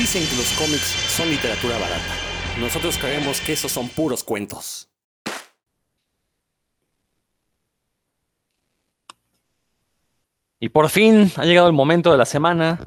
Dicen 0.00 0.26
que 0.26 0.36
los 0.36 0.50
cómics 0.52 0.96
son 1.14 1.28
literatura 1.28 1.74
barata. 1.78 2.14
Nosotros 2.58 2.96
creemos 2.96 3.38
que 3.42 3.52
esos 3.52 3.70
son 3.70 3.86
puros 3.90 4.24
cuentos. 4.24 4.88
Y 10.58 10.70
por 10.70 10.88
fin 10.88 11.30
ha 11.36 11.44
llegado 11.44 11.66
el 11.66 11.74
momento 11.74 12.10
de 12.12 12.16
la 12.16 12.24
semana 12.24 12.80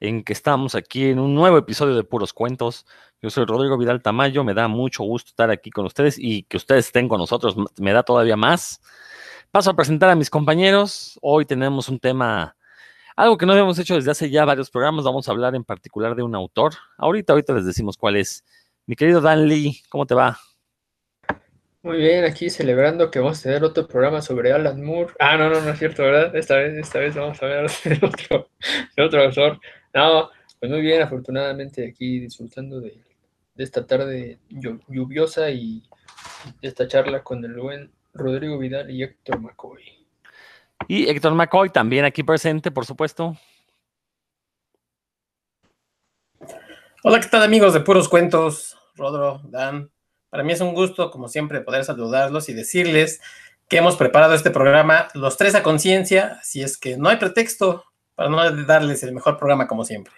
en 0.00 0.24
que 0.24 0.32
estamos 0.32 0.74
aquí 0.74 1.10
en 1.10 1.18
un 1.18 1.34
nuevo 1.34 1.58
episodio 1.58 1.94
de 1.94 2.04
Puros 2.04 2.32
Cuentos. 2.32 2.86
Yo 3.20 3.28
soy 3.28 3.44
Rodrigo 3.44 3.76
Vidal 3.76 4.00
Tamayo, 4.00 4.42
me 4.42 4.54
da 4.54 4.66
mucho 4.66 5.04
gusto 5.04 5.28
estar 5.28 5.50
aquí 5.50 5.68
con 5.68 5.84
ustedes 5.84 6.18
y 6.18 6.44
que 6.44 6.56
ustedes 6.56 6.86
estén 6.86 7.06
con 7.06 7.18
nosotros 7.18 7.54
me 7.78 7.92
da 7.92 8.02
todavía 8.02 8.38
más. 8.38 8.80
Paso 9.50 9.68
a 9.68 9.76
presentar 9.76 10.08
a 10.08 10.14
mis 10.14 10.30
compañeros. 10.30 11.18
Hoy 11.20 11.44
tenemos 11.44 11.90
un 11.90 11.98
tema, 11.98 12.55
algo 13.16 13.38
que 13.38 13.46
no 13.46 13.52
habíamos 13.52 13.78
hecho 13.78 13.94
desde 13.94 14.10
hace 14.10 14.30
ya 14.30 14.44
varios 14.44 14.70
programas. 14.70 15.04
Vamos 15.04 15.28
a 15.28 15.32
hablar 15.32 15.54
en 15.54 15.64
particular 15.64 16.14
de 16.14 16.22
un 16.22 16.34
autor. 16.34 16.74
Ahorita, 16.98 17.32
ahorita 17.32 17.54
les 17.54 17.66
decimos 17.66 17.96
cuál 17.96 18.16
es. 18.16 18.44
Mi 18.86 18.94
querido 18.94 19.20
Dan 19.20 19.48
Lee, 19.48 19.80
¿cómo 19.88 20.06
te 20.06 20.14
va? 20.14 20.38
Muy 21.82 21.98
bien, 21.98 22.24
aquí 22.24 22.50
celebrando 22.50 23.10
que 23.10 23.20
vamos 23.20 23.38
a 23.40 23.42
tener 23.44 23.64
otro 23.64 23.86
programa 23.86 24.20
sobre 24.20 24.52
Alan 24.52 24.84
Moore. 24.84 25.14
Ah, 25.18 25.36
no, 25.36 25.48
no, 25.48 25.60
no 25.60 25.70
es 25.70 25.78
cierto, 25.78 26.02
¿verdad? 26.02 26.34
Esta 26.36 26.56
vez, 26.56 26.76
esta 26.76 26.98
vez 26.98 27.14
vamos 27.14 27.42
a 27.42 27.46
ver 27.46 27.70
de 27.84 28.06
otro, 28.06 28.50
de 28.96 29.02
otro 29.02 29.22
autor. 29.24 29.60
No, 29.94 30.30
pues 30.60 30.70
muy 30.70 30.80
bien, 30.80 31.02
afortunadamente 31.02 31.88
aquí 31.88 32.20
disfrutando 32.20 32.80
de, 32.80 32.98
esta 33.56 33.86
tarde 33.86 34.38
lluviosa 34.50 35.50
y 35.50 35.82
de 36.60 36.68
esta 36.68 36.86
charla 36.86 37.22
con 37.22 37.44
el 37.44 37.54
buen 37.54 37.90
Rodrigo 38.12 38.58
Vidal 38.58 38.90
y 38.90 39.02
Héctor 39.02 39.40
McCoy. 39.40 39.95
Y 40.88 41.08
Héctor 41.08 41.34
McCoy 41.34 41.70
también 41.70 42.04
aquí 42.04 42.22
presente, 42.22 42.70
por 42.70 42.86
supuesto. 42.86 43.36
Hola, 47.02 47.20
¿qué 47.20 47.28
tal 47.28 47.42
amigos 47.42 47.72
de 47.72 47.80
Puros 47.80 48.08
Cuentos? 48.08 48.76
Rodro, 48.94 49.40
Dan, 49.44 49.90
para 50.30 50.42
mí 50.42 50.52
es 50.52 50.60
un 50.60 50.74
gusto, 50.74 51.10
como 51.10 51.28
siempre, 51.28 51.60
poder 51.60 51.84
saludarlos 51.84 52.48
y 52.48 52.54
decirles 52.54 53.20
que 53.68 53.78
hemos 53.78 53.96
preparado 53.96 54.34
este 54.34 54.50
programa 54.50 55.08
los 55.14 55.36
tres 55.36 55.54
a 55.54 55.62
conciencia, 55.62 56.38
así 56.40 56.62
es 56.62 56.78
que 56.78 56.96
no 56.96 57.08
hay 57.08 57.16
pretexto 57.16 57.84
para 58.14 58.30
no 58.30 58.64
darles 58.64 59.02
el 59.02 59.12
mejor 59.12 59.36
programa 59.38 59.66
como 59.66 59.84
siempre. 59.84 60.12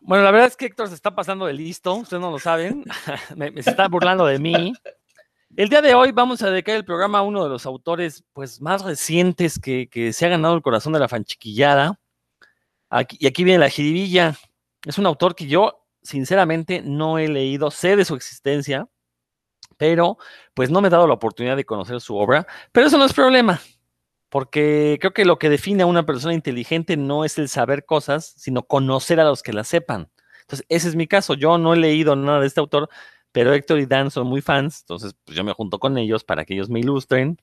Bueno, 0.00 0.24
la 0.24 0.30
verdad 0.30 0.48
es 0.48 0.56
que 0.56 0.66
Héctor 0.66 0.88
se 0.88 0.94
está 0.94 1.14
pasando 1.14 1.46
de 1.46 1.52
listo, 1.52 1.94
ustedes 1.94 2.20
no 2.20 2.30
lo 2.30 2.38
saben, 2.38 2.84
me, 3.36 3.62
se 3.62 3.70
está 3.70 3.88
burlando 3.88 4.26
de 4.26 4.38
mí. 4.38 4.72
El 5.60 5.68
día 5.68 5.82
de 5.82 5.92
hoy 5.92 6.10
vamos 6.10 6.40
a 6.40 6.50
dedicar 6.50 6.74
el 6.74 6.86
programa 6.86 7.18
a 7.18 7.22
uno 7.22 7.44
de 7.44 7.50
los 7.50 7.66
autores 7.66 8.24
pues, 8.32 8.62
más 8.62 8.82
recientes 8.82 9.58
que, 9.58 10.10
se 10.14 10.24
ha 10.24 10.30
ganado 10.30 10.54
el 10.54 10.62
corazón 10.62 10.94
de 10.94 10.98
la 10.98 11.06
fanchiquillada. 11.06 12.00
Y 13.10 13.26
aquí 13.26 13.44
viene 13.44 13.58
la 13.58 13.68
jiribilla. 13.68 14.36
Es 14.86 14.96
un 14.96 15.04
autor 15.04 15.34
que 15.34 15.46
yo 15.46 15.86
sinceramente 16.00 16.80
no 16.80 17.18
he 17.18 17.28
leído, 17.28 17.70
sé 17.70 17.94
de 17.96 18.06
su 18.06 18.14
existencia, 18.14 18.88
pero 19.76 20.16
pues 20.54 20.70
no 20.70 20.80
me 20.80 20.88
he 20.88 20.90
dado 20.90 21.06
la 21.06 21.12
oportunidad 21.12 21.56
de 21.56 21.66
conocer 21.66 22.00
su 22.00 22.16
obra, 22.16 22.46
pero 22.72 22.86
eso 22.86 22.96
no 22.96 23.04
es 23.04 23.12
problema, 23.12 23.60
porque 24.30 24.96
creo 24.98 25.12
que 25.12 25.26
lo 25.26 25.38
que 25.38 25.50
define 25.50 25.82
a 25.82 25.86
una 25.86 26.06
persona 26.06 26.32
inteligente 26.32 26.96
no 26.96 27.22
es 27.26 27.36
el 27.36 27.50
saber 27.50 27.84
cosas, 27.84 28.32
sino 28.38 28.62
conocer 28.62 29.20
a 29.20 29.24
los 29.24 29.42
que 29.42 29.52
las 29.52 29.68
sepan. 29.68 30.10
Entonces, 30.40 30.64
ese 30.70 30.88
es 30.88 30.96
mi 30.96 31.06
caso, 31.06 31.34
yo 31.34 31.58
no 31.58 31.74
he 31.74 31.76
leído 31.76 32.16
nada 32.16 32.40
de 32.40 32.46
este 32.46 32.60
autor, 32.60 32.88
pero 33.32 33.52
Héctor 33.52 33.80
y 33.80 33.86
Dan 33.86 34.10
son 34.10 34.26
muy 34.26 34.40
fans, 34.40 34.80
entonces 34.80 35.14
pues 35.24 35.36
yo 35.36 35.44
me 35.44 35.52
junto 35.52 35.78
con 35.78 35.96
ellos 35.98 36.24
para 36.24 36.44
que 36.44 36.54
ellos 36.54 36.68
me 36.68 36.80
ilustren. 36.80 37.38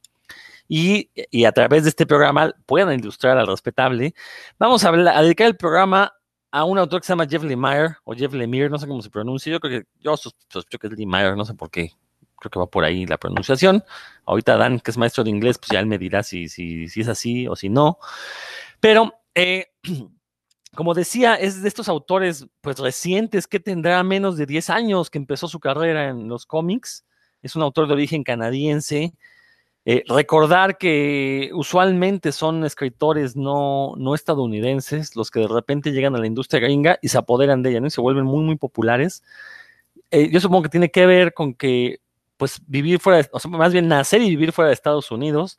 Y, 0.70 1.10
a 1.46 1.52
través 1.54 1.84
de 1.84 1.90
este 1.90 2.06
programa 2.06 2.54
puedan 2.66 3.00
ilustrar 3.00 3.38
al 3.38 3.48
respetable. 3.48 4.14
Vamos 4.60 4.84
a, 4.84 4.90
a 4.90 5.22
dedicar 5.22 5.48
el 5.48 5.56
programa 5.56 6.14
a 6.52 6.64
un 6.64 6.78
autor 6.78 7.02
que 7.02 7.08
se 7.08 7.14
llama 7.14 7.28
Jeff 7.28 7.44
Lemire 7.44 7.98
o 8.04 8.14
Jeff 8.14 8.34
Lemire, 8.34 8.70
no 8.70 8.78
sé 8.78 8.88
cómo 8.88 9.02
se 9.02 9.10
pronuncia. 9.10 9.52
Yo 9.52 9.60
creo 9.60 9.82
que 9.82 9.88
yo 10.00 10.18
sospecho 10.18 10.80
que 10.80 10.88
es 10.88 10.94
Lemire, 10.94 11.36
no 11.36 11.46
sé 11.46 11.54
por 11.54 11.70
qué. 11.70 11.92
Creo 12.40 12.52
que 12.52 12.60
va 12.60 12.68
por 12.68 12.84
ahí 12.84 13.06
la 13.06 13.18
pronunciación. 13.18 13.84
Ahorita 14.26 14.58
Dan, 14.58 14.80
que 14.80 14.92
es 14.92 14.98
maestro 14.98 15.24
de 15.24 15.30
inglés, 15.30 15.58
pues 15.58 15.70
ya 15.72 15.80
él 15.80 15.88
me 15.88 15.98
dirá 15.98 16.24
si, 16.24 16.50
si, 16.50 16.88
si 16.88 17.02
es 17.02 17.08
así 17.08 17.48
o 17.48 17.56
si 17.56 17.70
no. 17.70 17.98
Pero, 18.80 19.14
eh, 19.36 19.68
como 20.78 20.94
decía, 20.94 21.34
es 21.34 21.64
de 21.64 21.68
estos 21.68 21.90
autores 21.90 22.46
pues 22.62 22.78
recientes 22.78 23.48
que 23.48 23.60
tendrá 23.60 24.04
menos 24.04 24.38
de 24.38 24.46
10 24.46 24.70
años 24.70 25.10
que 25.10 25.18
empezó 25.18 25.48
su 25.48 25.60
carrera 25.60 26.10
en 26.10 26.28
los 26.28 26.46
cómics. 26.46 27.04
Es 27.42 27.56
un 27.56 27.64
autor 27.64 27.88
de 27.88 27.96
origen 27.96 28.24
canadiense 28.24 29.16
eh, 29.86 30.04
recordar 30.08 30.78
que 30.78 31.50
usualmente 31.56 32.32
son 32.32 32.64
escritores 32.64 33.36
no, 33.36 33.96
no, 33.98 34.14
estadounidenses 34.14 35.16
los 35.16 35.32
que 35.32 35.40
de 35.40 35.48
repente 35.48 35.94
llegan 35.94 36.16
a 36.16 36.20
la 36.20 36.28
industria 36.28 36.60
gringa 36.60 37.00
y 37.02 37.08
se 37.08 37.18
apoderan 37.18 37.64
de 37.64 37.72
ella, 37.72 37.80
¿no? 37.80 37.88
Y 37.88 37.90
se 37.90 38.02
vuelven 38.02 38.26
muy, 38.26 38.44
muy 38.44 38.56
populares. 38.56 39.24
Eh, 40.12 40.30
yo 40.32 40.40
supongo 40.40 40.62
que 40.62 40.70
tiene 40.70 40.92
que 40.92 41.08
ver 41.08 41.34
con 41.34 41.56
que, 41.56 42.02
pues, 42.38 42.62
vivir 42.68 43.00
fuera, 43.00 43.28
o 43.32 43.40
sea, 43.40 43.50
más 43.50 43.74
bien 43.74 43.88
nacer 43.88 44.22
y 44.22 44.30
vivir 44.30 44.52
fuera 44.52 44.68
de 44.68 44.76
Estados 44.76 45.10
Unidos 45.10 45.58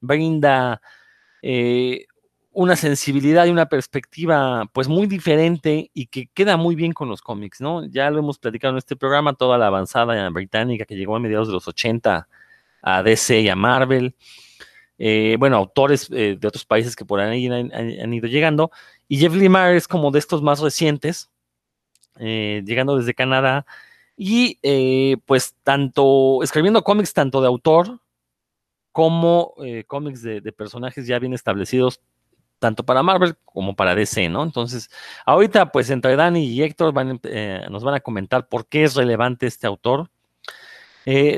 brinda 0.00 0.80
eh, 1.42 2.06
una 2.52 2.76
sensibilidad 2.76 3.46
y 3.46 3.50
una 3.50 3.66
perspectiva, 3.66 4.68
pues, 4.72 4.88
muy 4.88 5.06
diferente 5.06 5.90
y 5.94 6.06
que 6.06 6.28
queda 6.34 6.56
muy 6.56 6.74
bien 6.74 6.92
con 6.92 7.08
los 7.08 7.22
cómics, 7.22 7.60
¿no? 7.60 7.86
Ya 7.86 8.10
lo 8.10 8.18
hemos 8.18 8.38
platicado 8.38 8.72
en 8.72 8.78
este 8.78 8.96
programa, 8.96 9.34
toda 9.34 9.58
la 9.58 9.68
avanzada 9.68 10.28
británica 10.30 10.84
que 10.84 10.96
llegó 10.96 11.16
a 11.16 11.20
mediados 11.20 11.48
de 11.48 11.54
los 11.54 11.68
80 11.68 12.28
a 12.82 13.02
DC 13.02 13.40
y 13.40 13.48
a 13.48 13.56
Marvel. 13.56 14.14
Eh, 14.98 15.36
bueno, 15.38 15.56
autores 15.56 16.10
eh, 16.12 16.36
de 16.38 16.48
otros 16.48 16.66
países 16.66 16.94
que 16.94 17.06
por 17.06 17.20
ahí 17.20 17.46
han, 17.46 18.12
ido 18.12 18.28
llegando. 18.28 18.70
Y 19.08 19.18
Jeff 19.18 19.34
Lemire 19.34 19.76
es 19.76 19.88
como 19.88 20.10
de 20.10 20.18
estos 20.18 20.42
más 20.42 20.60
recientes, 20.60 21.30
eh, 22.18 22.62
llegando 22.66 22.96
desde 22.96 23.14
Canadá. 23.14 23.66
Y 24.16 24.58
pues 25.24 25.54
tanto, 25.62 26.42
escribiendo 26.42 26.84
cómics 26.84 27.14
tanto 27.14 27.40
de 27.40 27.46
autor 27.46 28.00
como 28.92 29.54
cómics 29.86 30.20
de, 30.20 30.52
personajes 30.52 31.06
ya 31.06 31.18
bien 31.18 31.32
establecidos, 31.32 32.02
tanto 32.60 32.84
para 32.84 33.02
Marvel 33.02 33.34
como 33.44 33.74
para 33.74 33.96
DC, 33.96 34.28
¿no? 34.28 34.44
Entonces, 34.44 34.88
ahorita 35.26 35.72
pues 35.72 35.90
entre 35.90 36.14
Dani 36.14 36.44
y 36.44 36.62
Héctor 36.62 36.94
nos 36.94 37.82
van 37.82 37.94
a 37.94 38.00
comentar 38.00 38.46
por 38.46 38.66
qué 38.66 38.84
es 38.84 38.94
relevante 38.94 39.48
este 39.48 39.66
autor. 39.66 40.08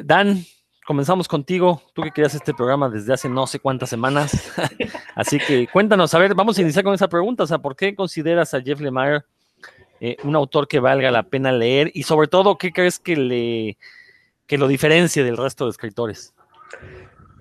Dan, 0.05 0.45
comenzamos 0.85 1.29
contigo. 1.29 1.83
Tú 1.95 2.03
que 2.03 2.11
querías 2.11 2.35
este 2.35 2.55
programa 2.55 2.89
desde 2.89 3.13
hace 3.13 3.29
no 3.29 3.47
sé 3.47 3.59
cuántas 3.59 3.89
semanas. 3.89 4.53
Así 5.15 5.39
que 5.39 5.67
cuéntanos, 5.69 6.13
a 6.15 6.19
ver, 6.19 6.35
vamos 6.35 6.59
a 6.59 6.63
iniciar 6.63 6.85
con 6.85 6.95
esa 6.95 7.09
pregunta. 7.09 7.45
O 7.45 7.47
sea, 7.47 7.59
¿por 7.59 7.77
qué 7.77 7.95
consideras 7.95 8.55
a 8.55 8.61
Jeff 8.61 8.81
Lemire 8.81 9.23
eh, 10.01 10.17
un 10.25 10.35
autor 10.37 10.69
que 10.69 10.81
valga 10.81 11.11
la 11.11 11.23
pena 11.25 11.53
leer? 11.53 11.91
Y 11.95 12.03
sobre 12.03 12.29
todo, 12.29 12.59
¿qué 12.59 12.73
crees 12.73 12.99
que, 12.99 13.17
le, 13.17 13.79
que 14.47 14.59
lo 14.59 14.69
diferencie 14.69 15.25
del 15.25 15.37
resto 15.37 15.65
de 15.65 15.71
escritores? 15.71 16.35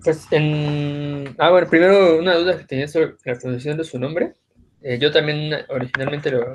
Pues 0.04 0.26
en... 0.32 1.34
Ah, 1.38 1.50
bueno, 1.50 1.68
primero 1.68 2.18
una 2.18 2.34
duda 2.34 2.58
que 2.58 2.64
tenía 2.64 2.88
sobre 2.88 3.14
la 3.24 3.34
pronunciación 3.34 3.76
de 3.76 3.84
su 3.84 3.98
nombre. 3.98 4.34
Eh, 4.82 4.98
yo 4.98 5.12
también 5.12 5.52
originalmente 5.68 6.30
lo 6.30 6.52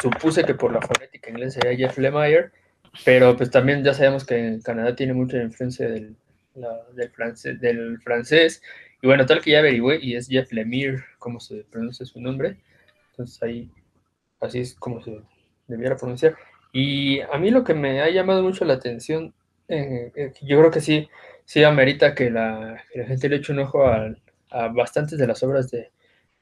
supuse 0.00 0.44
que 0.44 0.54
por 0.54 0.72
la 0.72 0.80
fonética 0.80 1.30
inglesa 1.30 1.60
era 1.62 1.76
Jeff 1.76 1.98
Lemire, 1.98 2.50
pero 3.04 3.36
pues 3.36 3.50
también 3.50 3.82
ya 3.82 3.94
sabemos 3.94 4.24
que 4.24 4.36
en 4.36 4.60
Canadá 4.60 4.94
tiene 4.94 5.12
mucha 5.12 5.42
influencia 5.42 5.88
del, 5.88 6.16
del, 6.94 7.10
francés, 7.10 7.60
del 7.60 7.98
francés. 8.00 8.62
Y 9.02 9.06
bueno, 9.06 9.26
tal 9.26 9.40
que 9.40 9.50
ya 9.50 9.58
averigüé, 9.58 9.98
y 10.00 10.14
es 10.14 10.28
Jeff 10.28 10.52
Lemire, 10.52 11.04
como 11.18 11.40
se 11.40 11.64
pronuncia 11.64 12.06
su 12.06 12.20
nombre. 12.20 12.58
Entonces 13.10 13.42
ahí, 13.42 13.70
así 14.40 14.60
es 14.60 14.74
como 14.74 15.02
se 15.02 15.20
debiera 15.66 15.96
pronunciar. 15.96 16.36
Y 16.72 17.20
a 17.20 17.38
mí 17.38 17.50
lo 17.50 17.64
que 17.64 17.74
me 17.74 18.00
ha 18.00 18.10
llamado 18.10 18.42
mucho 18.42 18.64
la 18.64 18.74
atención, 18.74 19.34
eh, 19.68 20.12
eh, 20.14 20.32
yo 20.42 20.58
creo 20.58 20.70
que 20.70 20.80
sí, 20.80 21.08
sí 21.44 21.64
amerita 21.64 22.14
que 22.14 22.30
la, 22.30 22.82
gente 22.92 23.28
le 23.28 23.36
eche 23.36 23.52
un 23.52 23.60
ojo 23.60 23.86
a, 23.86 24.14
bastantes 24.68 25.18
de 25.18 25.26
las 25.26 25.42
obras 25.42 25.70
de 25.70 25.90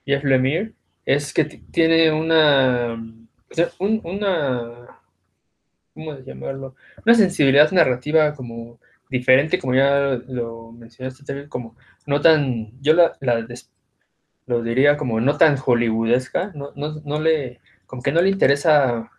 Jeff 0.05 0.23
Lemire, 0.25 0.73
es 1.07 1.33
que 1.33 1.45
tiene 1.45 2.13
una, 2.13 2.95
una, 3.79 4.99
¿cómo 5.95 6.19
llamarlo? 6.19 6.77
Una 7.05 7.15
sensibilidad 7.15 7.71
narrativa 7.73 8.35
como 8.35 8.79
diferente, 9.09 9.59
como 9.59 9.75
ya 9.75 10.21
lo 10.29 10.73
mencionaste 10.73 11.25
también, 11.25 11.49
como 11.49 11.77
no 12.07 12.21
tan, 12.21 12.73
yo 12.81 12.95
la, 12.95 13.17
lo 14.47 14.63
diría 14.63 14.97
como 14.97 15.21
no 15.21 15.37
tan 15.37 15.57
hollywoodesca, 15.57 16.53
no, 16.55 16.73
no, 16.77 17.01
no, 17.05 17.21
le, 17.21 17.61
como 17.87 18.03
que 18.03 18.13
no 18.13 18.23
le 18.23 18.31
interesa 18.31 19.11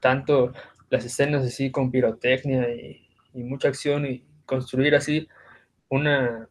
tanto 0.00 0.52
las 0.90 1.04
escenas 1.04 1.44
así 1.44 1.70
con 1.70 1.90
pirotecnia 1.90 2.68
y, 2.74 3.04
mucha 3.34 3.68
acción 3.68 4.04
y 4.04 4.24
construir 4.48 4.96
así 4.96 5.28
una, 5.88 6.48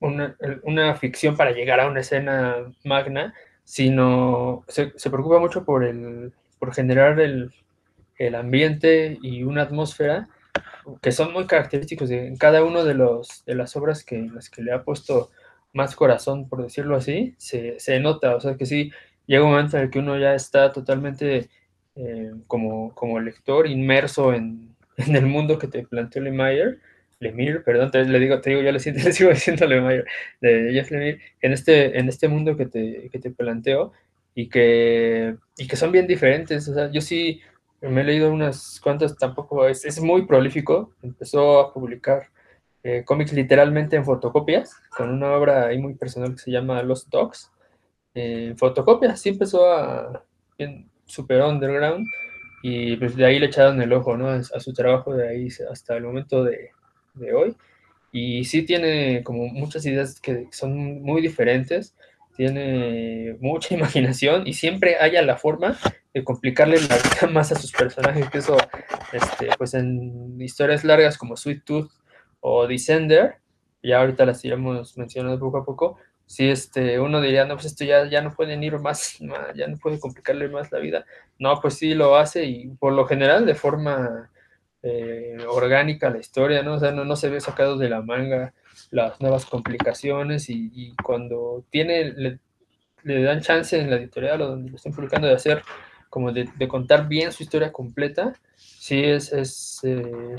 una, 0.00 0.94
ficción 0.96 1.36
para 1.36 1.52
llegar 1.52 1.80
a 1.80 1.88
una 1.88 2.00
escena 2.00 2.72
magna, 2.84 3.34
sino 3.64 4.64
se, 4.68 4.92
se 4.96 5.10
preocupa 5.10 5.40
mucho 5.40 5.64
por, 5.64 5.84
el, 5.84 6.32
por 6.58 6.74
generar 6.74 7.18
el, 7.18 7.50
el 8.18 8.34
ambiente 8.34 9.18
y 9.22 9.42
una 9.42 9.62
atmósfera 9.62 10.28
que 11.00 11.12
son 11.12 11.32
muy 11.32 11.46
característicos 11.46 12.08
de 12.08 12.34
cada 12.38 12.62
uno 12.64 12.84
de, 12.84 12.94
los, 12.94 13.44
de 13.46 13.54
las 13.54 13.76
obras 13.76 14.04
que, 14.04 14.28
las 14.32 14.50
que 14.50 14.62
le 14.62 14.72
ha 14.72 14.82
puesto 14.82 15.30
más 15.72 15.96
corazón, 15.96 16.48
por 16.48 16.62
decirlo 16.62 16.96
así, 16.96 17.34
se, 17.38 17.80
se 17.80 17.98
nota, 18.00 18.36
o 18.36 18.40
sea 18.40 18.56
que 18.56 18.66
sí, 18.66 18.92
llega 19.26 19.44
un 19.44 19.52
momento 19.52 19.76
en 19.76 19.84
el 19.84 19.90
que 19.90 20.00
uno 20.00 20.18
ya 20.18 20.34
está 20.34 20.72
totalmente 20.72 21.48
eh, 21.94 22.32
como, 22.46 22.94
como 22.94 23.20
lector 23.20 23.66
inmerso 23.66 24.34
en, 24.34 24.76
en, 24.96 25.16
el 25.16 25.26
mundo 25.26 25.58
que 25.58 25.68
te 25.68 25.86
planteó 25.86 26.22
Lemire, 26.22 26.78
Lemire, 27.22 27.60
perdón, 27.60 27.90
te, 27.90 28.04
digo, 28.04 28.40
te 28.40 28.50
digo, 28.50 28.62
yo 28.62 28.72
le, 28.72 28.80
siento, 28.80 29.02
le 29.04 29.12
sigo 29.12 29.30
diciendo 29.30 29.66
Lemire, 29.66 30.04
de 30.40 30.72
Jeff 30.72 30.90
Lemire, 30.90 31.20
en 31.40 31.52
este, 31.52 31.98
en 31.98 32.08
este 32.08 32.28
mundo 32.28 32.56
que 32.56 32.66
te, 32.66 33.08
que 33.10 33.18
te 33.18 33.30
planteo 33.30 33.92
y 34.34 34.48
que, 34.48 35.36
y 35.56 35.66
que 35.66 35.76
son 35.76 35.92
bien 35.92 36.06
diferentes. 36.06 36.68
O 36.68 36.74
sea, 36.74 36.90
yo 36.90 37.00
sí 37.00 37.40
me 37.80 38.02
he 38.02 38.04
leído 38.04 38.32
unas 38.32 38.80
cuantas, 38.80 39.16
tampoco 39.16 39.66
es, 39.68 40.00
muy 40.00 40.26
prolífico, 40.26 40.94
empezó 41.02 41.60
a 41.60 41.72
publicar 41.72 42.28
eh, 42.82 43.04
cómics 43.04 43.32
literalmente 43.32 43.96
en 43.96 44.04
fotocopias, 44.04 44.74
con 44.96 45.10
una 45.10 45.32
obra 45.32 45.66
ahí 45.66 45.78
muy 45.78 45.94
personal 45.94 46.32
que 46.32 46.38
se 46.38 46.50
llama 46.50 46.82
Los 46.82 47.08
Dogs. 47.08 47.50
Eh, 48.14 48.54
fotocopias, 48.56 49.20
sí 49.20 49.30
empezó 49.30 49.72
a, 49.72 50.24
bien, 50.58 50.90
super 51.06 51.42
underground, 51.42 52.06
y 52.62 52.96
pues 52.96 53.16
de 53.16 53.26
ahí 53.26 53.38
le 53.38 53.46
echaron 53.46 53.82
el 53.82 53.92
ojo, 53.92 54.16
¿no? 54.16 54.28
A, 54.28 54.42
su 54.42 54.72
trabajo 54.72 55.14
de 55.14 55.28
ahí 55.28 55.48
hasta 55.70 55.96
el 55.96 56.04
momento 56.04 56.44
de, 56.44 56.70
de, 57.14 57.32
hoy. 57.34 57.56
Y 58.12 58.44
sí 58.44 58.62
tiene 58.62 59.22
como 59.22 59.46
muchas 59.46 59.86
ideas 59.86 60.20
que 60.20 60.48
son 60.50 61.02
muy 61.02 61.22
diferentes, 61.22 61.94
tiene 62.36 63.36
mucha 63.40 63.74
imaginación 63.74 64.46
y 64.46 64.54
siempre 64.54 64.96
haya 64.98 65.22
la 65.22 65.36
forma 65.36 65.78
de 66.14 66.24
complicarle 66.24 66.80
la 66.80 66.96
vida 66.96 67.32
más 67.32 67.52
a 67.52 67.56
sus 67.56 67.72
personajes, 67.72 68.28
que 68.30 68.38
eso, 68.38 68.56
este, 69.12 69.48
pues 69.56 69.74
en 69.74 70.40
historias 70.40 70.84
largas 70.84 71.16
como 71.16 71.36
Sweet 71.36 71.64
Tooth 71.64 71.90
o 72.40 72.66
Descender, 72.66 73.36
ya 73.82 74.00
ahorita 74.00 74.26
las 74.26 74.44
iremos 74.44 74.96
mencionando 74.98 75.38
poco 75.38 75.58
a 75.58 75.64
poco, 75.64 75.98
si 76.26 76.48
este, 76.48 76.98
uno 76.98 77.20
diría, 77.20 77.44
no, 77.44 77.56
pues 77.56 77.66
esto 77.66 77.84
ya, 77.84 78.08
ya 78.08 78.22
no 78.22 78.32
pueden 78.32 78.62
ir 78.62 78.78
más, 78.78 79.18
ya 79.54 79.66
no 79.66 79.76
puede 79.76 80.00
complicarle 80.00 80.48
más 80.48 80.72
la 80.72 80.78
vida. 80.78 81.04
No, 81.38 81.60
pues 81.60 81.74
sí 81.74 81.94
lo 81.94 82.16
hace 82.16 82.44
y 82.46 82.68
por 82.68 82.94
lo 82.94 83.06
general 83.06 83.44
de 83.44 83.54
forma 83.54 84.30
eh, 84.82 85.38
orgánica 85.48 86.10
la 86.10 86.18
historia, 86.18 86.62
¿no? 86.62 86.74
O 86.74 86.80
sea, 86.80 86.92
no, 86.92 87.04
no, 87.04 87.16
se 87.16 87.30
ve 87.30 87.40
sacado 87.40 87.76
de 87.76 87.88
la 87.88 88.02
manga 88.02 88.52
las 88.90 89.20
nuevas 89.20 89.46
complicaciones 89.46 90.48
y, 90.50 90.70
y 90.74 90.94
cuando 90.96 91.64
tiene, 91.70 92.12
le, 92.12 92.38
le, 93.04 93.22
dan 93.22 93.40
chance 93.40 93.78
en 93.78 93.90
la 93.90 93.96
editorial 93.96 94.42
o 94.42 94.48
donde 94.48 94.70
lo 94.70 94.76
estén 94.76 94.92
publicando 94.92 95.28
de 95.28 95.34
hacer, 95.34 95.62
como 96.10 96.32
de, 96.32 96.48
de 96.56 96.68
contar 96.68 97.08
bien 97.08 97.32
su 97.32 97.42
historia 97.42 97.72
completa, 97.72 98.34
sí 98.56 99.02
es, 99.04 99.32
es 99.32 99.80
eh, 99.84 100.36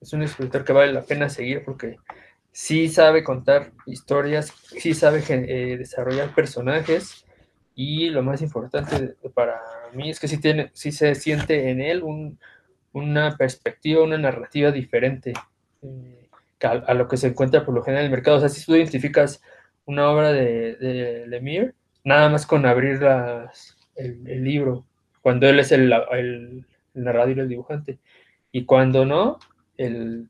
es 0.00 0.12
un 0.12 0.22
escritor 0.22 0.64
que 0.64 0.72
vale 0.72 0.92
la 0.92 1.02
pena 1.02 1.28
seguir 1.28 1.62
porque 1.64 1.98
sí 2.52 2.88
sabe 2.88 3.22
contar 3.22 3.72
historias, 3.86 4.52
sí 4.78 4.94
sabe 4.94 5.22
eh, 5.28 5.76
desarrollar 5.76 6.34
personajes 6.34 7.24
y 7.74 8.08
lo 8.08 8.22
más 8.22 8.42
importante 8.42 9.14
para 9.34 9.60
mí 9.92 10.10
es 10.10 10.18
que 10.18 10.28
sí, 10.28 10.38
tiene, 10.38 10.70
sí 10.72 10.90
se 10.92 11.14
siente 11.14 11.70
en 11.70 11.80
él 11.80 12.02
un, 12.02 12.38
una 12.92 13.36
perspectiva, 13.36 14.02
una 14.02 14.18
narrativa 14.18 14.70
diferente 14.70 15.32
eh, 15.82 16.28
a, 16.62 16.94
lo 16.94 17.08
que 17.08 17.16
se 17.16 17.28
encuentra 17.28 17.64
por 17.64 17.74
lo 17.74 17.82
general 17.82 18.04
en 18.04 18.10
el 18.10 18.16
mercado. 18.16 18.36
O 18.36 18.40
sea, 18.40 18.48
si 18.48 18.64
tú 18.64 18.74
identificas 18.74 19.42
una 19.86 20.10
obra 20.10 20.32
de, 20.32 20.76
de 20.76 21.26
Lemire, 21.26 21.72
nada 22.04 22.28
más 22.28 22.46
con 22.46 22.66
abrir 22.66 23.00
el, 23.96 24.44
libro, 24.44 24.84
cuando 25.22 25.48
él 25.48 25.58
es 25.60 25.72
el, 25.72 25.92
el, 26.12 26.66
el 26.94 27.04
narrador 27.04 27.36
y 27.36 27.40
el 27.40 27.48
dibujante. 27.48 27.98
Y 28.52 28.64
cuando 28.64 29.04
no, 29.04 29.38
el, 29.78 30.28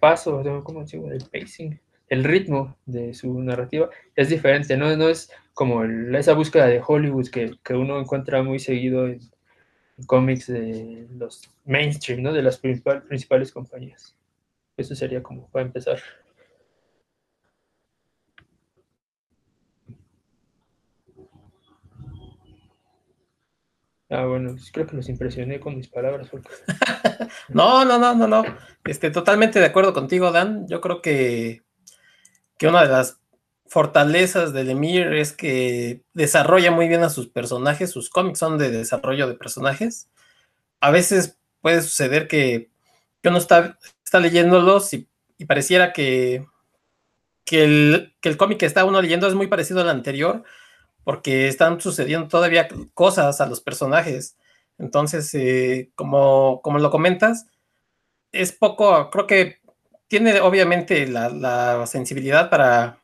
paso, 0.00 0.42
¿cómo 0.64 0.84
digo? 0.84 1.10
El 1.10 1.24
pacing, 1.30 1.78
el 2.08 2.24
ritmo 2.24 2.76
de 2.86 3.14
su 3.14 3.38
narrativa 3.40 3.90
es 4.16 4.28
diferente, 4.30 4.76
no, 4.76 4.94
no 4.96 5.08
es 5.08 5.30
como 5.54 5.84
esa 5.84 6.34
búsqueda 6.34 6.66
de 6.66 6.82
Hollywood 6.84 7.28
que, 7.28 7.52
que 7.62 7.74
uno 7.74 8.00
encuentra 8.00 8.42
muy 8.42 8.58
seguido 8.58 9.08
en, 9.08 9.20
cómics 10.06 10.46
de 10.46 11.06
los 11.16 11.42
mainstream, 11.64 12.22
¿no? 12.22 12.32
De 12.32 12.42
las 12.42 12.58
principal, 12.58 13.02
principales 13.02 13.52
compañías. 13.52 14.14
Eso 14.76 14.94
sería 14.94 15.22
como 15.22 15.48
para 15.48 15.66
empezar. 15.66 16.00
Ah, 24.10 24.24
bueno, 24.24 24.56
creo 24.72 24.86
que 24.86 24.96
los 24.96 25.08
impresioné 25.08 25.60
con 25.60 25.76
mis 25.76 25.88
palabras. 25.88 26.30
No, 27.48 27.84
no, 27.84 27.98
no, 27.98 28.14
no, 28.14 28.26
no. 28.26 28.42
Este, 28.84 29.10
totalmente 29.10 29.58
de 29.58 29.66
acuerdo 29.66 29.92
contigo, 29.92 30.30
Dan. 30.30 30.66
Yo 30.68 30.80
creo 30.80 31.02
que, 31.02 31.62
que 32.58 32.68
una 32.68 32.82
de 32.82 32.88
las 32.88 33.17
fortalezas 33.68 34.52
de 34.52 34.64
Lemire 34.64 35.20
es 35.20 35.32
que 35.32 36.02
desarrolla 36.14 36.70
muy 36.70 36.88
bien 36.88 37.02
a 37.02 37.10
sus 37.10 37.28
personajes. 37.28 37.90
Sus 37.90 38.10
cómics 38.10 38.38
son 38.38 38.58
de 38.58 38.70
desarrollo 38.70 39.28
de 39.28 39.34
personajes. 39.34 40.08
A 40.80 40.90
veces 40.90 41.38
puede 41.60 41.82
suceder 41.82 42.28
que 42.28 42.70
uno 43.24 43.38
está, 43.38 43.78
está 44.04 44.20
leyéndolos 44.20 44.92
y, 44.94 45.08
pareciera 45.46 45.92
que, 45.92 46.46
que 47.44 47.64
el, 47.64 48.14
que 48.20 48.28
el 48.28 48.36
cómic 48.36 48.58
que 48.58 48.66
está 48.66 48.84
uno 48.84 49.00
leyendo 49.00 49.28
es 49.28 49.34
muy 49.34 49.46
parecido 49.46 49.80
al 49.80 49.88
anterior 49.88 50.42
porque 51.04 51.48
están 51.48 51.80
sucediendo 51.80 52.28
todavía 52.28 52.68
cosas 52.94 53.40
a 53.40 53.46
los 53.46 53.60
personajes. 53.60 54.36
Entonces, 54.78 55.32
eh, 55.34 55.90
como, 55.94 56.60
como 56.62 56.78
lo 56.78 56.90
comentas, 56.90 57.46
es 58.32 58.52
poco, 58.52 59.10
creo 59.10 59.26
que 59.26 59.58
tiene 60.08 60.40
obviamente 60.40 61.06
la, 61.06 61.84
sensibilidad 61.86 62.50
para 62.50 62.97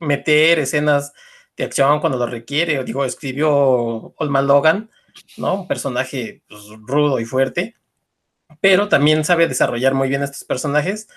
meter 0.00 0.58
escenas 0.58 1.12
de 1.56 1.64
acción 1.64 2.00
cuando 2.00 2.18
lo 2.18 2.26
requiere. 2.26 2.82
Digo, 2.84 3.04
escribió 3.04 4.14
Olman 4.16 4.46
Logan, 4.46 4.90
¿no? 5.36 5.54
Un 5.54 5.68
personaje 5.68 6.42
pues, 6.48 6.62
rudo 6.80 7.20
y 7.20 7.24
fuerte, 7.24 7.76
pero 8.60 8.88
también 8.88 9.24
sabe 9.24 9.48
desarrollar 9.48 9.94
muy 9.94 10.08
bien 10.08 10.22
estos 10.22 10.44
personajes 10.44 11.08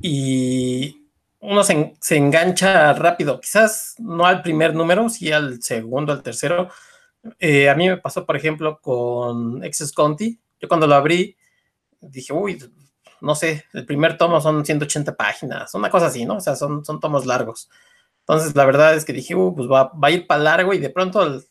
y 0.00 1.08
uno 1.40 1.62
se, 1.64 1.94
se, 2.00 2.16
engancha 2.16 2.92
rápido, 2.94 3.40
quizás 3.40 3.94
no 3.98 4.26
al 4.26 4.42
primer 4.42 4.74
número, 4.74 5.08
sí 5.08 5.30
al 5.32 5.62
segundo, 5.62 6.12
al 6.12 6.22
tercero. 6.22 6.68
Eh, 7.38 7.68
a 7.68 7.74
mí 7.74 7.88
me 7.88 7.96
pasó, 7.98 8.26
por 8.26 8.36
ejemplo, 8.36 8.80
con 8.80 9.62
Excess 9.64 9.92
Conti. 9.92 10.40
Yo 10.60 10.68
cuando 10.68 10.86
lo 10.86 10.94
abrí, 10.94 11.36
dije, 12.00 12.32
uy, 12.32 12.58
no 13.20 13.34
sé, 13.34 13.64
el 13.72 13.84
primer 13.86 14.16
tomo 14.16 14.40
son 14.40 14.64
180 14.64 15.16
páginas, 15.16 15.74
una 15.74 15.90
cosa 15.90 16.06
así, 16.06 16.24
¿no? 16.24 16.36
O 16.36 16.40
sea, 16.40 16.56
son, 16.56 16.84
son 16.84 17.00
tomos 17.00 17.26
largos. 17.26 17.68
Entonces, 18.28 18.54
la 18.54 18.66
verdad 18.66 18.94
es 18.94 19.06
que 19.06 19.14
dije, 19.14 19.34
uh, 19.34 19.54
pues 19.54 19.68
va, 19.68 19.90
a 20.00 20.10
ir 20.10 20.26
para 20.26 20.42
largo 20.42 20.74
y 20.74 20.78
de 20.78 20.90
pronto 20.90 21.42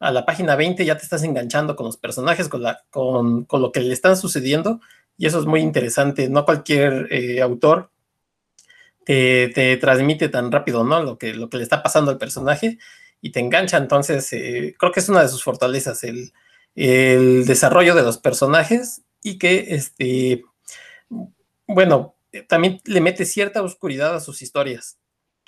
a 0.00 0.10
la 0.10 0.26
página 0.26 0.54
20 0.54 0.84
ya 0.84 0.98
te 0.98 1.04
estás 1.04 1.22
enganchando 1.24 1.76
con 1.76 1.86
los 1.86 1.96
personajes, 1.96 2.48
con, 2.48 2.62
la, 2.62 2.84
con, 2.90 3.44
con 3.46 3.62
lo 3.62 3.72
que 3.72 3.80
le 3.80 3.94
están 3.94 4.18
sucediendo 4.18 4.80
y 5.16 5.26
eso 5.26 5.40
es 5.40 5.46
muy 5.46 5.60
interesante. 5.60 6.28
No 6.28 6.44
cualquier 6.44 7.08
eh, 7.10 7.40
autor 7.40 7.90
te, 9.04 9.50
te, 9.54 9.78
transmite 9.78 10.28
tan 10.28 10.52
rápido, 10.52 10.84
¿no? 10.84 11.02
Lo 11.02 11.16
que, 11.16 11.32
lo 11.32 11.48
que 11.48 11.56
le 11.56 11.62
está 11.62 11.82
pasando 11.82 12.10
al 12.10 12.18
personaje 12.18 12.78
y 13.22 13.32
te 13.32 13.40
engancha. 13.40 13.78
Entonces, 13.78 14.30
eh, 14.34 14.74
creo 14.78 14.92
que 14.92 15.00
es 15.00 15.08
una 15.08 15.22
de 15.22 15.28
sus 15.28 15.42
fortalezas, 15.42 16.04
el, 16.04 16.32
el, 16.74 17.46
desarrollo 17.46 17.94
de 17.94 18.02
los 18.02 18.18
personajes 18.18 19.02
y 19.22 19.38
que, 19.38 19.68
este, 19.70 20.44
bueno, 21.66 22.14
también 22.46 22.80
le 22.84 23.00
mete 23.00 23.24
cierta 23.24 23.62
oscuridad 23.62 24.14
a 24.14 24.20
sus 24.20 24.42
historias. 24.42 24.99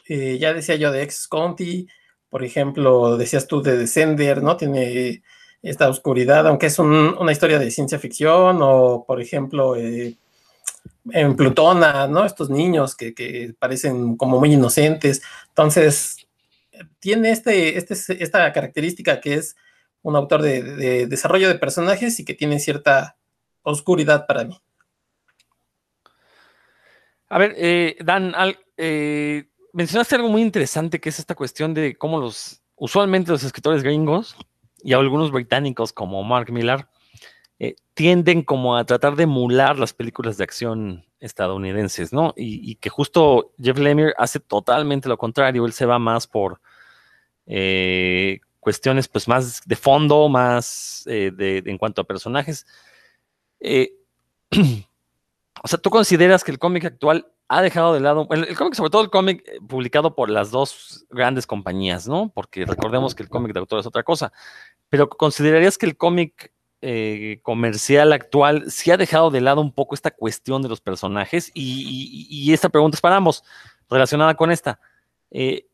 Eh, 0.09 0.39
ya 0.39 0.53
decía 0.53 0.77
yo 0.77 0.91
de 0.91 1.03
Ex 1.03 1.29
Conti, 1.29 1.87
por 2.29 2.45
ejemplo, 2.45 3.17
decías 3.17 3.47
tú 3.47 3.63
de 3.63 3.77
Descender, 3.77 4.43
¿no? 4.43 4.57
Tiene 4.57 5.23
esta 5.63 5.89
oscuridad, 5.89 6.47
aunque 6.47 6.67
es 6.67 6.79
un, 6.79 6.91
una 7.19 7.33
historia 7.33 7.59
de 7.59 7.71
ciencia 7.71 7.99
ficción, 7.99 8.59
o 8.63 9.05
por 9.07 9.21
ejemplo, 9.21 9.77
eh, 9.77 10.17
en 11.11 11.37
Plutona, 11.37 12.07
¿no? 12.09 12.25
Estos 12.25 12.51
niños 12.51 12.97
que, 12.97 13.15
que, 13.15 13.55
parecen 13.59 14.17
como 14.17 14.39
muy 14.41 14.55
inocentes. 14.55 15.23
Entonces, 15.49 16.27
tiene 16.99 17.31
este, 17.31 17.77
este, 17.77 18.23
esta 18.23 18.53
característica 18.53 19.21
que 19.21 19.35
es 19.35 19.57
un 20.03 20.17
autor 20.17 20.43
de, 20.43 20.63
de, 20.63 21.07
desarrollo 21.07 21.49
de 21.49 21.59
personajes 21.59 22.19
y 22.19 22.25
que 22.25 22.35
tiene 22.35 22.59
cierta 22.59 23.17
oscuridad 23.63 24.27
para 24.27 24.45
mí. 24.45 24.61
A 27.29 27.39
ver, 27.39 27.55
eh, 27.57 27.97
Dan, 28.05 28.35
al, 28.35 28.59
mencionaste 29.73 30.15
algo 30.15 30.29
muy 30.29 30.43
interesante 30.43 31.01
que 31.01 31.09
es 31.09 31.19
esta 31.19 31.35
cuestión 31.35 31.75
de 31.75 31.97
cómo 31.97 32.19
los, 32.19 32.63
usualmente 32.77 33.33
los 33.33 33.43
escritores 33.43 33.83
gringos 33.83 34.37
y 34.83 34.93
algunos 34.93 35.31
británicos 35.31 35.93
como 35.93 36.23
Mark 36.23 36.51
Millar, 36.53 36.89
eh, 37.59 37.77
tienden 37.95 38.43
como 38.43 38.77
a 38.77 38.85
tratar 38.85 39.15
de 39.15 39.23
emular 39.25 39.79
las 39.79 39.93
películas 39.93 40.37
de 40.37 40.45
acción 40.45 41.05
estadounidenses, 41.21 42.13
¿no? 42.13 42.35
Y, 42.37 42.75
que 42.77 42.91
justo 42.91 43.53
Jeff 43.63 43.79
Lemire 43.79 44.15
hace 44.19 44.41
totalmente 44.41 45.09
lo 45.09 45.17
contrario, 45.17 45.65
él 45.65 45.73
se 45.73 45.87
va 45.87 46.01
más 46.01 46.27
por 46.27 46.61
eh, 47.47 48.41
cuestiones 48.59 49.07
pues 49.07 49.29
más 49.29 49.61
de 49.65 49.77
fondo, 49.77 50.29
más 50.29 51.05
eh, 51.07 51.31
de, 51.33 51.63
en 51.65 51.79
cuanto 51.79 52.01
a 52.03 52.05
personajes. 52.05 52.67
O 55.65 55.69
sea, 55.69 55.79
¿tú 55.79 55.91
consideras 55.91 56.43
que 56.43 56.51
el 56.51 56.59
cómic 56.59 56.85
actual 56.85 57.32
ha 57.49 57.63
dejado 57.63 57.93
de 57.95 58.01
lado, 58.01 58.27
el, 58.31 58.57
cómic, 58.57 58.75
sobre 58.75 58.91
todo 58.91 59.03
el 59.03 59.11
cómic 59.11 59.45
publicado 59.69 60.15
por 60.15 60.31
las 60.31 60.51
dos 60.51 61.07
grandes 61.11 61.47
compañías, 61.47 62.09
¿no? 62.09 62.31
Porque 62.35 62.65
recordemos 62.65 63.15
que 63.15 63.23
el 63.23 63.29
cómic 63.29 63.53
de 63.53 63.61
autor 63.61 63.81
es 63.81 63.87
otra 63.87 64.03
cosa, 64.03 64.33
pero 64.89 65.09
¿considerarías 65.09 65.77
que 65.77 65.87
el 65.87 65.97
cómic 65.97 66.53
eh, 66.81 67.39
comercial 67.43 68.13
actual 68.13 68.71
sí 68.71 68.91
ha 68.91 68.97
dejado 68.97 69.31
de 69.31 69.41
lado 69.41 69.61
un 69.61 69.73
poco 69.73 69.95
esta 69.95 70.11
cuestión 70.11 70.63
de 70.63 70.69
los 70.69 70.81
personajes 70.81 71.53
y, 71.55 72.53
esta 72.53 72.71
pregunta 72.71 72.97
es 72.97 73.01
para 73.01 73.17
ambos, 73.17 73.45
relacionada 73.89 74.35
con 74.35 74.51
esta. 74.51 74.81
Eh, 75.31 75.67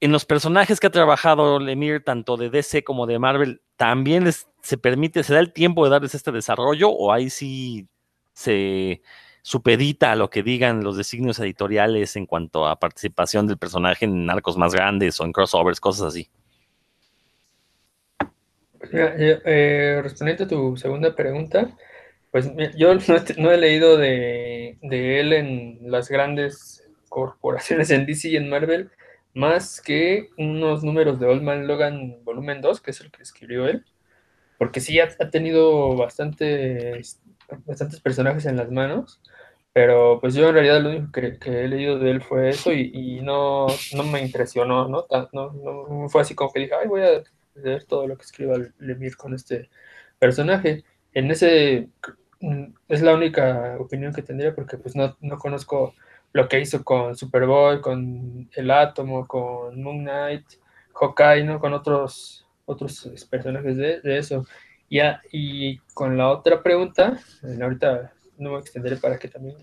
en 0.00 0.12
los 0.12 0.24
personajes 0.24 0.80
que 0.80 0.86
ha 0.86 0.90
trabajado 0.90 1.58
Lemire, 1.58 2.00
tanto 2.00 2.36
de 2.36 2.50
DC 2.50 2.84
como 2.84 3.06
de 3.06 3.18
Marvel, 3.18 3.62
¿también 3.76 4.30
se 4.62 4.78
permite, 4.78 5.22
se 5.24 5.34
da 5.34 5.40
el 5.40 5.52
tiempo 5.52 5.84
de 5.84 5.90
darles 5.90 6.14
este 6.14 6.30
desarrollo 6.30 6.90
o 6.90 7.12
ahí 7.12 7.30
sí 7.30 7.88
se 8.32 9.02
supedita 9.48 10.12
a 10.12 10.16
lo 10.16 10.28
que 10.28 10.42
digan 10.42 10.84
los 10.84 10.98
designios 10.98 11.38
editoriales 11.40 12.16
en 12.16 12.26
cuanto 12.26 12.66
a 12.66 12.78
participación 12.78 13.46
del 13.46 13.56
personaje 13.56 14.04
en 14.04 14.28
arcos 14.28 14.58
más 14.58 14.74
grandes 14.74 15.18
o 15.18 15.24
en 15.24 15.32
crossovers, 15.32 15.80
cosas 15.80 16.08
así? 16.08 16.28
Eh, 18.92 20.00
respondiendo 20.02 20.44
a 20.44 20.48
tu 20.48 20.76
segunda 20.76 21.16
pregunta, 21.16 21.74
pues 22.30 22.52
yo 22.76 22.92
no, 23.38 23.50
he 23.50 23.56
leído 23.56 23.96
de, 23.96 24.76
de, 24.82 25.20
él 25.20 25.32
en 25.32 25.78
las 25.90 26.10
grandes 26.10 26.86
corporaciones 27.08 27.90
en 27.90 28.04
DC 28.04 28.28
y 28.28 28.36
en 28.36 28.50
Marvel, 28.50 28.90
más 29.32 29.80
que 29.80 30.28
unos 30.36 30.84
números 30.84 31.18
de 31.20 31.26
Old 31.26 31.40
Man 31.40 31.66
Logan 31.66 32.22
volumen 32.22 32.60
2, 32.60 32.82
que 32.82 32.90
es 32.90 33.00
el 33.00 33.10
que 33.10 33.22
escribió 33.22 33.66
él, 33.66 33.86
porque 34.58 34.80
sí 34.80 35.00
ha, 35.00 35.08
tenido 35.30 35.96
bastantes, 35.96 37.18
bastantes 37.64 37.98
personajes 38.00 38.44
en 38.44 38.58
las 38.58 38.70
manos, 38.70 39.22
pero 39.78 40.18
pues 40.20 40.34
yo 40.34 40.48
en 40.48 40.54
realidad 40.54 40.80
lo 40.80 40.88
único 40.90 41.12
que, 41.12 41.38
he 41.44 41.68
leído 41.68 42.00
de 42.00 42.10
él 42.10 42.20
fue 42.20 42.48
eso 42.48 42.72
y, 42.72 43.20
no, 43.22 43.68
no, 43.94 44.02
me 44.02 44.20
impresionó, 44.20 44.88
¿no? 44.88 45.06
¿no? 45.32 45.52
No 45.52 46.08
fue 46.08 46.22
así 46.22 46.34
como 46.34 46.52
que 46.52 46.58
dije, 46.58 46.74
ay, 46.74 46.88
voy 46.88 47.02
a 47.02 47.22
leer 47.54 47.84
todo 47.84 48.08
lo 48.08 48.16
que 48.16 48.24
escriba 48.24 48.56
Lemir 48.80 49.16
con 49.16 49.34
este 49.34 49.70
personaje. 50.18 50.82
En 51.12 51.30
ese 51.30 51.90
mm, 52.40 52.64
es 52.88 53.02
la 53.02 53.14
única 53.14 53.76
opinión 53.78 54.12
que 54.12 54.22
tendría 54.22 54.52
porque 54.52 54.78
pues 54.78 54.96
no, 54.96 55.16
no 55.20 55.38
conozco 55.38 55.94
lo 56.32 56.48
que 56.48 56.58
hizo 56.58 56.82
con 56.82 57.14
Superboy, 57.14 57.80
con 57.80 58.50
El 58.56 58.72
Átomo, 58.72 59.28
con 59.28 59.80
Moon 59.80 60.00
Knight, 60.00 60.44
Hawkeye, 60.92 61.44
¿no? 61.44 61.60
Con 61.60 61.72
otros, 61.72 62.48
otros 62.64 63.08
personajes 63.30 63.76
de, 63.76 64.00
eso. 64.18 64.44
Ya, 64.90 65.22
y 65.30 65.78
con 65.94 66.18
la 66.18 66.30
otra 66.30 66.64
pregunta, 66.64 67.20
ahorita 67.62 68.12
no 68.38 68.52
me 68.52 68.58
extenderé 68.58 68.96
para 68.96 69.18
que 69.18 69.28
también, 69.28 69.56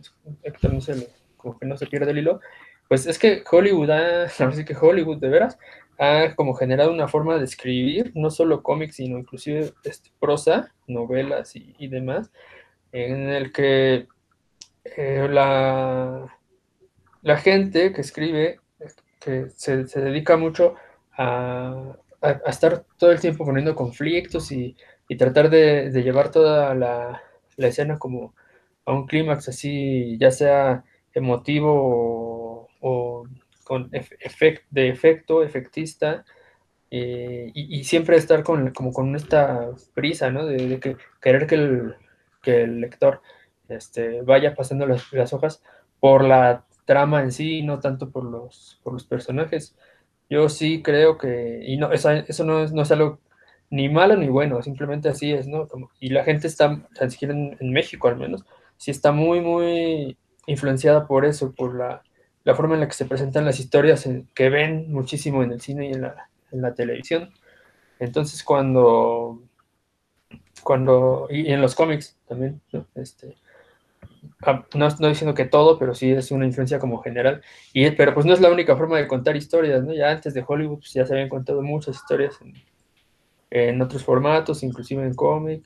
se 0.81 1.07
como 1.37 1.57
que 1.59 1.65
no 1.65 1.77
se 1.77 1.87
pierda 1.87 2.11
el 2.11 2.17
hilo, 2.19 2.39
pues 2.87 3.07
es 3.07 3.17
que 3.17 3.43
Hollywood 3.49 3.89
ha, 3.89 4.27
que 4.65 4.75
Hollywood 4.75 5.17
de 5.17 5.29
veras 5.29 5.57
ha 5.97 6.35
como 6.35 6.53
generado 6.53 6.91
una 6.91 7.07
forma 7.07 7.37
de 7.37 7.45
escribir, 7.45 8.11
no 8.15 8.29
solo 8.29 8.63
cómics, 8.63 8.97
sino 8.97 9.17
inclusive 9.17 9.73
este, 9.83 10.11
prosa, 10.19 10.73
novelas 10.87 11.55
y, 11.55 11.87
demás, 11.87 12.31
en 12.91 13.29
el 13.29 13.51
que 13.51 14.07
eh, 14.83 15.27
la, 15.29 16.37
la 17.21 17.37
gente 17.37 17.93
que 17.93 18.01
escribe, 18.01 18.59
que 19.19 19.49
se, 19.55 19.85
dedica 19.85 20.37
mucho 20.37 20.75
a, 21.17 21.97
estar 22.45 22.85
todo 22.97 23.11
el 23.11 23.19
tiempo 23.19 23.45
poniendo 23.45 23.75
conflictos 23.75 24.51
y, 24.51 24.75
tratar 25.17 25.49
de, 25.49 25.89
llevar 25.91 26.29
toda 26.29 26.75
la, 26.75 27.21
escena 27.57 27.97
como 27.97 28.35
a 28.85 28.93
un 28.93 29.07
clímax 29.07 29.49
así, 29.49 30.17
ya 30.19 30.31
sea 30.31 30.83
emotivo 31.13 32.69
o, 32.81 33.27
con 33.63 33.89
de 33.89 34.89
efecto, 34.89 35.43
efectista, 35.43 36.25
eh, 36.91 37.51
y, 37.53 37.83
siempre 37.83 38.15
estar 38.17 38.43
con, 38.43 38.71
como 38.71 38.93
con 38.93 39.15
esta 39.15 39.71
prisa, 39.93 40.29
¿no? 40.29 40.45
De, 40.45 40.79
que, 40.79 40.97
querer 41.21 41.47
que 41.47 41.55
el, 41.55 41.95
el 42.43 42.81
lector 42.81 43.21
este, 43.69 44.21
vaya 44.21 44.55
pasando 44.55 44.85
las, 44.85 45.11
las 45.13 45.33
hojas 45.33 45.63
por 45.99 46.23
la 46.23 46.65
trama 46.85 47.21
en 47.21 47.31
sí, 47.31 47.63
no 47.63 47.79
tanto 47.79 48.11
por 48.11 48.23
los, 48.23 48.79
por 48.83 48.93
los 48.93 49.05
personajes. 49.05 49.75
Yo 50.29 50.49
sí 50.49 50.81
creo 50.81 51.17
que, 51.17 51.61
y 51.65 51.77
no, 51.77 51.91
eso, 51.91 52.11
no, 52.45 52.63
es, 52.63 52.71
no 52.73 52.81
es 52.81 52.91
algo 52.91 53.19
ni 53.69 53.89
malo 53.89 54.15
ni 54.15 54.29
bueno, 54.29 54.61
simplemente 54.61 55.09
así 55.09 55.31
es, 55.33 55.47
¿no? 55.47 55.67
y 55.99 56.09
la 56.09 56.23
gente 56.23 56.47
está, 56.47 56.87
tan 56.95 57.09
en, 57.59 57.71
México 57.73 58.07
al 58.07 58.17
menos, 58.17 58.45
sí 58.77 58.91
está 58.91 59.11
muy, 59.11 59.41
muy 59.41 60.17
influenciada 60.47 61.07
por 61.07 61.25
eso, 61.25 61.53
por 61.53 61.75
la, 61.75 62.03
forma 62.55 62.75
en 62.75 62.81
la 62.81 62.87
que 62.87 62.93
se 62.93 63.05
presentan 63.05 63.45
las 63.45 63.59
historias 63.59 64.07
que 64.33 64.49
ven 64.49 64.91
muchísimo 64.91 65.43
en 65.43 65.51
el 65.51 65.61
cine 65.61 65.89
y 65.89 65.93
en 65.93 66.01
la, 66.01 66.29
en 66.51 66.75
televisión. 66.75 67.31
Entonces 67.99 68.43
cuando, 68.43 69.41
cuando, 70.63 71.27
y 71.29 71.51
en 71.51 71.61
los 71.61 71.75
cómics 71.75 72.17
también, 72.27 72.61
¿no? 72.71 72.85
Este, 72.95 73.35
Ah, 74.43 74.65
no 74.75 74.87
estoy 74.87 75.09
diciendo 75.09 75.33
que 75.33 75.45
todo, 75.45 75.77
pero 75.79 75.93
sí 75.95 76.11
es 76.11 76.31
una 76.31 76.45
influencia 76.45 76.79
como 76.79 77.01
general. 77.01 77.41
Y, 77.73 77.89
pero 77.91 78.13
pues 78.13 78.25
no 78.25 78.33
es 78.33 78.41
la 78.41 78.51
única 78.51 78.75
forma 78.75 78.97
de 78.97 79.07
contar 79.07 79.35
historias, 79.35 79.83
¿no? 79.83 79.93
Ya 79.93 80.11
antes 80.11 80.33
de 80.33 80.43
Hollywood 80.45 80.79
pues, 80.79 80.93
ya 80.93 81.05
se 81.05 81.13
habían 81.13 81.29
contado 81.29 81.61
muchas 81.61 81.95
historias 81.95 82.37
en, 83.49 83.81
otros 83.81 84.03
formatos, 84.03 84.63
inclusive 84.63 85.03
en 85.03 85.13
cómic. 85.13 85.63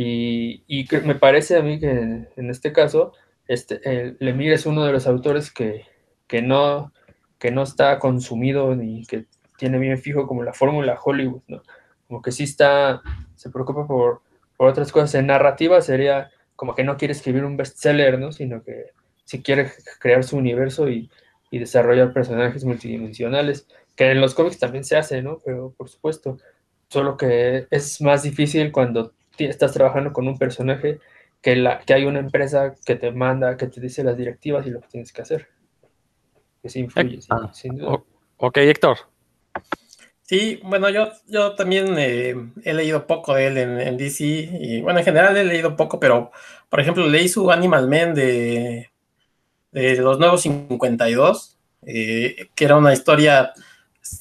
Y, 0.00 0.62
y 0.68 0.86
me 1.04 1.16
parece 1.16 1.56
a 1.56 1.62
mí 1.62 1.80
que 1.80 1.90
en, 1.90 2.50
este 2.50 2.72
caso, 2.72 3.14
este, 3.48 4.14
Lemire 4.20 4.54
es 4.54 4.64
uno 4.64 4.84
de 4.84 4.92
los 4.92 5.08
autores 5.08 5.50
que, 5.50 5.86
que, 6.28 6.40
no, 6.40 6.92
que 7.40 7.50
no 7.50 7.64
está 7.64 7.98
consumido 7.98 8.76
ni 8.76 9.04
que 9.06 9.26
tiene 9.56 9.76
bien 9.80 9.98
fijo 9.98 10.28
como 10.28 10.44
la 10.44 10.52
fórmula 10.52 10.96
Hollywood, 11.02 11.42
¿no? 11.48 11.64
Como 12.06 12.22
que 12.22 12.30
sí 12.30 12.44
está, 12.44 13.02
se 13.34 13.50
preocupa 13.50 13.88
por, 13.88 14.22
por 14.56 14.68
otras 14.68 14.92
cosas. 14.92 15.16
En 15.16 15.26
narrativa 15.26 15.80
sería 15.80 16.30
como 16.54 16.76
que 16.76 16.84
no 16.84 16.96
quiere 16.96 17.10
escribir 17.10 17.44
un 17.44 17.56
bestseller, 17.56 18.20
¿no? 18.20 18.30
Sino 18.30 18.62
que 18.62 18.92
si 19.24 19.42
quiere 19.42 19.72
crear 19.98 20.22
su 20.22 20.36
universo 20.36 20.88
y, 20.88 21.10
desarrollar 21.50 22.12
personajes 22.12 22.64
multidimensionales, 22.64 23.66
que 23.96 24.12
en 24.12 24.20
los 24.20 24.34
cómics 24.34 24.60
también 24.60 24.84
se 24.84 24.96
hace, 24.96 25.22
¿no? 25.22 25.40
Pero 25.44 25.74
por 25.76 25.88
supuesto, 25.88 26.38
solo 26.88 27.16
que 27.16 27.66
es 27.70 28.00
más 28.00 28.22
difícil 28.22 28.70
cuando 28.70 29.14
estás 29.46 29.72
trabajando 29.72 30.12
con 30.12 30.26
un 30.26 30.38
personaje 30.38 31.00
que, 31.40 31.56
la, 31.56 31.80
que 31.80 31.94
hay 31.94 32.04
una 32.04 32.18
empresa 32.18 32.74
que 32.84 32.96
te 32.96 33.12
manda, 33.12 33.56
que 33.56 33.66
te 33.66 33.80
dice 33.80 34.04
las 34.04 34.16
directivas 34.16 34.66
y 34.66 34.70
lo 34.70 34.80
que 34.80 34.88
tienes 34.88 35.12
que 35.12 35.22
hacer. 35.22 35.48
Que 36.62 36.78
influye, 36.78 37.20
ah, 37.30 37.50
sin 37.52 37.76
duda. 37.76 38.02
Ok, 38.36 38.56
Héctor. 38.58 38.98
Sí, 40.22 40.60
bueno, 40.62 40.90
yo, 40.90 41.10
yo 41.26 41.54
también 41.54 41.94
eh, 41.98 42.34
he 42.62 42.74
leído 42.74 43.06
poco 43.06 43.34
de 43.34 43.46
él 43.46 43.56
en, 43.56 43.96
DC 43.96 44.24
y 44.24 44.82
bueno, 44.82 44.98
en 44.98 45.04
general 45.06 45.34
he 45.38 45.44
leído 45.44 45.74
poco, 45.74 45.98
pero 45.98 46.30
por 46.68 46.80
ejemplo 46.80 47.06
leí 47.06 47.28
su 47.28 47.50
Animal 47.50 47.88
Man 47.88 48.14
de, 48.14 48.90
de 49.72 49.96
los 49.96 50.18
nuevos 50.18 50.42
52, 50.42 51.58
eh, 51.86 52.48
que 52.54 52.64
era 52.64 52.76
una 52.76 52.92
historia 52.92 53.54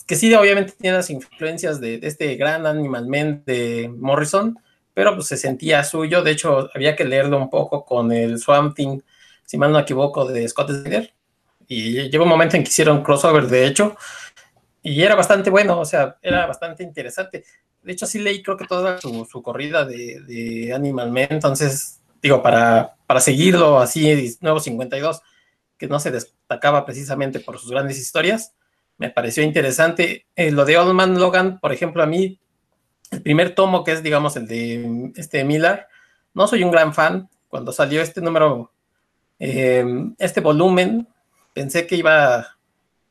que 0.05 0.15
sí 0.15 0.33
obviamente 0.33 0.73
tiene 0.79 0.97
las 0.97 1.09
influencias 1.09 1.81
de, 1.81 1.99
este 2.03 2.35
gran 2.35 2.65
Animal 2.65 3.07
Man 3.07 3.43
de 3.45 3.91
Morrison, 3.93 4.57
pero 4.97 5.13
pues 5.13 5.27
se 5.27 5.37
sentía 5.37 5.83
suyo, 5.83 6.23
de 6.23 6.31
hecho 6.31 6.71
había 6.73 6.95
que 6.95 7.05
leerlo 7.05 7.37
un 7.37 7.51
poco 7.51 7.85
con 7.85 8.11
el 8.11 8.39
Swamp 8.39 8.75
Thing, 8.75 8.99
si 9.45 9.55
mal 9.55 9.71
no 9.71 9.77
equivoco, 9.77 10.25
de 10.25 10.47
Scott 10.49 10.71
Snyder, 10.71 11.13
y 11.67 12.09
llegó 12.09 12.23
un 12.23 12.31
momento 12.31 12.57
en 12.57 12.63
que 12.63 12.69
hicieron 12.69 13.03
crossover, 13.03 13.45
de 13.45 13.67
hecho, 13.67 13.95
y 14.81 15.03
era 15.03 15.13
bastante 15.13 15.51
bueno, 15.51 15.79
o 15.79 15.85
sea, 15.85 16.17
era 16.19 16.47
bastante 16.47 16.81
interesante. 16.81 17.43
De 17.83 17.91
hecho, 17.93 18.07
sí 18.07 18.17
leí 18.17 18.41
creo 18.41 18.57
que 18.57 18.65
toda 18.65 18.99
su, 18.99 19.43
corrida 19.43 19.85
de, 19.85 20.73
Animal 20.73 21.11
Man, 21.11 21.27
entonces, 21.29 22.01
digo, 22.19 22.41
para, 22.41 22.95
para 23.05 23.19
seguirlo 23.19 23.77
así, 23.77 24.35
nuevo 24.41 24.59
52, 24.59 25.21
que 25.77 25.85
no 25.85 25.99
se 25.99 26.09
destacaba 26.09 26.87
precisamente 26.87 27.39
por 27.39 27.59
sus 27.59 27.69
grandes 27.69 27.99
historias, 27.99 28.55
me 28.97 29.11
pareció 29.11 29.43
interesante. 29.43 30.25
Eh, 30.35 30.49
lo 30.49 30.65
de 30.65 30.79
Old 30.79 30.95
Man 30.95 31.19
Logan, 31.19 31.59
por 31.59 31.71
ejemplo, 31.71 32.01
a 32.01 32.07
mí, 32.07 32.39
el 33.11 33.21
primer 33.21 33.55
tomo, 33.55 33.83
que 33.83 33.93
es, 33.93 34.03
digamos, 34.03 34.35
el 34.35 34.47
de 34.47 35.11
este 35.15 35.43
Miller, 35.43 35.87
no 36.33 36.47
soy 36.47 36.63
un 36.63 36.71
gran 36.71 36.93
fan. 36.93 37.29
Cuando 37.47 37.71
salió 37.71 38.01
este 38.01 38.21
número, 38.21 38.71
eh, 39.39 39.85
este 40.17 40.41
volumen, 40.41 41.07
pensé 41.53 41.87
que 41.87 41.95
iba 41.95 42.57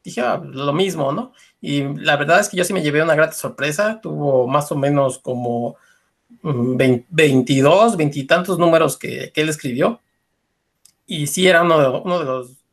dije, 0.07 0.21
ah, 0.21 0.41
lo 0.43 0.73
mismo, 0.73 1.12
¿no? 1.12 1.33
Y 1.61 1.83
la 1.99 2.17
verdad 2.17 2.38
es 2.38 2.49
que 2.49 2.57
yo 2.57 2.65
sí 2.65 2.73
me 2.73 2.83
llevé 2.83 3.03
una 3.03 3.17
grata 3.17 3.33
sorpresa, 3.33 4.00
tuvo 4.00 4.47
más 4.47 4.71
o 4.71 4.76
menos 4.76 5.19
como 5.19 5.76
22, 6.43 7.95
mm, 7.95 7.97
20 7.97 8.19
y 8.21 8.25
tantos 8.25 8.57
números 8.59 8.97
que, 8.97 9.33
él 9.35 9.49
escribió. 9.49 10.00
Y 11.07 11.26
sí 11.26 11.49
era 11.49 11.62
uno 11.62 11.81
de, 11.81 11.88
uno 11.88 12.19
de 12.21 12.25
los 12.25 12.65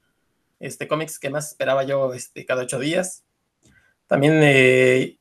este, 0.60 0.88
cómics 0.88 1.18
que 1.18 1.32
más 1.32 1.50
esperaba 1.50 1.84
yo 1.84 2.14
este, 2.14 2.46
cada 2.46 2.64
ocho 2.64 2.78
días. 2.78 3.24
También 4.06 4.40
eh, 4.44 5.18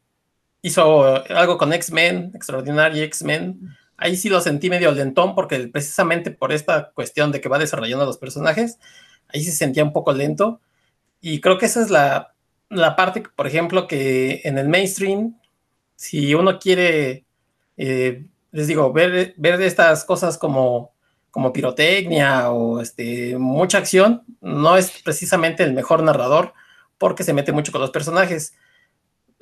hizo 0.63 1.23
algo 1.31 1.59
con 1.59 1.73
X-Men, 1.73 2.33
Extraordinary 2.35 3.03
X-Men. 3.03 3.77
Ahí 3.97 4.17
sí 4.17 4.29
lo 4.29 4.41
sentí 4.41 4.71
medio 4.71 4.93
lentón 4.93 5.35
porque 5.35 5.69
precisamente 5.69 6.31
por 6.31 6.53
esta 6.53 6.91
cuestión 6.93 7.31
de 7.33 7.41
que 7.41 7.49
va 7.49 7.59
desarrollando 7.59 8.07
los 8.07 8.19
personajes, 8.19 8.79
ahí 9.29 9.43
se 9.43 9.53
sentía 9.53 9.85
un 9.85 9.93
poco 9.93 10.13
lento 10.13 10.61
y 11.21 11.41
creo 11.41 11.59
que 11.59 11.67
esa 11.67 11.83
es 11.83 11.91
la, 11.91 12.35
parte, 12.97 13.23
por 13.37 13.47
ejemplo, 13.47 13.87
que 13.87 14.41
en 14.45 14.59
el 14.59 14.69
mainstream, 14.69 15.39
si 15.95 16.35
uno 16.35 16.59
quiere 16.59 17.27
eh, 17.77 18.27
les 18.53 18.67
digo, 18.67 18.93
ver, 18.93 19.35
ver 19.37 19.61
estas 19.63 20.05
cosas 20.05 20.39
como, 20.39 20.93
como 21.31 21.53
pirotecnia 21.53 22.51
o 22.51 22.81
este, 22.81 23.37
mucha 23.39 23.79
acción, 23.79 24.23
no 24.41 24.77
es 24.77 25.03
precisamente 25.03 25.65
el 25.65 25.73
mejor 25.73 26.03
narrador 26.03 26.53
porque 26.99 27.25
se 27.25 27.33
mete 27.33 27.53
mucho 27.53 27.73
con 27.73 27.81
los 27.81 27.91
personajes. 27.91 28.55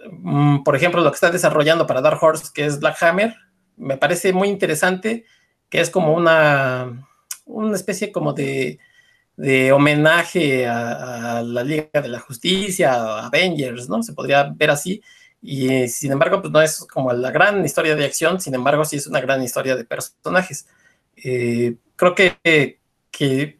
Mm, 0.08 0.62
por 0.62 0.76
ejemplo, 0.76 1.02
lo 1.02 1.10
que 1.10 1.16
está 1.16 1.30
desarrollando 1.30 1.86
para 1.86 2.00
Dark 2.00 2.22
Horse, 2.22 2.50
que 2.54 2.66
es 2.66 2.80
Black 2.80 3.02
Hammer, 3.02 3.34
me 3.76 3.96
parece 3.96 4.32
muy 4.32 4.48
interesante, 4.48 5.24
que 5.68 5.80
es 5.80 5.90
como 5.90 6.14
una, 6.14 7.08
una 7.46 7.76
especie 7.76 8.12
como 8.12 8.32
de, 8.32 8.78
de 9.36 9.72
homenaje 9.72 10.66
a, 10.66 11.42
la 11.42 11.64
Liga 11.64 11.88
de 11.94 12.08
la 12.08 12.20
Justicia, 12.20 12.94
a 12.94 13.26
Avengers, 13.26 13.88
¿no? 13.88 14.02
Se 14.02 14.12
podría 14.12 14.44
ver 14.54 14.70
así. 14.70 15.02
Y 15.42 15.88
sin 15.88 16.12
embargo, 16.12 16.40
pues 16.40 16.52
no 16.52 16.60
es 16.60 16.86
como 16.92 17.12
la 17.12 17.30
gran 17.30 17.64
historia 17.64 17.96
de 17.96 18.04
acción, 18.04 18.40
sin 18.40 18.54
embargo, 18.54 18.84
sí 18.84 18.96
es 18.96 19.06
una 19.06 19.20
gran 19.20 19.42
historia 19.42 19.76
de 19.76 19.84
personajes. 19.84 20.66
Eh, 21.16 21.76
creo 21.96 22.14
que, 22.14 22.78
que 23.10 23.58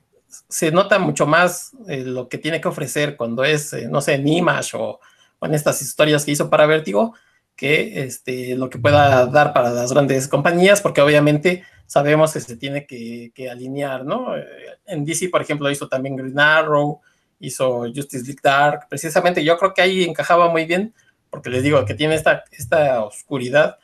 se 0.49 0.71
nota 0.71 0.99
mucho 0.99 1.27
más 1.27 1.73
eh, 1.89 2.05
lo 2.05 2.29
que 2.29 2.39
tiene 2.39 2.61
que 2.61 2.69
ofrecer 2.69 3.17
cuando 3.17 3.45
es, 3.45 3.73
eh, 3.73 3.89
no 3.89 4.01
sé, 4.01 4.15
en 4.15 4.29
Image 4.29 4.77
o, 4.77 5.01
en 5.41 5.55
estas 5.55 5.81
historias 5.83 6.25
que 6.25 6.33
hizo 6.33 6.51
para 6.51 6.67
Vértigo, 6.67 7.15
que 7.57 8.05
este, 8.05 8.57
lo 8.57 8.71
que 8.71 8.79
pueda 8.79 9.27
dar 9.27 9.53
para 9.53 9.71
las 9.71 9.93
grandes 9.93 10.29
compañías, 10.29 10.81
porque 10.81 11.03
obviamente 11.03 11.63
sabemos 11.87 12.33
que 12.33 12.41
se 12.41 12.57
tiene 12.57 12.87
que, 12.87 13.33
alinear, 13.51 14.05
¿no? 14.05 14.37
Eh, 14.37 14.45
en 14.87 15.05
DC, 15.05 15.29
por 15.29 15.43
ejemplo, 15.43 15.71
hizo 15.71 15.89
también 15.89 16.17
Green 16.17 16.39
Arrow, 16.39 17.01
hizo 17.39 17.81
Justice 17.95 18.25
League 18.25 18.41
Dark, 18.43 18.87
precisamente 18.89 19.45
yo 19.45 19.59
creo 19.59 19.75
que 19.75 19.83
ahí 19.83 20.05
encajaba 20.05 20.49
muy 20.49 20.65
bien, 20.65 20.95
porque 21.29 21.51
les 21.51 21.63
digo 21.63 21.85
que 21.85 21.95
tiene 21.95 22.15
esta, 22.15 22.45
esta 22.51 23.05
oscuridad. 23.05 23.79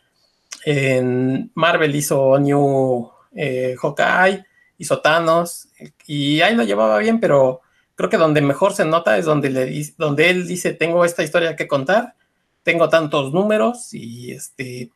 En 0.64 1.50
Marvel 1.54 1.94
hizo 1.94 2.38
New 2.38 3.10
Hawkeye, 3.82 4.44
hizo 4.78 5.00
Thanos, 5.00 5.68
y 6.06 6.40
ahí 6.40 6.54
lo 6.54 6.64
llevaba 6.64 6.98
bien, 6.98 7.20
pero 7.20 7.60
creo 7.96 8.10
que 8.10 8.18
donde 8.18 8.40
mejor 8.42 8.74
se 8.74 8.84
nota 8.84 9.18
es 9.18 9.24
donde, 9.24 9.50
le, 9.50 9.94
donde 9.98 10.30
él 10.30 10.46
dice, 10.46 10.72
tengo 10.72 11.04
esta 11.04 11.24
historia 11.24 11.56
que 11.56 11.66
contar, 11.66 12.14
tengo 12.62 12.88
tantos 12.88 13.32
números, 13.32 13.92
y 13.92 14.32
este, 14.32 14.90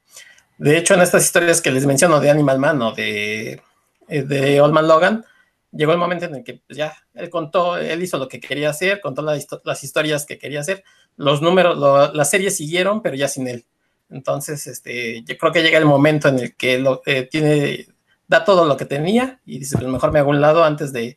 de 0.59 0.78
hecho 0.78 0.95
en 0.95 1.00
estas 1.00 1.25
historias 1.25 1.61
que 1.61 1.71
les 1.71 1.87
menciono 1.87 2.21
de 2.21 2.30
Animal 2.30 2.59
Man 2.59 2.83
o 2.83 2.92
de, 2.92 3.62
eh, 4.09 4.23
de 4.23 4.61
Old 4.61 4.75
Man 4.75 4.87
Logan, 4.87 5.25
llegó 5.73 5.92
el 5.92 5.99
momento 5.99 6.26
en 6.26 6.37
el 6.37 6.45
que 6.45 6.61
pues, 6.66 6.76
ya 6.76 6.95
él 7.14 7.30
contó, 7.30 7.78
él 7.78 8.02
hizo 8.02 8.19
lo 8.19 8.28
que 8.28 8.40
quería 8.40 8.71
hacer, 8.71 9.00
contó 9.00 9.23
las 9.23 9.85
historias 9.85 10.26
que 10.26 10.38
quería 10.38 10.61
hacer, 10.61 10.85
los 11.16 11.42
números, 11.42 11.78
las 12.14 12.30
series 12.30 12.57
siguieron, 12.57 13.02
pero 13.02 13.16
ya 13.16 13.28
sin 13.28 13.49
él. 13.49 13.64
Entonces, 14.11 14.66
este, 14.66 15.23
yo 15.23 15.38
creo 15.38 15.52
que 15.52 15.62
llega 15.62 15.78
el 15.78 15.85
momento 15.85 16.28
en 16.28 16.40
el 16.40 16.57
que 16.57 16.78
lo, 16.78 17.02
eh, 17.07 17.28
tiene 17.30 17.87
da 18.26 18.45
todo 18.45 18.64
lo 18.64 18.76
que 18.76 18.85
tenía 18.85 19.40
y 19.45 19.59
dice, 19.59 19.76
pues 19.76 19.88
mejor 19.88 20.12
me 20.12 20.21
hago 20.21 20.30
un 20.30 20.40
lado 20.40 20.62
antes 20.62 20.92
de, 20.92 21.16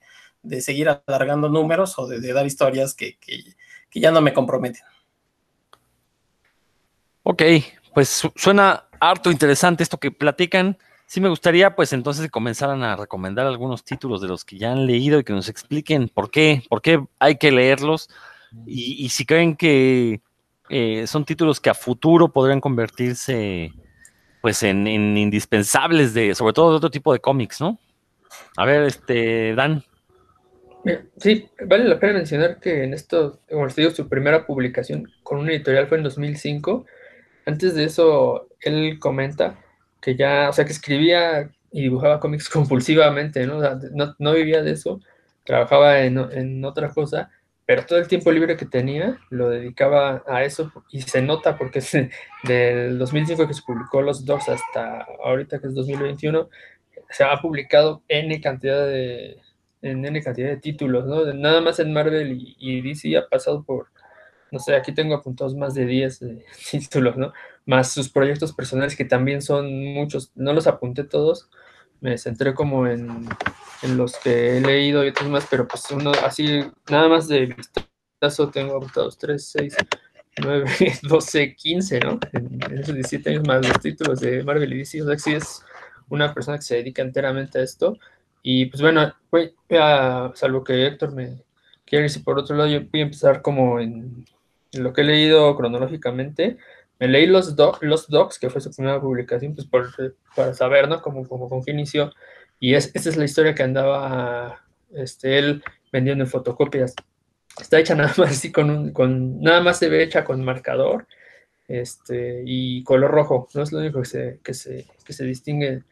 seguir 0.62 0.89
alargando 0.89 1.50
números 1.50 1.97
o 1.97 2.07
de, 2.07 2.33
dar 2.33 2.45
historias 2.45 2.93
que, 2.93 3.17
ya 3.93 4.12
no 4.12 4.21
me 4.21 4.33
comprometen. 4.33 4.83
Ok, 7.23 7.43
pues 7.93 8.27
suena 8.35 8.85
harto 9.00 9.31
interesante 9.31 9.83
esto 9.83 10.00
que 10.00 10.12
platican. 10.12 10.77
Sí 11.05 11.21
me 11.21 11.29
gustaría, 11.29 11.75
pues 11.75 11.93
entonces, 11.93 12.25
que 12.25 12.31
comenzaran 12.31 12.83
a 12.83 12.95
recomendar 12.95 13.45
algunos 13.45 13.83
títulos 13.83 14.21
de 14.21 14.27
los 14.27 14.43
que 14.43 14.57
ya 14.57 14.71
han 14.71 14.88
leído 14.88 15.19
y 15.19 15.23
que 15.23 15.33
nos 15.33 15.47
expliquen 15.47 16.09
por 16.09 16.31
qué, 16.31 16.63
por 16.69 16.81
qué 16.81 17.03
hay 17.19 17.38
que 17.38 17.51
leerlos 17.51 18.09
y, 18.65 19.09
si 19.09 19.25
creen 19.25 19.55
que 19.55 20.21
eh, 20.69 21.05
son 21.07 21.25
títulos 21.25 21.59
que 21.59 21.69
a 21.69 21.73
futuro 21.73 22.31
podrían 22.31 22.62
convertirse 22.62 23.73
pues 24.41 24.62
en, 24.63 24.88
indispensables 24.88 26.13
de, 26.13 26.35
sobre 26.35 26.53
todo 26.53 26.71
de 26.71 26.77
otro 26.77 26.91
tipo 26.91 27.13
de 27.13 27.19
cómics, 27.19 27.61
¿no? 27.61 27.79
A 28.57 28.65
ver, 28.65 28.83
este, 28.83 29.55
Dan. 29.55 29.83
Sí, 31.17 31.50
vale 31.65 31.85
la 31.85 32.00
pena 32.00 32.13
mencionar 32.13 32.59
que 32.59 32.83
en 32.83 32.93
esto, 32.93 33.39
como 33.50 33.65
les 33.65 33.75
digo, 33.75 33.91
su 33.91 34.09
primera 34.09 34.46
publicación 34.46 35.09
con 35.24 35.39
una 35.39 35.51
editorial 35.51 35.87
fue 35.87 35.98
en 35.98 36.03
2005. 36.03 36.85
Antes 37.46 37.75
de 37.75 37.85
eso, 37.85 38.48
él 38.61 39.00
comenta 39.00 39.59
que 40.01 40.15
ya, 40.15 40.50
o 40.50 40.53
sea, 40.53 40.65
que 40.65 40.74
escribía 40.74 41.50
y 41.72 41.83
dibujaba 41.83 42.19
cómics 42.19 42.50
compulsivamente, 42.50 43.46
¿no? 43.48 43.59
no, 43.61 44.15
no, 44.19 44.33
vivía 44.33 44.61
de 44.61 44.72
eso, 44.72 45.00
trabajaba 45.46 46.01
en, 46.01 46.17
en 46.17 46.63
otra 46.65 46.89
cosa, 46.89 47.31
pero 47.65 47.85
todo 47.85 48.00
el 48.00 48.07
tiempo 48.07 48.31
libre 48.31 48.57
que 48.57 48.65
tenía 48.65 49.17
lo 49.29 49.50
dedicaba 49.50 50.24
a 50.27 50.43
eso 50.43 50.72
y 50.91 51.01
se 51.01 51.22
nota 51.22 51.57
porque 51.57 51.79
es 51.79 51.91
del 52.43 53.00
2005 53.00 53.48
que 53.48 53.53
se 53.53 53.61
publicó 53.61 54.01
Los 54.01 54.25
Dogs 54.25 54.50
hasta 54.50 55.07
ahorita 55.24 55.59
que 55.59 55.67
es 55.67 55.74
2021, 55.74 56.50
se 57.09 57.24
ha 57.24 57.37
publicado 57.41 58.03
N 58.09 58.41
cantidad 58.41 58.85
de, 58.85 59.37
en 59.83 60.03
N 60.05 60.24
cantidad 60.24 60.50
de 60.50 60.57
títulos, 60.57 61.05
¿no? 61.05 61.31
Nada 61.33 61.61
más 61.61 61.79
en 61.79 61.93
Marvel 61.93 62.31
y, 62.31 62.55
y 62.57 62.81
DC 62.81 63.15
ha 63.17 63.27
pasado 63.27 63.63
por, 63.63 63.87
no 64.51 64.59
sé, 64.59 64.75
aquí 64.75 64.93
tengo 64.93 65.15
apuntados 65.15 65.55
más 65.55 65.74
de 65.74 65.85
10 65.85 66.19
títulos, 66.72 67.17
¿no? 67.17 67.33
Más 67.65 67.91
sus 67.91 68.09
proyectos 68.09 68.53
personales 68.53 68.96
que 68.96 69.05
también 69.05 69.41
son 69.41 69.93
muchos, 69.93 70.31
no 70.35 70.53
los 70.53 70.67
apunté 70.67 71.03
todos, 71.03 71.50
me 72.01 72.17
centré 72.17 72.53
como 72.53 72.85
en, 72.85 73.27
los 73.96 74.17
que 74.17 74.57
he 74.57 74.61
leído 74.61 75.03
y 75.03 75.09
otros 75.09 75.29
más, 75.29 75.48
pero 75.50 75.67
pues 75.67 75.89
uno 75.91 76.11
así, 76.24 76.61
nada 76.89 77.07
más 77.07 77.27
de 77.27 77.48
vistazo 77.48 78.50
tengo 78.50 78.77
apuntados 78.77 79.17
3, 79.17 79.46
6, 79.46 79.75
9, 80.41 80.65
12, 81.03 81.55
15, 81.55 82.00
¿no? 82.01 82.19
En, 82.33 82.79
esos 82.79 82.93
17 82.93 83.29
años 83.29 83.48
más 83.48 83.67
los 83.67 83.79
títulos 83.79 84.19
de 84.19 84.43
Marvel 84.43 84.74
y 84.74 84.79
DC, 84.79 85.01
o 85.01 85.05
sea, 85.07 85.17
sí 85.17 85.33
es 85.33 85.63
una 86.09 86.33
persona 86.33 86.57
que 86.57 86.63
se 86.63 86.75
dedica 86.75 87.01
enteramente 87.01 87.59
a 87.59 87.63
esto. 87.63 87.98
Y 88.44 88.66
pues 88.66 88.82
bueno, 88.82 89.14
voy 89.32 89.56
a, 89.72 90.32
salvo 90.36 90.64
que 90.64 90.86
Héctor 90.86 91.14
me 91.14 91.42
quiere 91.86 92.03
decir 92.03 92.24
por 92.24 92.38
otro 92.38 92.56
lado, 92.56 92.70
yo 92.70 92.82
voy 92.92 93.00
a 93.00 93.03
empezar 93.03 93.42
como 93.42 93.79
en, 93.79 94.25
en 94.74 94.84
lo 94.84 94.92
que 94.92 95.01
he 95.01 95.06
leído 95.06 95.56
cronológicamente. 95.56 96.58
Me 97.00 97.08
leí 97.08 97.25
los, 97.25 97.56
los 97.82 98.08
Docs, 98.10 98.40
que 98.40 98.50
fue 98.50 98.62
su 98.62 98.72
primera 98.72 99.00
publicación, 99.01 99.56
pues 99.56 99.66
por, 99.68 99.90
para 100.36 100.53
saber, 100.53 100.88
¿no? 100.90 101.01
Como, 101.01 101.27
como 101.27 101.50
con 101.50 101.64
qué 101.64 101.72
inició. 101.72 102.12
Y 102.60 102.75
es, 102.75 102.92
esta 102.94 103.10
es 103.10 103.18
la 103.18 103.25
historia 103.25 103.56
que 103.56 103.64
andaba 103.64 104.62
este, 104.94 105.38
él 105.40 105.64
vendiendo 105.92 106.24
en 106.24 106.29
fotocopias. 106.29 106.96
Está 107.60 107.79
hecha 107.79 107.96
nada 107.96 108.14
más 108.18 108.32
así 108.32 108.51
con 108.51 108.70
un, 108.70 108.92
con, 108.92 109.42
nada 109.42 109.62
más 109.62 109.79
se 109.79 109.90
ve 109.90 110.03
hecha 110.03 110.25
con 110.25 110.44
marcador 110.44 111.08
este, 111.68 112.44
y 112.46 112.84
color 112.84 113.12
rojo. 113.12 113.48
No 113.53 113.64
es 113.64 113.72
lo 113.72 113.79
único 113.79 114.00
que 114.00 114.06
se, 114.06 114.40
que 114.44 114.53
se, 114.53 114.88
que 115.06 115.14
se 115.14 115.25
distingue 115.25 115.84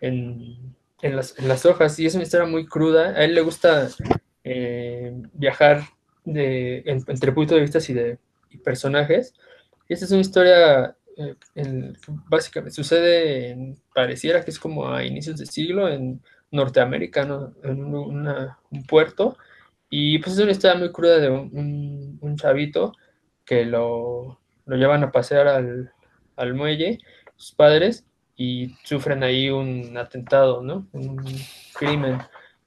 en, 0.00 0.74
en, 1.02 1.16
las, 1.16 1.38
en, 1.38 1.48
las, 1.48 1.66
hojas. 1.66 1.98
Y 1.98 2.06
es 2.06 2.14
una 2.14 2.24
historia 2.24 2.46
muy 2.46 2.66
cruda. 2.66 3.10
A 3.10 3.24
él 3.24 3.34
le 3.34 3.40
gusta 3.40 3.88
eh, 4.44 5.12
viajar 5.32 5.82
de, 6.24 6.82
entre 6.86 7.32
puntos 7.32 7.56
de 7.56 7.62
vista 7.62 7.78
y 7.88 7.94
de 7.94 8.18
personajes. 8.64 9.34
Esta 9.88 10.04
es 10.04 10.10
una 10.10 10.20
historia, 10.20 10.96
eh, 11.16 11.34
básicamente 12.28 12.74
sucede, 12.74 13.50
en, 13.50 13.78
pareciera 13.94 14.44
que 14.44 14.50
es 14.50 14.58
como 14.58 14.88
a 14.88 15.04
inicios 15.04 15.38
de 15.38 15.46
siglo 15.46 15.88
en 15.88 16.20
Norteamérica, 16.50 17.22
en 17.62 17.94
un 17.94 18.84
puerto. 18.86 19.36
Y 19.90 20.18
pues 20.18 20.34
es 20.34 20.42
una 20.42 20.52
historia 20.52 20.78
muy 20.78 20.92
cruda 20.92 21.18
de 21.18 21.30
un, 21.30 22.18
un, 22.20 22.36
chavito 22.36 22.92
que 23.44 23.64
lo, 23.64 24.38
lo, 24.66 24.76
llevan 24.76 25.02
a 25.02 25.10
pasear 25.10 25.48
al, 25.48 25.92
al, 26.36 26.54
muelle, 26.54 26.98
sus 27.36 27.54
padres, 27.54 28.04
y 28.38 28.76
sufren 28.84 29.22
ahí 29.24 29.50
un 29.50 29.94
atentado, 29.98 30.62
¿no? 30.62 30.86
Un 30.92 31.18
crimen. 31.74 32.18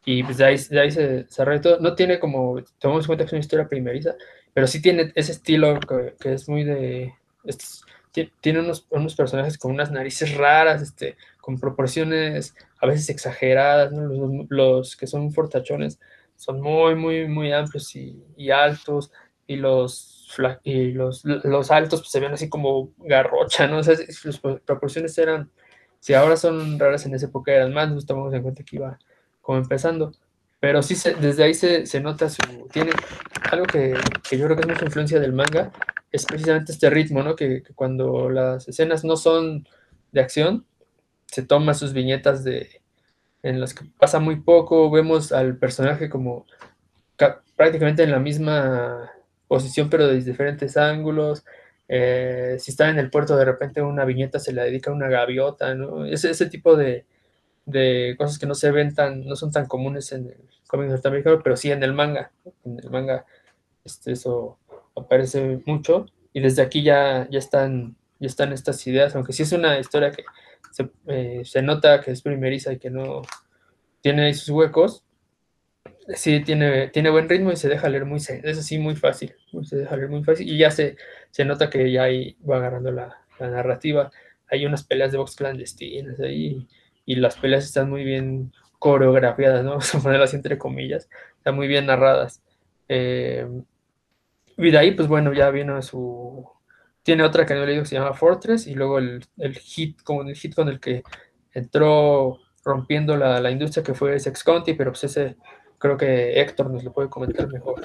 Y 0.05 0.21
pues 0.21 0.37
de 0.37 0.45
ahí, 0.45 0.57
de 0.69 0.81
ahí 0.81 0.91
se 0.91 1.07
desarrolla 1.23 1.61
todo. 1.61 1.79
No 1.79 1.95
tiene 1.95 2.19
como, 2.19 2.61
tomamos 2.77 3.05
en 3.05 3.07
cuenta 3.07 3.23
que 3.23 3.27
es 3.27 3.33
una 3.33 3.39
historia 3.39 3.69
primeriza, 3.69 4.15
pero 4.53 4.67
sí 4.67 4.81
tiene 4.81 5.13
ese 5.15 5.31
estilo 5.31 5.79
que, 6.19 6.33
es 6.33 6.49
muy 6.49 6.65
de... 6.65 7.13
tiene 8.41 8.59
unos, 8.59 8.85
unos, 8.89 9.15
personajes 9.15 9.57
con 9.57 9.71
unas 9.71 9.91
narices 9.91 10.35
raras, 10.35 10.81
este, 10.81 11.15
con 11.39 11.57
proporciones 11.57 12.53
a 12.81 12.87
veces 12.87 13.09
exageradas, 13.09 13.93
los, 14.49 14.97
que 14.97 15.07
son 15.07 15.31
fortachones 15.31 15.99
son 16.35 16.59
muy, 16.59 16.95
muy, 16.95 17.27
muy 17.27 17.53
amplios 17.53 17.95
y, 17.95 18.49
altos, 18.49 19.11
y 19.45 19.57
los, 19.57 20.20
y 20.63 20.91
los, 20.91 21.23
los 21.25 21.71
altos 21.71 22.01
pues, 22.01 22.11
se 22.11 22.19
ven 22.19 22.33
así 22.33 22.49
como 22.49 22.91
garrocha, 22.97 23.67
¿no? 23.67 23.79
O 23.79 23.83
sea, 23.83 23.95
las 24.23 24.39
proporciones 24.39 25.17
eran, 25.17 25.49
si 25.99 26.13
ahora 26.13 26.37
son 26.37 26.79
raras 26.79 27.05
en 27.05 27.15
esa 27.15 27.27
época 27.27 27.51
eran 27.51 27.73
más, 27.73 27.89
nos 27.89 28.05
tomamos 28.05 28.33
en 28.33 28.43
cuenta 28.43 28.63
que 28.63 28.77
iba 28.77 28.99
como 29.41 29.57
empezando. 29.57 30.11
Pero 30.59 30.83
sí, 30.83 30.95
desde 31.19 31.43
ahí 31.43 31.53
se, 31.53 31.85
se, 31.87 31.99
nota 31.99 32.29
su... 32.29 32.67
Tiene 32.71 32.91
algo 33.49 33.65
que, 33.65 33.95
que, 34.29 34.37
yo 34.37 34.45
creo 34.45 34.55
que 34.55 34.61
es 34.61 34.67
mucha 34.67 34.85
influencia 34.85 35.19
del 35.19 35.33
manga, 35.33 35.71
es 36.11 36.25
precisamente 36.25 36.71
este 36.71 36.89
ritmo, 36.89 37.23
¿no? 37.23 37.35
Que, 37.35 37.63
que, 37.63 37.73
cuando 37.73 38.29
las 38.29 38.67
escenas 38.67 39.03
no 39.03 39.17
son 39.17 39.67
de 40.11 40.21
acción, 40.21 40.65
se 41.25 41.43
toma 41.43 41.73
sus 41.73 41.93
viñetas 41.93 42.43
de 42.43 42.81
en 43.43 43.59
las 43.59 43.73
que 43.73 43.85
pasa 43.97 44.19
muy 44.19 44.41
poco, 44.41 44.91
vemos 44.91 45.31
al 45.31 45.57
personaje 45.57 46.09
como 46.09 46.45
prácticamente 47.55 48.03
en 48.03 48.11
la 48.11 48.19
misma 48.19 49.11
posición, 49.51 49.89
pero 49.89 50.07
desde 50.07 50.31
diferentes 50.31 50.77
ángulos. 50.77 51.43
Eh, 51.89 52.55
si 52.57 52.71
está 52.71 52.89
en 52.89 52.97
el 52.97 53.09
puerto, 53.09 53.35
de 53.35 53.43
repente 53.43 53.81
una 53.81 54.05
viñeta 54.05 54.39
se 54.39 54.53
le 54.53 54.63
dedica 54.63 54.91
a 54.91 54.93
una 54.93 55.09
gaviota, 55.09 55.75
¿no? 55.75 56.05
Ese, 56.05 56.29
ese 56.29 56.45
tipo 56.45 56.77
de, 56.77 57.05
de 57.65 58.15
cosas 58.17 58.39
que 58.39 58.45
no 58.45 58.55
se 58.55 58.71
ven 58.71 58.95
tan, 58.95 59.25
no 59.25 59.35
son 59.35 59.51
tan 59.51 59.65
comunes 59.65 60.13
en 60.13 60.27
el 60.27 60.37
cómic 60.67 60.87
norteamericano, 60.87 61.41
pero 61.43 61.57
sí 61.57 61.69
en 61.69 61.83
el 61.83 61.91
manga. 61.91 62.31
En 62.63 62.79
el 62.79 62.89
manga 62.89 63.25
este, 63.83 64.13
eso 64.13 64.57
aparece 64.95 65.61
mucho 65.65 66.05
y 66.31 66.39
desde 66.39 66.61
aquí 66.61 66.81
ya, 66.81 67.27
ya, 67.29 67.39
están, 67.39 67.97
ya 68.21 68.27
están 68.27 68.53
estas 68.53 68.87
ideas, 68.87 69.13
aunque 69.17 69.33
sí 69.33 69.43
es 69.43 69.51
una 69.51 69.77
historia 69.79 70.13
que 70.13 70.23
se, 70.71 70.89
eh, 71.07 71.41
se 71.43 71.61
nota 71.61 71.99
que 71.99 72.11
es 72.11 72.21
primeriza 72.21 72.71
y 72.71 72.79
que 72.79 72.89
no 72.89 73.21
tiene 73.99 74.33
sus 74.33 74.47
huecos, 74.47 75.03
sí 76.15 76.41
tiene, 76.41 76.87
tiene 76.89 77.09
buen 77.09 77.29
ritmo 77.29 77.51
y 77.51 77.55
se 77.55 77.69
deja 77.69 77.89
leer 77.89 78.05
muy, 78.05 78.17
es 78.17 78.57
así 78.57 78.77
muy 78.77 78.95
fácil, 78.95 79.35
se 79.63 79.77
deja 79.77 79.95
leer 79.95 80.09
muy 80.09 80.23
fácil 80.23 80.47
y 80.49 80.57
ya 80.57 80.71
se, 80.71 80.97
se 81.31 81.45
nota 81.45 81.69
que 81.69 81.91
ya 81.91 82.03
ahí 82.03 82.37
va 82.47 82.57
agarrando 82.57 82.91
la, 82.91 83.21
la 83.39 83.49
narrativa. 83.49 84.11
Hay 84.49 84.65
unas 84.65 84.83
peleas 84.83 85.11
de 85.11 85.17
box 85.17 85.35
clandestinas 85.35 86.19
ahí 86.19 86.67
y 87.05 87.15
las 87.15 87.37
peleas 87.37 87.65
están 87.65 87.89
muy 87.89 88.03
bien 88.03 88.51
coreografiadas, 88.79 89.63
¿no? 89.63 89.79
Ponerlas 90.03 90.33
entre 90.33 90.57
comillas, 90.57 91.09
están 91.37 91.55
muy 91.55 91.67
bien 91.67 91.85
narradas. 91.85 92.41
Eh, 92.89 93.47
y 94.57 94.71
de 94.71 94.77
ahí, 94.77 94.91
pues 94.91 95.07
bueno, 95.07 95.33
ya 95.33 95.49
vino 95.49 95.81
su... 95.81 96.47
Tiene 97.03 97.23
otra 97.23 97.45
que 97.45 97.55
no 97.55 97.65
le 97.65 97.71
digo 97.71 97.83
que 97.83 97.89
se 97.89 97.95
llama 97.95 98.13
Fortress 98.13 98.67
y 98.67 98.75
luego 98.75 98.99
el, 98.99 99.25
el 99.37 99.55
hit, 99.55 100.01
como 100.03 100.21
el 100.21 100.35
hit 100.35 100.53
con 100.53 100.69
el 100.69 100.79
que 100.79 101.03
entró 101.51 102.39
rompiendo 102.63 103.17
la, 103.17 103.39
la 103.39 103.49
industria 103.49 103.83
que 103.83 103.95
fue 103.95 104.19
Sex 104.19 104.43
County, 104.43 104.73
pero 104.73 104.91
pues 104.91 105.05
ese 105.05 105.35
creo 105.81 105.97
que 105.97 106.39
Héctor 106.39 106.69
nos 106.71 106.83
lo 106.85 106.93
puede 106.93 107.09
comentar 107.09 107.47
mejor. 107.49 107.81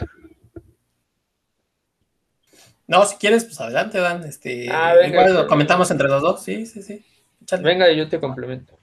No, 2.87 3.05
si 3.05 3.17
quieres, 3.17 3.45
pues 3.45 3.61
adelante, 3.61 3.99
Dan. 3.99 4.23
Este, 4.25 4.69
Ah, 4.71 4.95
venga, 4.95 5.09
igual 5.09 5.35
lo 5.35 5.47
comentamos 5.49 5.91
entre 5.91 6.09
los 6.09 6.23
dos. 6.23 6.43
Sí, 6.45 6.67
sí, 6.67 6.83
sí. 6.83 7.05
Échale. 7.43 7.63
Venga, 7.65 7.91
yo 7.93 8.09
te 8.09 8.21
complemento. 8.21 8.79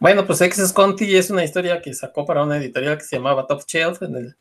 Bueno, 0.00 0.26
pues 0.26 0.40
Excess 0.40 0.72
Conti 0.72 1.16
es 1.16 1.30
una 1.30 1.44
historia 1.44 1.80
que 1.80 1.94
sacó 1.94 2.24
para 2.26 2.42
una 2.42 2.56
editorial 2.56 2.98
que 2.98 3.04
se 3.04 3.16
llamaba 3.16 3.46
Top 3.46 3.62
Shelf 3.66 4.02
en 4.02 4.16
el 4.16 4.36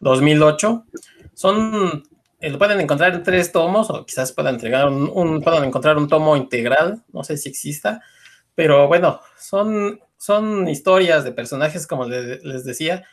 2008. 0.00 0.84
Son, 1.32 2.02
eh, 2.40 2.50
lo 2.50 2.58
pueden 2.58 2.80
encontrar 2.80 3.14
en 3.14 3.22
tres 3.22 3.50
tomos, 3.50 3.88
o 3.90 4.04
quizás 4.04 4.32
puedan 4.32 4.56
entregar 4.56 4.86
un, 4.88 5.10
un- 5.12 5.40
puedan 5.40 5.64
encontrar 5.64 5.96
un 5.96 6.08
tomo 6.08 6.36
integral, 6.36 7.02
no 7.12 7.24
sé 7.24 7.36
si 7.38 7.48
exista, 7.48 8.02
pero 8.54 8.86
bueno, 8.88 9.20
son, 9.38 10.00
son 10.18 10.68
historias 10.68 11.24
de 11.24 11.32
personajes, 11.32 11.86
como 11.86 12.04
le- 12.04 12.40
les 12.40 12.64
decía. 12.64 13.04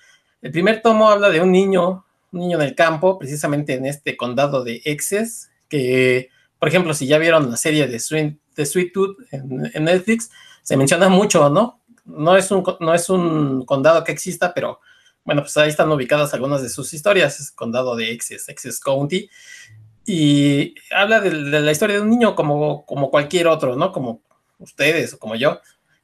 El 0.45 0.51
primer 0.51 0.83
tomo 0.83 1.09
habla 1.09 1.31
de 1.31 1.41
un 1.41 1.51
niño, 1.51 2.05
un 2.31 2.39
niño 2.39 2.61
en 2.61 2.67
el 2.67 2.75
campo, 2.75 3.17
precisamente 3.17 3.73
en 3.73 3.87
este 3.87 4.15
condado 4.15 4.63
de 4.63 4.79
Excess, 4.85 5.49
que, 5.67 6.29
por 6.59 6.69
ejemplo, 6.69 6.93
si 6.93 7.07
ya 7.07 7.17
vieron 7.17 7.49
la 7.49 7.57
serie 7.57 7.87
de 7.87 7.99
Sweet, 7.99 8.37
de 8.55 8.65
Sweet 8.67 8.93
Tooth 8.93 9.17
en, 9.31 9.83
Netflix, 9.85 10.29
se 10.61 10.77
menciona 10.77 11.09
mucho, 11.09 11.49
¿no? 11.49 11.81
No 12.05 12.37
es, 12.37 12.51
un, 12.51 12.63
no 12.79 12.93
es 12.93 13.09
un 13.09 13.65
condado 13.65 14.03
que 14.03 14.11
exista, 14.11 14.53
pero 14.53 14.81
bueno, 15.23 15.41
pues 15.41 15.57
ahí 15.57 15.69
están 15.69 15.91
ubicadas 15.91 16.35
algunas 16.35 16.61
de 16.61 16.69
sus 16.69 16.93
historias. 16.93 17.39
Es 17.39 17.49
el 17.49 17.55
condado 17.55 17.95
de 17.95 18.11
Excess, 18.11 18.47
Excess 18.47 18.79
County. 18.79 19.27
Y 20.05 20.75
habla 20.91 21.21
de, 21.21 21.31
de 21.31 21.59
la 21.59 21.71
historia 21.71 21.95
de 21.95 22.03
un 22.03 22.11
niño 22.11 22.35
como, 22.35 22.85
como 22.85 23.09
cualquier 23.09 23.47
otro, 23.47 23.75
¿no? 23.75 23.91
Como 23.91 24.21
ustedes 24.59 25.15
o 25.15 25.17
como 25.17 25.33
yo, 25.33 25.59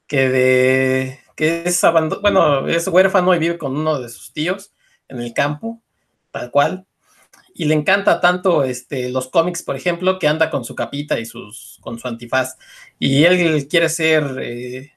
que, 0.08 0.30
de, 0.30 1.20
que 1.36 1.64
es, 1.66 1.82
bueno, 2.22 2.68
es 2.68 2.88
huérfano 2.88 3.34
y 3.36 3.40
vive 3.40 3.58
con 3.58 3.76
uno 3.76 4.00
de 4.00 4.10
sus 4.10 4.34
tíos 4.34 4.72
en 5.08 5.22
el 5.22 5.34
campo, 5.34 5.82
tal 6.32 6.52
cual. 6.52 6.86
Y 7.54 7.66
le 7.66 7.76
encanta 7.76 8.22
tanto 8.22 8.64
este, 8.64 9.10
los 9.10 9.28
cómics, 9.28 9.62
por 9.64 9.76
ejemplo, 9.76 10.20
que 10.20 10.28
anda 10.28 10.50
con 10.50 10.64
su 10.64 10.74
capita 10.74 11.20
y 11.20 11.26
sus, 11.26 11.78
con 11.82 12.00
su 12.00 12.08
antifaz. 12.08 12.58
Y 12.98 13.26
él 13.26 13.68
quiere 13.68 13.90
ser 13.90 14.38
eh, 14.42 14.94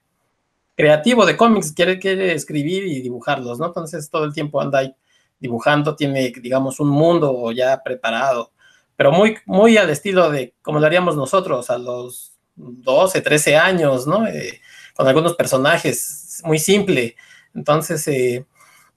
creativo 0.77 1.27
de 1.27 1.37
cómics, 1.37 1.73
quiere, 1.73 1.99
quiere 1.99 2.33
escribir 2.35 2.87
y 2.87 3.01
dibujarlos, 3.01 3.59
¿no? 3.59 3.67
Entonces 3.67 4.09
todo 4.11 4.25
el 4.25 4.33
tiempo 4.33 4.61
anda 4.61 4.81
ahí 4.81 4.95
dibujando, 5.39 5.97
tiene, 5.97 6.33
digamos, 6.41 6.81
un 6.81 6.89
mundo 6.89 7.51
ya 7.53 7.83
preparado, 7.83 8.53
pero 8.97 9.13
muy, 9.13 9.37
muy 9.47 9.77
al 9.77 9.91
estilo 9.91 10.31
de 10.31 10.55
como 10.63 10.79
lo 10.79 10.87
haríamos 10.87 11.17
nosotros 11.17 11.71
a 11.71 11.79
los 11.79 12.35
12, 12.57 13.21
13 13.21 13.57
años, 13.57 14.07
¿no? 14.07 14.27
Eh, 14.27 14.61
con 14.95 15.09
algunos 15.09 15.35
personajes, 15.35 16.24
muy 16.45 16.59
simple. 16.59 17.17
Entonces, 17.55 18.07
eh, 18.09 18.47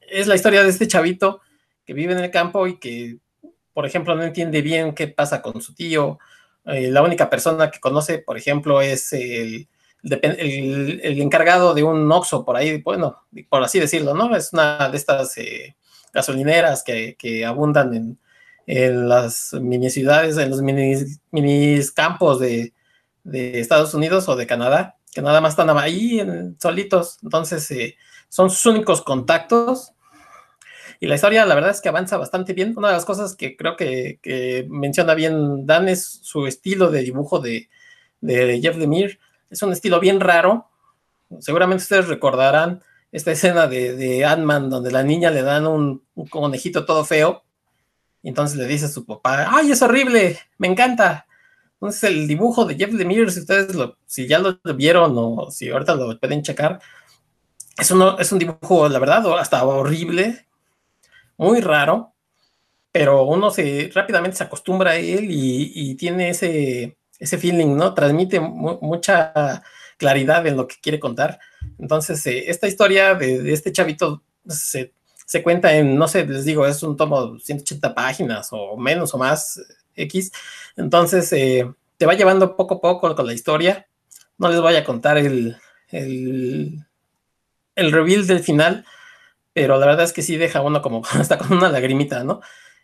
es 0.09 0.27
la 0.27 0.35
historia 0.35 0.63
de 0.63 0.69
este 0.69 0.87
chavito 0.87 1.41
que 1.85 1.93
vive 1.93 2.13
en 2.13 2.19
el 2.19 2.31
campo 2.31 2.67
y 2.67 2.79
que, 2.79 3.17
por 3.73 3.85
ejemplo, 3.85 4.15
no 4.15 4.23
entiende 4.23 4.61
bien 4.61 4.93
qué 4.93 5.07
pasa 5.07 5.41
con 5.41 5.61
su 5.61 5.73
tío. 5.73 6.19
Eh, 6.65 6.89
la 6.91 7.01
única 7.01 7.29
persona 7.29 7.71
que 7.71 7.79
conoce, 7.79 8.19
por 8.19 8.37
ejemplo, 8.37 8.81
es 8.81 9.13
el, 9.13 9.67
el, 10.03 11.21
encargado 11.21 11.73
de 11.73 11.83
un 11.83 12.11
Oxxo 12.11 12.45
por 12.45 12.57
ahí, 12.57 12.81
bueno, 12.81 13.23
por 13.49 13.63
así 13.63 13.79
decirlo, 13.79 14.13
¿no? 14.13 14.35
Es 14.35 14.53
una 14.53 14.89
de 14.89 14.97
estas 14.97 15.37
eh, 15.37 15.75
gasolineras 16.13 16.83
que, 16.83 17.15
que 17.17 17.45
abundan 17.45 17.93
en, 17.93 18.19
en 18.65 19.07
las 19.07 19.53
mini 19.53 19.89
ciudades, 19.89 20.37
en 20.37 20.49
los 20.49 20.61
mini, 20.61 20.95
mini 21.31 21.79
campos 21.95 22.39
de, 22.39 22.73
de 23.23 23.59
Estados 23.59 23.93
Unidos 23.93 24.27
o 24.27 24.35
de 24.35 24.47
Canadá, 24.47 24.96
que 25.17 25.23
nada 25.23 25.41
más 25.41 25.53
están 25.53 25.75
ahí 25.79 26.21
solitos. 26.59 27.17
Entonces, 27.23 27.71
eh, 27.71 27.97
son 28.29 28.51
sus 28.51 28.63
únicos 28.67 29.01
contactos. 29.01 29.93
Y 30.99 31.07
la 31.07 31.15
historia, 31.15 31.43
la 31.47 31.55
verdad 31.55 31.71
es 31.71 31.81
que 31.81 31.89
avanza 31.89 32.17
bastante 32.17 32.53
bien. 32.53 32.75
Una 32.77 32.89
de 32.89 32.93
las 32.93 33.05
cosas 33.05 33.35
que 33.35 33.57
creo 33.57 33.75
que, 33.75 34.19
que 34.21 34.67
menciona 34.69 35.15
bien 35.15 35.65
Dan 35.65 35.89
es 35.89 36.19
su 36.21 36.45
estilo 36.45 36.91
de 36.91 37.01
dibujo 37.01 37.39
de, 37.39 37.67
de 38.21 38.61
Jeff 38.61 38.77
Lemire. 38.77 39.17
Es 39.49 39.63
un 39.63 39.71
estilo 39.71 39.99
bien 39.99 40.19
raro. 40.19 40.69
Seguramente 41.39 41.81
ustedes 41.81 42.07
recordarán 42.07 42.83
esta 43.11 43.31
escena 43.31 43.65
de, 43.65 43.95
de 43.95 44.23
Ant-Man 44.23 44.69
donde 44.69 44.91
la 44.91 45.01
niña 45.01 45.31
le 45.31 45.41
dan 45.41 45.65
un, 45.65 46.03
un 46.13 46.27
conejito 46.27 46.85
todo 46.85 47.05
feo. 47.05 47.43
Y 48.21 48.29
entonces 48.29 48.55
le 48.55 48.67
dice 48.67 48.85
a 48.85 48.89
su 48.89 49.03
papá, 49.03 49.47
¡ay, 49.49 49.71
es 49.71 49.81
horrible! 49.81 50.37
¡Me 50.59 50.67
encanta! 50.67 51.26
Entonces 51.79 52.03
el 52.09 52.27
dibujo 52.27 52.65
de 52.65 52.75
Jeff 52.75 52.91
Lemire, 52.91 53.29
si 53.29 53.41
ustedes 53.41 53.75
lo, 53.75 53.97
si 54.05 54.27
ya 54.27 54.39
lo 54.39 54.57
vieron 54.75 55.13
o 55.15 55.51
si 55.51 55.69
ahorita 55.69 55.95
lo 55.95 56.19
pueden 56.19 56.41
checar, 56.41 56.79
es, 57.77 57.91
uno, 57.91 58.17
es 58.17 58.31
un 58.31 58.39
dibujo, 58.39 58.89
la 58.89 58.99
verdad, 58.99 59.39
hasta 59.39 59.63
horrible, 59.63 60.47
muy 61.37 61.61
raro, 61.61 62.13
pero 62.91 63.25
uno 63.25 63.51
se 63.51 63.91
rápidamente 63.93 64.37
se 64.37 64.43
acostumbra 64.43 64.91
a 64.91 64.95
él 64.95 65.27
y, 65.29 65.93
tiene 65.95 66.29
ese, 66.29 66.97
ese 67.19 67.37
feeling, 67.37 67.75
¿no? 67.75 67.93
Transmite 67.93 68.39
mu 68.39 68.79
mucha 68.81 69.61
claridad 69.97 70.45
en 70.47 70.57
lo 70.57 70.67
que 70.67 70.77
quiere 70.81 70.99
contar. 70.99 71.39
Entonces, 71.77 72.25
eh, 72.25 72.49
esta 72.49 72.67
historia 72.67 73.13
de, 73.15 73.41
de 73.43 73.53
este 73.53 73.71
chavito 73.71 74.23
se, 74.47 74.93
se, 75.25 75.43
cuenta 75.43 75.75
en, 75.75 75.95
no 75.95 76.07
sé, 76.07 76.25
les 76.25 76.45
digo, 76.45 76.65
es 76.65 76.81
un 76.83 76.97
tomo 76.97 77.33
de 77.33 77.39
180 77.39 77.93
páginas 77.93 78.49
o 78.51 78.77
menos 78.77 79.13
o 79.13 79.17
más 79.19 79.61
X. 79.97 80.31
Entonces, 80.77 81.31
eh, 81.33 81.69
te 81.97 82.05
va 82.05 82.13
llevando 82.13 82.55
poco 82.55 82.75
a 82.75 82.81
poco 82.81 83.15
con 83.15 83.25
la 83.25 83.33
historia. 83.33 83.87
No 84.37 84.49
les 84.49 84.61
voy 84.61 84.75
a 84.75 84.85
contar 84.85 85.17
el, 85.17 85.57
el, 85.89 86.85
el 87.75 87.91
reveal 87.91 88.27
del 88.27 88.43
final, 88.43 88.85
pero 89.53 89.77
la 89.79 89.85
verdad 89.85 90.05
es 90.05 90.13
que 90.13 90.21
sí 90.21 90.37
deja 90.37 90.61
uno 90.61 90.81
como 90.81 91.01
hasta 91.11 91.37
con 91.37 91.57
una 91.57 91.69
lagrimita, 91.69 92.23
¿no? 92.23 92.41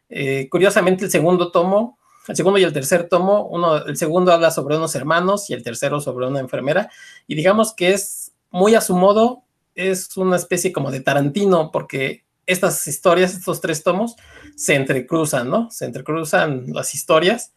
Eh, 0.09 0.47
curiosamente, 0.49 1.05
el 1.05 1.11
segundo 1.11 1.51
tomo, 1.51 1.97
el 2.27 2.35
segundo 2.35 2.59
y 2.59 2.63
el 2.63 2.73
tercer 2.73 3.09
tomo, 3.09 3.47
uno, 3.47 3.77
el 3.85 3.97
segundo 3.97 4.31
habla 4.31 4.51
sobre 4.51 4.77
unos 4.77 4.95
hermanos 4.95 5.49
y 5.49 5.53
el 5.53 5.63
tercero 5.63 5.99
sobre 5.99 6.27
una 6.27 6.39
enfermera, 6.39 6.89
y 7.27 7.35
digamos 7.35 7.73
que 7.73 7.93
es 7.93 8.31
muy 8.51 8.75
a 8.75 8.81
su 8.81 8.95
modo, 8.95 9.43
es 9.75 10.15
una 10.17 10.35
especie 10.35 10.71
como 10.71 10.91
de 10.91 10.99
Tarantino, 11.01 11.71
porque 11.71 12.23
estas 12.45 12.87
historias, 12.87 13.33
estos 13.33 13.61
tres 13.61 13.83
tomos, 13.83 14.15
se 14.55 14.75
entrecruzan, 14.75 15.49
¿no? 15.49 15.69
Se 15.71 15.85
entrecruzan 15.85 16.65
las 16.67 16.93
historias. 16.93 17.53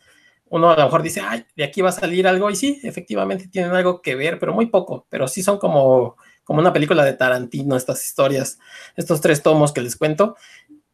Uno 0.49 0.70
a 0.70 0.77
lo 0.77 0.85
mejor 0.85 1.03
dice, 1.03 1.20
ay, 1.20 1.44
de 1.57 1.64
aquí 1.64 1.83
va 1.83 1.88
a 1.88 1.92
salir 1.92 2.27
algo, 2.29 2.51
y 2.51 2.57
sí, 2.57 2.81
efectivamente 2.85 3.49
tienen 3.49 3.72
algo 3.72 4.01
que 4.01 4.14
ver, 4.14 4.38
pero 4.38 4.55
muy 4.55 4.66
poco, 4.66 5.07
pero 5.11 5.27
sí 5.27 5.42
son 5.42 5.59
como, 5.59 6.16
como 6.44 6.61
una 6.61 6.72
película 6.72 7.05
de 7.05 7.14
Tarantino, 7.14 7.77
estas 7.77 8.05
historias, 8.05 8.59
estos 8.96 9.20
tres 9.20 9.42
tomos 9.42 9.72
que 9.72 9.83
les 9.83 9.96
cuento. 9.96 10.37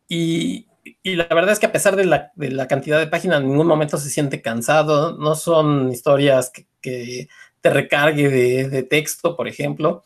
Y, 0.08 0.66
la 1.04 1.26
verdad 1.26 1.52
es 1.52 1.58
que 1.58 1.66
a 1.66 1.72
pesar 1.72 1.94
de 1.96 2.04
la, 2.04 2.32
de 2.34 2.50
la, 2.50 2.66
cantidad 2.66 2.98
de 2.98 3.06
páginas, 3.06 3.40
en 3.40 3.48
ningún 3.48 3.66
momento 3.66 3.98
se 3.98 4.10
siente 4.10 4.42
cansado, 4.42 5.16
no 5.16 5.34
son 5.34 5.90
historias 5.90 6.50
que, 6.50 6.66
que 6.80 7.28
te 7.62 7.70
recargue 7.70 8.28
de, 8.28 8.82
texto, 8.82 9.36
por 9.36 9.48
ejemplo. 9.48 10.02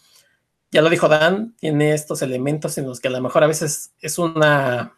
Ya 0.70 0.82
lo 0.82 0.90
dijo 0.90 1.08
Dan, 1.08 1.54
tiene 1.58 1.92
estos 1.92 2.22
elementos 2.22 2.76
en 2.78 2.86
los 2.86 3.00
que 3.00 3.08
a 3.08 3.12
lo 3.12 3.20
mejor 3.20 3.44
a 3.44 3.46
veces 3.46 3.92
es 4.00 4.18
una, 4.18 4.94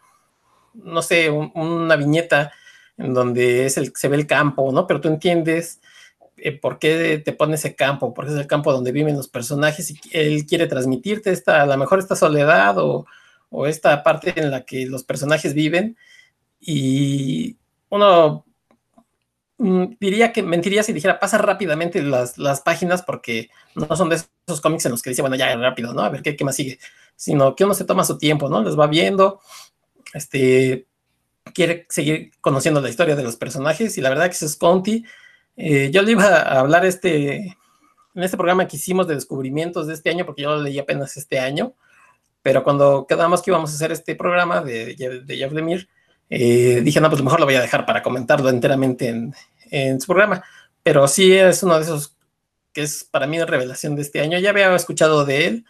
no 0.74 1.02
sé, 1.02 1.30
un, 1.30 1.52
una 1.54 1.96
viñeta 1.96 2.52
en 2.96 3.14
donde 3.14 3.66
es 3.66 3.76
el, 3.76 3.92
se 3.94 4.08
ve 4.08 4.16
el 4.16 4.26
campo, 4.26 4.72
¿no? 4.72 4.86
Pero 4.86 5.00
tú 5.00 5.08
entiendes 5.08 5.80
eh, 6.36 6.52
por 6.52 6.78
qué 6.78 7.20
te 7.24 7.32
pone 7.32 7.54
ese 7.54 7.74
campo, 7.74 8.14
porque 8.14 8.32
es 8.32 8.38
el 8.38 8.46
campo 8.46 8.72
donde 8.72 8.92
viven 8.92 9.16
los 9.16 9.28
personajes 9.28 9.90
y 9.90 10.00
él 10.12 10.46
quiere 10.46 10.66
transmitirte 10.66 11.30
esta, 11.30 11.62
a 11.62 11.66
lo 11.66 11.76
mejor 11.76 11.98
esta 11.98 12.16
soledad 12.16 12.78
o, 12.78 13.06
o 13.50 13.66
esta 13.66 14.02
parte 14.02 14.34
en 14.36 14.50
la 14.50 14.64
que 14.64 14.86
los 14.86 15.04
personajes 15.04 15.54
viven 15.54 15.96
y 16.60 17.56
uno 17.88 18.44
mm, 19.58 19.84
diría 20.00 20.32
que 20.32 20.42
mentiría 20.42 20.82
si 20.82 20.92
dijera 20.92 21.20
pasa 21.20 21.38
rápidamente 21.38 22.02
las, 22.02 22.38
las, 22.38 22.60
páginas 22.60 23.02
porque 23.02 23.50
no 23.74 23.94
son 23.96 24.08
de 24.08 24.20
esos 24.48 24.60
cómics 24.60 24.84
en 24.86 24.92
los 24.92 25.02
que 25.02 25.10
dice, 25.10 25.22
bueno, 25.22 25.36
ya 25.36 25.54
rápido, 25.56 25.92
¿no? 25.92 26.02
A 26.02 26.08
ver 26.10 26.22
qué, 26.22 26.36
qué 26.36 26.44
más 26.44 26.56
sigue, 26.56 26.78
sino 27.16 27.54
que 27.54 27.64
uno 27.64 27.74
se 27.74 27.84
toma 27.84 28.04
su 28.04 28.18
tiempo, 28.18 28.48
¿no? 28.48 28.62
Les 28.62 28.78
va 28.78 28.86
viendo, 28.86 29.40
este, 30.14 30.86
quiere 31.54 31.86
seguir 31.88 32.32
conociendo 32.40 32.80
la 32.80 32.88
historia 32.88 33.16
de 33.16 33.22
los 33.22 33.36
personajes 33.36 33.96
y 33.98 34.00
la 34.00 34.10
verdad 34.10 34.30
que 34.30 34.44
es 34.44 34.56
Conti. 34.56 35.04
Eh, 35.56 35.90
yo 35.92 36.02
le 36.02 36.12
iba 36.12 36.24
a 36.24 36.60
hablar 36.60 36.84
este, 36.84 37.36
en 38.14 38.22
este 38.22 38.36
programa 38.36 38.66
que 38.68 38.76
hicimos 38.76 39.06
de 39.06 39.14
descubrimientos 39.14 39.86
de 39.86 39.94
este 39.94 40.10
año, 40.10 40.24
porque 40.24 40.42
yo 40.42 40.50
lo 40.50 40.62
leí 40.62 40.78
apenas 40.78 41.16
este 41.16 41.38
año, 41.38 41.74
pero 42.42 42.62
cuando 42.62 43.06
quedamos 43.08 43.42
que 43.42 43.50
íbamos 43.50 43.70
a 43.70 43.74
hacer 43.74 43.92
este 43.92 44.14
programa 44.14 44.62
de, 44.62 44.94
de 44.96 45.36
Jeff 45.36 45.52
eh, 46.30 46.80
dije, 46.82 47.00
no, 47.00 47.08
pues 47.10 47.22
mejor 47.22 47.40
lo 47.40 47.46
voy 47.46 47.54
a 47.54 47.60
dejar 47.60 47.86
para 47.86 48.02
comentarlo 48.02 48.48
enteramente 48.50 49.08
en, 49.08 49.34
en, 49.70 50.00
su 50.00 50.06
programa. 50.06 50.44
Pero 50.82 51.08
sí 51.08 51.32
es 51.32 51.62
uno 51.62 51.76
de 51.76 51.82
esos 51.82 52.17
que 52.72 52.82
es 52.82 53.04
para 53.04 53.26
mí 53.26 53.36
una 53.36 53.46
revelación 53.46 53.96
de 53.96 54.02
este 54.02 54.20
año. 54.20 54.38
Ya 54.38 54.50
había 54.50 54.74
escuchado 54.74 55.24
de 55.24 55.46
él, 55.46 55.64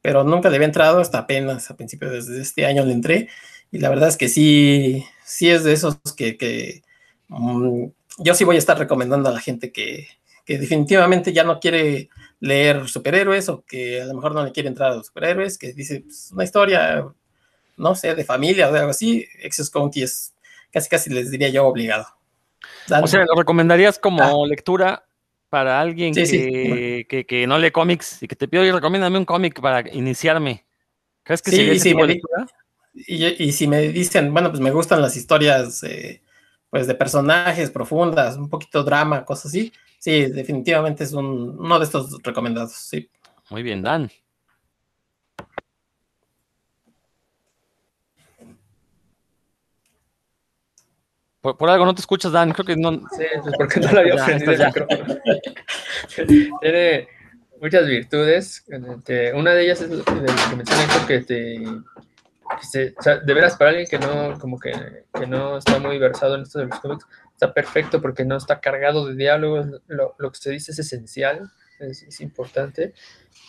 pero 0.00 0.24
nunca 0.24 0.50
le 0.50 0.56
había 0.56 0.66
entrado 0.66 1.00
hasta 1.00 1.18
apenas 1.18 1.70
a 1.70 1.76
principios 1.76 2.26
de 2.26 2.42
este 2.42 2.66
año 2.66 2.84
le 2.84 2.92
entré. 2.92 3.28
Y 3.70 3.78
la 3.78 3.88
verdad 3.88 4.08
es 4.08 4.16
que 4.16 4.28
sí, 4.28 5.04
sí 5.24 5.48
es 5.48 5.64
de 5.64 5.72
esos 5.72 5.96
que, 6.16 6.36
que 6.36 6.82
um, 7.28 7.92
yo 8.18 8.34
sí 8.34 8.44
voy 8.44 8.56
a 8.56 8.58
estar 8.58 8.78
recomendando 8.78 9.28
a 9.28 9.32
la 9.32 9.40
gente 9.40 9.72
que, 9.72 10.08
que 10.44 10.58
definitivamente 10.58 11.32
ya 11.32 11.44
no 11.44 11.60
quiere 11.60 12.10
leer 12.40 12.88
superhéroes 12.88 13.48
o 13.48 13.64
que 13.64 14.02
a 14.02 14.06
lo 14.06 14.14
mejor 14.14 14.34
no 14.34 14.44
le 14.44 14.52
quiere 14.52 14.68
entrar 14.68 14.92
a 14.92 14.96
los 14.96 15.06
superhéroes, 15.06 15.58
que 15.58 15.72
dice 15.72 16.00
pues, 16.00 16.30
una 16.32 16.44
historia 16.44 17.06
no 17.76 17.94
sé, 17.94 18.14
de 18.14 18.24
familia 18.24 18.68
o 18.68 18.72
de 18.72 18.78
algo 18.78 18.90
así, 18.90 19.26
Excess 19.40 19.70
County 19.70 20.02
es 20.02 20.34
casi 20.70 20.88
casi 20.88 21.10
les 21.10 21.30
diría 21.30 21.48
yo 21.48 21.66
obligado. 21.66 22.06
O 23.02 23.06
sea, 23.06 23.24
¿lo 23.24 23.34
recomendarías 23.34 23.98
como 23.98 24.22
ah. 24.22 24.46
lectura 24.46 25.04
para 25.52 25.78
alguien 25.78 26.14
que, 26.14 27.04
Que, 27.06 27.26
que, 27.26 27.46
no 27.46 27.58
lee 27.58 27.70
cómics 27.70 28.22
y 28.22 28.26
que 28.26 28.34
te 28.34 28.48
pido 28.48 28.64
y 28.64 28.70
recomiéndame 28.70 29.18
un 29.18 29.26
cómic 29.26 29.60
para 29.60 29.86
iniciarme? 29.92 30.64
¿Crees 31.22 31.42
que 31.42 31.50
sí, 31.50 31.58
sería 31.58 31.72
ese 31.74 31.94
lectura? 31.94 32.46
Y, 32.94 33.26
y, 33.44 33.52
si 33.52 33.66
me 33.66 33.80
dicen, 33.88 34.32
bueno, 34.32 34.48
pues 34.48 34.62
me 34.62 34.70
gustan 34.70 35.02
las 35.02 35.14
historias 35.14 35.82
eh, 35.82 36.22
pues 36.70 36.86
de 36.86 36.94
personajes 36.94 37.70
profundas, 37.70 38.38
un 38.38 38.48
poquito 38.48 38.82
drama, 38.82 39.26
cosas 39.26 39.46
así, 39.46 39.70
sí, 39.98 40.22
definitivamente 40.22 41.04
es 41.04 41.12
un, 41.12 41.58
uno 41.58 41.78
de 41.78 41.84
estos 41.84 42.22
recomendados, 42.22 42.72
sí. 42.72 43.10
Muy 43.50 43.62
bien, 43.62 43.82
Dan. 43.82 44.10
Por, 51.42 51.68
algo 51.68 51.84
no 51.84 51.94
te 51.94 52.00
escuchas, 52.00 52.30
Dan. 52.30 52.52
Creo 52.52 52.64
que 52.64 52.76
no. 52.76 52.92
Sí, 52.92 53.24
pues 53.42 53.54
porque 53.58 53.80
no 53.80 53.90
lo 53.90 54.00
había 54.00 54.14
el 54.26 54.58
micrófono. 54.58 55.18
Tiene 56.60 57.08
muchas 57.60 57.86
virtudes. 57.86 58.64
una 59.34 59.52
de 59.52 59.64
ellas 59.64 59.80
es 59.80 59.90
lo 59.90 60.04
que 60.04 60.12
mencioné, 60.12 60.84
que 61.08 61.20
te. 61.20 61.66
o 61.66 63.02
sea, 63.02 63.18
de 63.18 63.34
veras, 63.34 63.56
para 63.56 63.70
alguien 63.70 63.88
que 63.88 63.98
no, 63.98 64.38
como 64.38 64.56
que, 64.60 64.72
que, 65.12 65.26
no 65.26 65.58
está 65.58 65.80
muy 65.80 65.98
versado 65.98 66.36
en 66.36 66.42
esto 66.42 66.60
de 66.60 66.66
los 66.66 66.78
cómics, 66.78 67.06
está 67.32 67.52
perfecto 67.52 68.00
porque 68.00 68.24
no 68.24 68.36
está 68.36 68.60
cargado 68.60 69.08
de 69.08 69.16
diálogos. 69.16 69.66
Lo, 69.88 70.14
lo 70.18 70.30
que 70.30 70.38
se 70.38 70.50
dice 70.50 70.70
es 70.70 70.78
esencial, 70.78 71.50
es, 71.82 72.02
es 72.02 72.20
importante. 72.20 72.94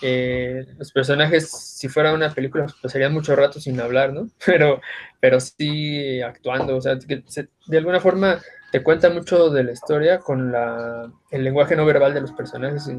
Eh, 0.02 0.66
los 0.78 0.92
personajes, 0.92 1.50
si 1.50 1.88
fuera 1.88 2.14
una 2.14 2.34
película, 2.34 2.66
pues 2.66 2.76
pasarían 2.82 3.14
mucho 3.14 3.36
rato 3.36 3.60
sin 3.60 3.80
hablar, 3.80 4.12
¿no? 4.12 4.30
Pero, 4.46 4.82
pero 5.20 5.40
sí 5.40 6.22
actuando, 6.22 6.76
o 6.76 6.82
sea, 6.82 7.00
que 7.00 7.24
de 7.68 7.78
alguna 7.78 8.02
forma 8.02 8.42
te 8.72 8.84
cuenta 8.84 9.10
mucho 9.10 9.50
de 9.50 9.64
la 9.64 9.72
historia 9.72 10.20
con 10.20 10.52
la, 10.52 11.10
el 11.32 11.44
lenguaje 11.44 11.76
no 11.76 11.86
verbal 11.86 12.14
de 12.14 12.22
los 12.22 12.34
personajes, 12.34 12.90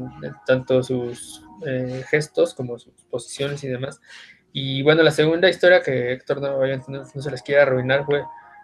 tanto 0.47 0.81
sus 0.81 1.43
eh, 1.65 2.03
gestos 2.09 2.53
como 2.55 2.79
sus 2.79 2.93
posiciones 3.11 3.63
y 3.63 3.67
demás. 3.67 4.01
Y 4.51 4.81
bueno, 4.81 5.03
la 5.03 5.11
segunda 5.11 5.49
historia 5.49 5.81
que 5.81 6.13
Héctor 6.13 6.41
no, 6.41 6.59
no 6.65 7.21
se 7.21 7.29
les 7.29 7.43
quiere 7.43 7.61
arruinar 7.61 8.05
fue 8.05 8.23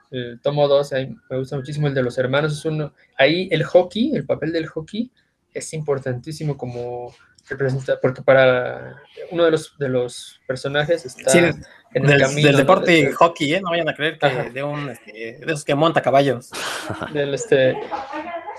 el 0.09 0.39
tomo 0.41 0.67
2, 0.67 0.91
me 1.29 1.37
gusta 1.37 1.57
muchísimo 1.57 1.87
el 1.87 1.93
de 1.93 2.03
los 2.03 2.17
hermanos, 2.17 2.53
es 2.53 2.65
uno, 2.65 2.93
ahí 3.17 3.47
el 3.51 3.63
hockey, 3.63 4.15
el 4.15 4.25
papel 4.25 4.51
del 4.51 4.67
hockey 4.67 5.11
es 5.53 5.73
importantísimo 5.73 6.57
como 6.57 7.13
representa, 7.49 7.99
porque 7.99 8.21
para 8.21 9.01
uno 9.31 9.45
de 9.45 9.51
los, 9.51 9.77
de 9.77 9.89
los 9.89 10.39
personajes 10.47 11.05
está 11.05 11.37
en 11.37 11.63
el 11.93 12.07
del, 12.07 12.21
camino. 12.21 12.47
Del 12.47 12.57
deporte 12.57 13.11
hockey, 13.11 13.55
¿eh? 13.55 13.61
No 13.61 13.71
vayan 13.71 13.89
a 13.89 13.93
creer 13.93 14.17
que 14.17 14.49
de, 14.51 14.63
un, 14.63 14.89
este, 14.89 15.11
de 15.11 15.45
esos 15.45 15.65
que 15.65 15.75
monta 15.75 16.01
caballos. 16.01 16.49
Del, 17.13 17.33
este, 17.33 17.75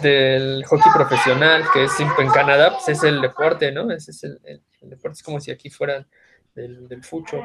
del 0.01 0.65
hockey 0.65 0.93
profesional, 0.93 1.65
que 1.73 1.85
es 1.85 1.93
en 2.01 2.29
Canadá, 2.31 2.73
pues 2.73 2.89
es 2.89 3.05
el 3.05 3.21
deporte, 3.21 3.71
¿no? 3.71 3.91
Ese 3.91 4.11
es 4.11 4.25
el, 4.25 4.41
el, 4.45 4.91
deporte, 4.91 5.19
es 5.19 5.23
como 5.23 5.41
si 5.41 5.51
aquí 5.51 5.71
fueran 5.71 6.07
del, 6.55 6.89
del 6.89 7.05
fucho. 7.05 7.41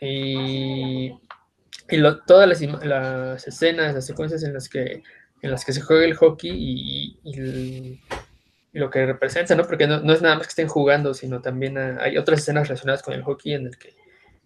Y, 0.00 1.12
y 1.90 1.96
lo, 1.96 2.20
todas 2.22 2.48
las, 2.48 2.60
las, 2.84 3.46
escenas, 3.46 3.94
las 3.94 4.06
secuencias 4.06 4.42
en 4.44 4.54
las 4.54 4.68
que 4.68 5.02
en 5.42 5.50
las 5.50 5.64
que 5.64 5.72
se 5.72 5.80
juega 5.80 6.04
el 6.04 6.16
hockey 6.16 6.50
y, 6.52 7.18
y 7.24 8.00
lo 8.72 8.90
que 8.90 9.04
representa, 9.06 9.54
¿no? 9.54 9.64
Porque 9.66 9.86
no, 9.86 10.12
es 10.12 10.22
nada 10.22 10.36
más 10.36 10.46
que 10.46 10.50
estén 10.50 10.68
jugando, 10.68 11.14
sino 11.14 11.40
también 11.40 11.76
hay 11.78 12.16
otras 12.18 12.40
escenas 12.40 12.68
relacionadas 12.68 13.02
con 13.02 13.14
el 13.14 13.22
hockey 13.22 13.54
en 13.54 13.66
el 13.66 13.78
que, 13.78 13.96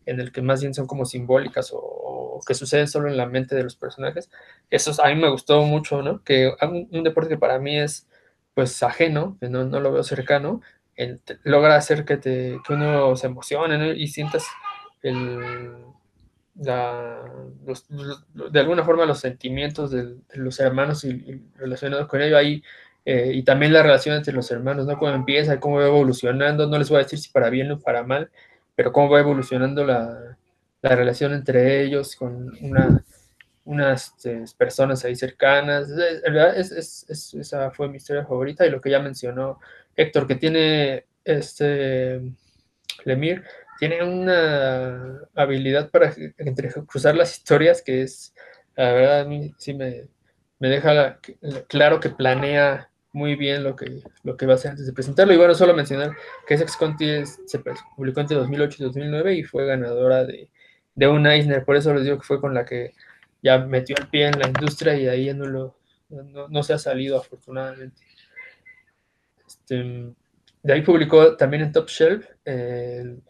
en 0.07 0.21
el 0.21 0.33
que 0.33 0.43
más 0.43 0.61
bien 0.61 0.75
son 0.75 0.87
como 0.87 1.05
simbólicas 1.05 1.71
o, 1.73 2.41
que 2.47 2.55
suceden 2.55 2.89
solo 2.89 3.09
en 3.09 3.17
la 3.17 3.27
mente 3.27 3.55
de 3.55 3.63
los 3.63 3.77
personajes. 3.77 4.31
Eso 4.71 4.93
a 5.03 5.09
mí 5.09 5.15
me 5.15 5.31
gustó 5.31 5.63
mucho, 5.63 6.03
¿no? 6.03 6.23
Que 6.25 6.53
un, 6.63 7.03
deporte 7.05 7.31
que 7.31 7.39
para 7.39 7.59
mí 7.59 7.79
es 7.79 8.09
pues 8.55 8.83
ajeno, 8.83 9.37
que 9.41 9.49
no, 9.49 9.65
lo 9.65 9.93
veo 9.93 10.03
cercano, 10.03 10.61
logra 11.43 11.77
hacer 11.77 12.05
que, 12.05 12.17
te, 12.17 12.59
que 12.67 12.73
uno 12.73 13.17
se 13.17 13.27
emocione 13.27 13.95
y 13.97 14.09
sientas 14.09 14.47
el, 15.03 15.75
de 16.55 16.71
alguna 18.61 18.85
forma 18.85 19.07
los 19.07 19.21
sentimientos 19.21 19.91
de, 19.91 20.17
los 20.35 20.61
hermanos 20.61 21.05
y, 21.05 21.11
y 21.11 21.43
relacionados 21.57 22.09
con 22.09 22.23
ello. 22.23 22.39
Ahí 22.39 22.63
eh, 23.05 23.33
y 23.35 23.43
también 23.43 23.73
la 23.73 23.83
relación 23.83 24.17
entre 24.17 24.33
los 24.33 24.51
hermanos, 24.51 24.87
¿no? 24.87 24.99
Cómo 24.99 25.13
empieza, 25.13 25.61
cómo 25.61 25.77
va 25.77 25.87
evolucionando, 25.87 26.67
no 26.67 26.79
les 26.79 26.89
voy 26.89 27.01
a 27.01 27.03
decir 27.03 27.19
si 27.19 27.31
para 27.31 27.51
bien 27.51 27.71
o 27.71 27.79
para 27.79 28.03
mal, 28.03 28.31
pero 28.75 28.93
cómo 28.93 29.11
va 29.11 29.21
evolucionando 29.21 29.85
la, 29.85 30.37
la 30.83 30.97
relación 30.97 31.35
entre 31.35 31.83
ellos 31.83 32.17
con 32.17 32.53
una, 32.63 33.05
unas 33.65 34.15
este, 34.17 34.45
personas 34.57 35.05
ahí 35.05 35.17
cercanas. 35.17 35.89
Es, 36.57 36.73
es, 36.73 37.07
es, 37.09 37.35
esa 37.35 37.71
fue 37.71 37.89
mi 37.89 37.97
historia 37.97 38.25
favorita 38.25 38.67
y 38.67 38.71
lo 38.71 38.81
que 38.81 38.91
ya 38.91 39.01
mencionó 39.01 39.61
Héctor, 39.97 40.27
que 40.27 40.35
tiene 40.37 41.05
este 41.25 42.21
Lemir, 43.05 43.45
tiene 43.79 44.03
una 44.03 45.21
habilidad 45.35 45.91
para 45.91 46.15
cruzar 46.87 47.17
las 47.17 47.37
historias 47.37 47.83
que 47.83 48.03
es, 48.03 48.35
la 48.77 48.93
verdad, 48.93 49.21
a 49.21 49.25
mí 49.25 49.55
sí 49.59 49.75
me, 49.75 50.05
me 50.59 50.69
deja 50.69 51.19
claro 51.69 52.01
que 52.01 52.11
planea 52.11 52.91
muy 53.15 53.37
bien 53.37 53.63
lo 53.63 53.77
que, 53.77 54.03
lo 54.25 54.37
que 54.37 54.45
va 54.45 54.53
a 54.53 54.57
hacer 54.57 54.73
antes 54.73 54.87
de 54.87 54.93
presentarlo. 54.93 55.33
Y 55.33 55.37
bueno, 55.37 55.55
solo 55.55 55.73
mencionar 55.73 56.17
que 56.47 56.59
Sex 56.59 56.77
Conti 56.77 57.25
se 57.25 57.63
publicó 57.97 58.21
entre 58.21 58.37
2008 58.37 58.77
y 58.79 58.85
2009 58.87 59.35
y 59.35 59.43
fue 59.45 59.67
ganadora 59.67 60.25
de, 60.25 60.51
de 60.97 61.09
un 61.09 61.25
Eisner. 61.27 61.65
Por 61.65 61.77
eso 61.77 61.95
les 61.95 62.05
digo 62.05 62.19
que 62.19 62.25
fue 62.25 62.41
con 62.41 62.53
la 62.53 62.65
que 62.65 62.93
ya 63.41 63.59
metió 63.59 63.95
el 63.99 64.09
pie 64.09 64.27
en 64.27 64.41
la 64.41 64.49
industria 64.49 64.97
y 64.97 65.07
ahí 65.07 65.33
no, 65.33 65.47
lo, 65.47 65.77
no, 66.11 66.63
se 66.65 66.73
ha 66.73 66.79
salido 66.79 67.17
afortunadamente. 67.19 68.03
Este, 69.47 70.13
de 70.65 70.73
ahí 70.73 70.83
publicó 70.83 71.37
también 71.37 71.63
en 71.63 71.73
Top 71.73 71.89
Shelf 71.89 72.27
el, 72.45 73.23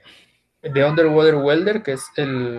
The 0.63 0.83
Underwater 0.83 1.35
Welder, 1.35 1.83
que 1.83 1.93
es 1.93 2.07
el, 2.17 2.59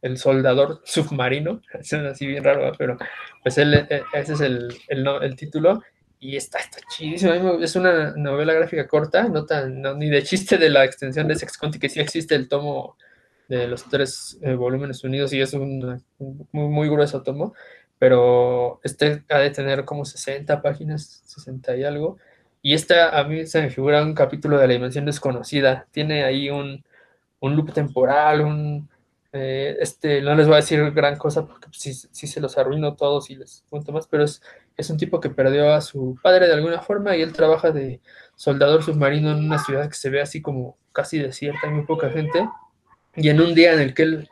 el 0.00 0.16
soldador 0.16 0.80
submarino. 0.84 1.60
Es 1.78 1.92
así 1.92 2.26
bien 2.26 2.44
raro, 2.44 2.72
pero 2.78 2.96
pues 3.42 3.58
él, 3.58 3.74
e, 3.74 4.04
ese 4.14 4.32
es 4.32 4.40
el, 4.40 4.74
el, 4.88 5.06
el 5.06 5.36
título 5.36 5.82
y 6.20 6.36
está, 6.36 6.58
está 6.58 6.78
chidísimo. 6.88 7.32
Es 7.60 7.74
una 7.74 8.12
novela 8.16 8.52
gráfica 8.52 8.86
corta, 8.86 9.24
no 9.28 9.46
tan, 9.46 9.82
ni 9.98 10.10
de 10.10 10.22
chiste 10.22 10.58
de 10.58 10.68
la 10.68 10.84
extensión 10.84 11.26
de 11.26 11.36
Sex 11.36 11.56
Conti, 11.56 11.78
que 11.78 11.88
sí 11.88 11.98
existe 11.98 12.34
el 12.34 12.48
tomo 12.48 12.96
de 13.48 13.66
los 13.66 13.88
tres 13.88 14.38
eh, 14.42 14.54
volúmenes 14.54 15.02
unidos 15.02 15.32
y 15.32 15.40
es 15.40 15.54
un 15.54 16.00
muy, 16.52 16.68
muy 16.68 16.88
grueso 16.88 17.22
tomo, 17.22 17.54
pero 17.98 18.80
este 18.84 19.24
ha 19.28 19.38
de 19.38 19.50
tener 19.50 19.84
como 19.84 20.04
60 20.04 20.62
páginas, 20.62 21.22
60 21.24 21.76
y 21.76 21.84
algo. 21.84 22.18
Y 22.62 22.74
esta 22.74 23.18
a 23.18 23.24
mí 23.24 23.46
se 23.46 23.62
me 23.62 23.70
figura 23.70 24.02
un 24.02 24.14
capítulo 24.14 24.58
de 24.58 24.66
la 24.66 24.74
dimensión 24.74 25.06
desconocida. 25.06 25.86
Tiene 25.90 26.24
ahí 26.24 26.50
un, 26.50 26.84
un 27.40 27.56
loop 27.56 27.72
temporal, 27.72 28.42
un, 28.42 28.88
eh, 29.32 29.76
este, 29.80 30.20
no 30.22 30.34
les 30.34 30.46
voy 30.46 30.54
a 30.54 30.56
decir 30.56 30.90
gran 30.90 31.16
cosa 31.16 31.46
porque 31.46 31.68
si 31.72 31.94
sí, 31.94 32.26
se 32.26 32.40
los 32.40 32.58
arruino 32.58 32.96
todos 32.96 33.30
y 33.30 33.36
les 33.36 33.64
cuento 33.70 33.92
más, 33.92 34.06
pero 34.08 34.24
es, 34.24 34.42
es 34.76 34.90
un 34.90 34.96
tipo 34.96 35.20
que 35.20 35.30
perdió 35.30 35.72
a 35.72 35.80
su 35.80 36.18
padre 36.22 36.46
de 36.46 36.54
alguna 36.54 36.80
forma 36.80 37.16
y 37.16 37.22
él 37.22 37.32
trabaja 37.32 37.70
de 37.70 38.00
soldador 38.34 38.82
submarino 38.82 39.30
en 39.32 39.44
una 39.44 39.58
ciudad 39.58 39.88
que 39.88 39.94
se 39.94 40.10
ve 40.10 40.20
así 40.20 40.40
como 40.40 40.78
casi 40.92 41.18
desierta, 41.18 41.68
muy 41.68 41.84
poca 41.84 42.10
gente. 42.10 42.48
Y 43.14 43.28
en 43.28 43.40
un 43.40 43.54
día 43.54 43.72
en 43.74 43.80
el 43.80 43.94
que 43.94 44.02
él 44.02 44.28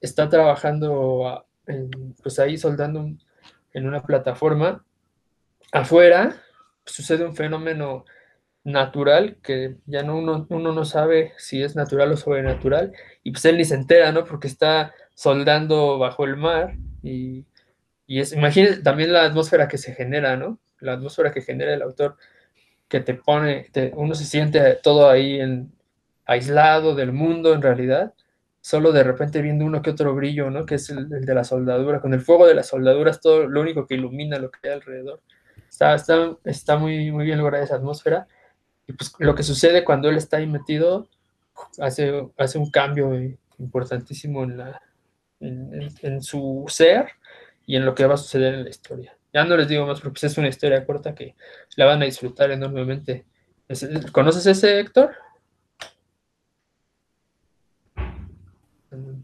está 0.00 0.28
trabajando, 0.28 1.46
pues 2.22 2.38
ahí 2.38 2.58
soldando 2.58 3.08
en 3.72 3.86
una 3.86 4.02
plataforma, 4.02 4.84
afuera 5.72 6.42
sucede 6.84 7.24
un 7.24 7.34
fenómeno 7.34 8.04
natural 8.64 9.36
que 9.42 9.76
ya 9.86 10.02
no 10.02 10.16
uno, 10.16 10.46
uno 10.48 10.72
no 10.72 10.84
sabe 10.84 11.32
si 11.36 11.62
es 11.62 11.76
natural 11.76 12.12
o 12.12 12.16
sobrenatural 12.16 12.92
y 13.22 13.30
pues 13.30 13.44
él 13.44 13.58
ni 13.58 13.64
se 13.64 13.74
entera, 13.74 14.10
¿no? 14.10 14.24
Porque 14.24 14.48
está 14.48 14.94
soldando 15.14 15.98
bajo 15.98 16.24
el 16.24 16.36
mar 16.36 16.74
y, 17.02 17.44
y 18.06 18.20
es, 18.20 18.32
imagínense 18.32 18.82
también 18.82 19.12
la 19.12 19.24
atmósfera 19.24 19.68
que 19.68 19.78
se 19.78 19.94
genera, 19.94 20.36
¿no? 20.36 20.58
La 20.80 20.94
atmósfera 20.94 21.32
que 21.32 21.42
genera 21.42 21.74
el 21.74 21.82
autor 21.82 22.16
que 22.88 23.00
te 23.00 23.14
pone, 23.14 23.70
uno 23.94 24.14
se 24.14 24.24
siente 24.24 24.78
todo 24.82 25.08
ahí 25.08 25.40
aislado 26.26 26.94
del 26.94 27.12
mundo 27.12 27.54
en 27.54 27.62
realidad, 27.62 28.14
solo 28.60 28.92
de 28.92 29.04
repente 29.04 29.42
viendo 29.42 29.64
uno 29.64 29.82
que 29.82 29.90
otro 29.90 30.14
brillo, 30.14 30.50
¿no? 30.50 30.64
Que 30.66 30.76
es 30.76 30.90
el, 30.90 31.08
de 31.08 31.34
la 31.34 31.44
soldadura. 31.44 32.00
Con 32.00 32.14
el 32.14 32.20
fuego 32.20 32.46
de 32.46 32.54
las 32.54 32.68
soldaduras, 32.68 33.20
todo 33.20 33.46
lo 33.46 33.60
único 33.60 33.86
que 33.86 33.94
ilumina 33.94 34.38
lo 34.38 34.50
que 34.50 34.68
hay 34.68 34.74
alrededor. 34.74 35.20
Está, 35.68 35.94
está, 35.94 36.36
está 36.44 36.76
muy, 36.78 37.10
muy 37.10 37.24
bien 37.24 37.38
lograda 37.38 37.64
esa 37.64 37.76
atmósfera. 37.76 38.26
Y 38.86 38.92
pues 38.92 39.12
lo 39.18 39.34
que 39.34 39.42
sucede 39.42 39.84
cuando 39.84 40.08
él 40.08 40.16
está 40.16 40.38
ahí 40.38 40.46
metido 40.46 41.08
hace, 41.78 42.28
hace 42.38 42.58
un 42.58 42.70
cambio 42.70 43.12
importantísimo 43.58 44.44
en, 44.44 44.58
la, 44.58 44.82
en, 45.40 46.22
su 46.22 46.64
ser 46.68 47.08
y 47.66 47.76
en 47.76 47.84
lo 47.84 47.94
que 47.94 48.06
va 48.06 48.14
a 48.14 48.18
suceder 48.18 48.54
en 48.54 48.64
la 48.64 48.70
historia. 48.70 49.16
Ya 49.32 49.44
no 49.44 49.56
les 49.56 49.68
digo 49.68 49.86
más 49.86 50.00
porque 50.00 50.26
es 50.26 50.38
una 50.38 50.48
historia 50.48 50.84
corta 50.86 51.14
que 51.14 51.34
la 51.76 51.86
van 51.86 52.02
a 52.02 52.04
disfrutar 52.04 52.50
enormemente. 52.50 53.24
¿Conoces 54.12 54.46
ese, 54.46 54.78
Héctor? 54.78 55.14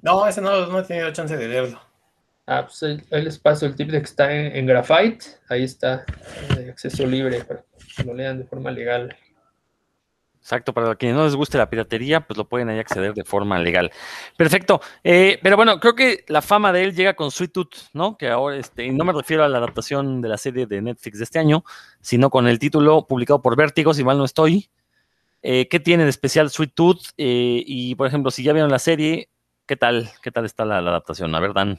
No, 0.02 0.26
ese 0.26 0.40
no, 0.40 0.66
no 0.66 0.78
he 0.80 0.82
tenido 0.82 1.12
chance 1.12 1.36
de 1.36 1.46
leerlo. 1.46 1.80
Ah, 2.46 2.62
pues 2.66 2.82
ahí, 2.82 3.00
ahí 3.12 3.22
les 3.22 3.38
paso 3.38 3.66
el 3.66 3.76
tip 3.76 3.90
de 3.90 3.98
que 3.98 4.06
está 4.06 4.34
en, 4.34 4.56
en 4.56 4.66
Graphite. 4.66 5.24
Ahí 5.48 5.62
está, 5.62 6.04
de 6.56 6.70
acceso 6.70 7.06
libre 7.06 7.44
para 7.44 7.62
que 7.96 8.02
lo 8.02 8.14
lean 8.14 8.38
de 8.38 8.44
forma 8.44 8.70
legal. 8.72 9.16
Exacto, 10.50 10.74
para 10.74 10.96
quienes 10.96 11.16
no 11.16 11.24
les 11.24 11.36
guste 11.36 11.58
la 11.58 11.70
piratería, 11.70 12.26
pues 12.26 12.36
lo 12.36 12.48
pueden 12.48 12.68
ahí 12.70 12.80
acceder 12.80 13.14
de 13.14 13.22
forma 13.22 13.56
legal. 13.60 13.92
Perfecto. 14.36 14.80
Eh, 15.04 15.38
pero 15.44 15.54
bueno, 15.54 15.78
creo 15.78 15.94
que 15.94 16.24
la 16.26 16.42
fama 16.42 16.72
de 16.72 16.82
él 16.82 16.92
llega 16.92 17.14
con 17.14 17.30
Sweet 17.30 17.52
Tooth, 17.52 17.74
¿no? 17.92 18.18
Que 18.18 18.30
ahora, 18.30 18.56
este, 18.56 18.84
y 18.84 18.90
no 18.90 19.04
me 19.04 19.12
refiero 19.12 19.44
a 19.44 19.48
la 19.48 19.58
adaptación 19.58 20.20
de 20.20 20.28
la 20.28 20.36
serie 20.36 20.66
de 20.66 20.82
Netflix 20.82 21.18
de 21.18 21.24
este 21.24 21.38
año, 21.38 21.62
sino 22.00 22.30
con 22.30 22.48
el 22.48 22.58
título 22.58 23.06
publicado 23.06 23.40
por 23.40 23.54
Vértigo, 23.54 23.94
si 23.94 24.02
mal 24.02 24.18
no 24.18 24.24
estoy. 24.24 24.68
Eh, 25.42 25.68
¿Qué 25.68 25.78
tiene 25.78 26.02
de 26.02 26.10
especial 26.10 26.50
Sweet 26.50 26.74
Tooth? 26.74 27.02
Eh, 27.16 27.62
y, 27.64 27.94
por 27.94 28.08
ejemplo, 28.08 28.32
si 28.32 28.42
ya 28.42 28.52
vieron 28.52 28.72
la 28.72 28.80
serie, 28.80 29.28
¿qué 29.66 29.76
tal? 29.76 30.10
¿Qué 30.20 30.32
tal 30.32 30.46
está 30.46 30.64
la, 30.64 30.80
la 30.80 30.90
adaptación? 30.90 31.32
A 31.32 31.38
ver, 31.38 31.52
Dan. 31.52 31.78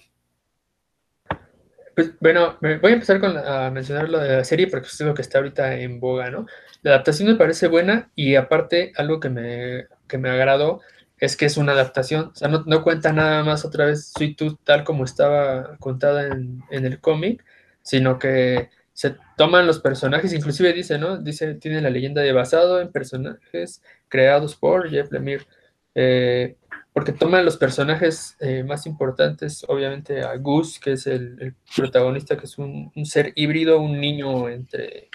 Pues, 2.02 2.20
bueno, 2.20 2.58
voy 2.60 2.92
a 2.92 2.94
empezar 2.96 3.20
con 3.20 3.38
a 3.38 3.70
mencionar 3.70 4.10
lo 4.10 4.18
de 4.18 4.38
la 4.38 4.44
serie 4.44 4.66
porque 4.66 4.88
es 4.88 5.00
lo 5.02 5.14
que 5.14 5.22
está 5.22 5.38
ahorita 5.38 5.76
en 5.76 6.00
boga, 6.00 6.32
¿no? 6.32 6.48
La 6.82 6.92
adaptación 6.92 7.30
me 7.30 7.36
parece 7.36 7.68
buena 7.68 8.10
y 8.16 8.34
aparte 8.36 8.92
algo 8.96 9.20
que 9.20 9.30
me, 9.30 9.86
que 10.08 10.18
me 10.18 10.32
agradó 10.32 10.82
es 11.20 11.38
que 11.38 11.46
es 11.46 11.58
una 11.58 11.74
adaptación, 11.74 12.32
o 12.34 12.36
sea, 12.36 12.48
no, 12.48 12.64
no 12.66 12.84
cuenta 12.84 13.14
nada 13.14 13.44
más 13.44 13.66
otra 13.66 13.86
vez 13.86 14.12
Sweet 14.18 14.36
Tooth 14.36 14.60
tal 14.64 14.84
como 14.84 15.04
estaba 15.04 15.78
contada 15.78 16.26
en, 16.26 16.64
en 16.72 16.86
el 16.88 17.00
cómic, 17.00 17.46
sino 17.84 18.18
que 18.18 18.72
se 18.94 19.16
toman 19.38 19.68
los 19.68 19.80
personajes, 19.80 20.34
inclusive 20.34 20.74
dice, 20.74 20.98
¿no? 20.98 21.18
Dice, 21.18 21.54
tiene 21.54 21.82
la 21.82 21.92
leyenda 21.92 22.24
de 22.24 22.34
basado 22.34 22.82
en 22.82 22.92
personajes 22.92 23.84
creados 24.08 24.56
por 24.56 24.90
Jeff 24.90 25.12
Lemire. 25.12 25.46
Eh, 25.94 26.56
porque 26.94 27.14
toman 27.14 27.46
los 27.46 27.58
personajes 27.58 28.36
eh, 28.40 28.64
más 28.64 28.86
importantes, 28.86 29.64
obviamente 29.68 30.24
a 30.24 30.36
Gus, 30.36 30.80
que 30.80 30.94
es 30.94 31.08
el, 31.08 31.56
protagonista, 31.76 32.38
que 32.38 32.46
es 32.46 32.58
un, 32.58 32.92
ser 33.06 33.32
híbrido, 33.36 33.80
un 33.80 34.00
niño 34.00 34.50
entre 34.50 35.10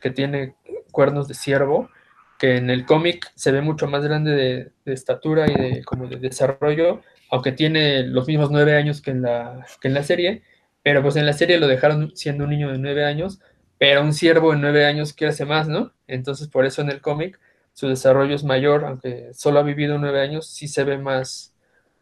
que 0.00 0.10
tiene 0.10 0.54
cuernos 0.90 1.28
de 1.28 1.34
ciervo, 1.34 1.90
que 2.38 2.56
en 2.56 2.70
el 2.70 2.86
cómic 2.86 3.30
se 3.34 3.52
ve 3.52 3.60
mucho 3.60 3.86
más 3.86 4.02
grande 4.02 4.72
de, 4.84 4.92
estatura 4.92 5.46
y 5.46 5.54
de 5.54 5.84
como 5.84 6.06
de 6.08 6.16
desarrollo, 6.16 7.02
aunque 7.30 7.52
tiene 7.52 8.02
los 8.04 8.26
mismos 8.26 8.50
nueve 8.50 8.74
años 8.74 9.02
que 9.02 9.10
en 9.10 9.22
la, 9.22 9.66
que 9.80 9.88
en 9.88 9.94
la 9.94 10.02
serie, 10.02 10.42
pero 10.82 11.02
pues 11.02 11.16
en 11.16 11.26
la 11.26 11.34
serie 11.34 11.60
lo 11.60 11.68
dejaron 11.68 12.16
siendo 12.16 12.44
un 12.44 12.50
niño 12.50 12.72
de 12.72 12.78
nueve 12.78 13.04
años, 13.04 13.40
pero 13.76 14.00
un 14.00 14.14
ciervo 14.14 14.52
de 14.52 14.58
nueve 14.58 14.86
años 14.86 15.12
crece 15.14 15.44
más, 15.44 15.68
¿no? 15.68 15.92
Entonces 16.06 16.48
por 16.48 16.64
eso 16.64 16.80
en 16.80 16.88
el 16.88 17.02
cómic 17.02 17.38
su 17.72 17.88
desarrollo 17.88 18.34
es 18.34 18.44
mayor, 18.44 18.84
aunque 18.84 19.32
solo 19.32 19.60
ha 19.60 19.62
vivido 19.62 19.98
nueve 19.98 20.20
años, 20.20 20.48
sí 20.48 20.68
se 20.68 20.84
ve 20.84 20.98
más, 20.98 21.54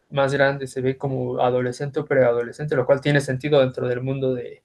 más 0.09 0.33
grande, 0.33 0.67
se 0.67 0.81
ve 0.81 0.97
como 0.97 1.39
adolescente 1.39 1.99
o 1.99 2.05
preadolescente, 2.05 2.75
lo 2.75 2.85
cual 2.85 3.01
tiene 3.01 3.21
sentido 3.21 3.59
dentro 3.59 3.87
del 3.87 4.01
mundo 4.01 4.33
de, 4.33 4.63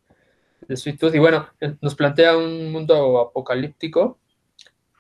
de 0.67 0.77
Sweet 0.77 0.99
Tooth. 0.99 1.15
Y 1.15 1.19
bueno, 1.19 1.49
nos 1.81 1.95
plantea 1.95 2.37
un 2.37 2.73
mundo 2.73 3.21
apocalíptico. 3.21 4.19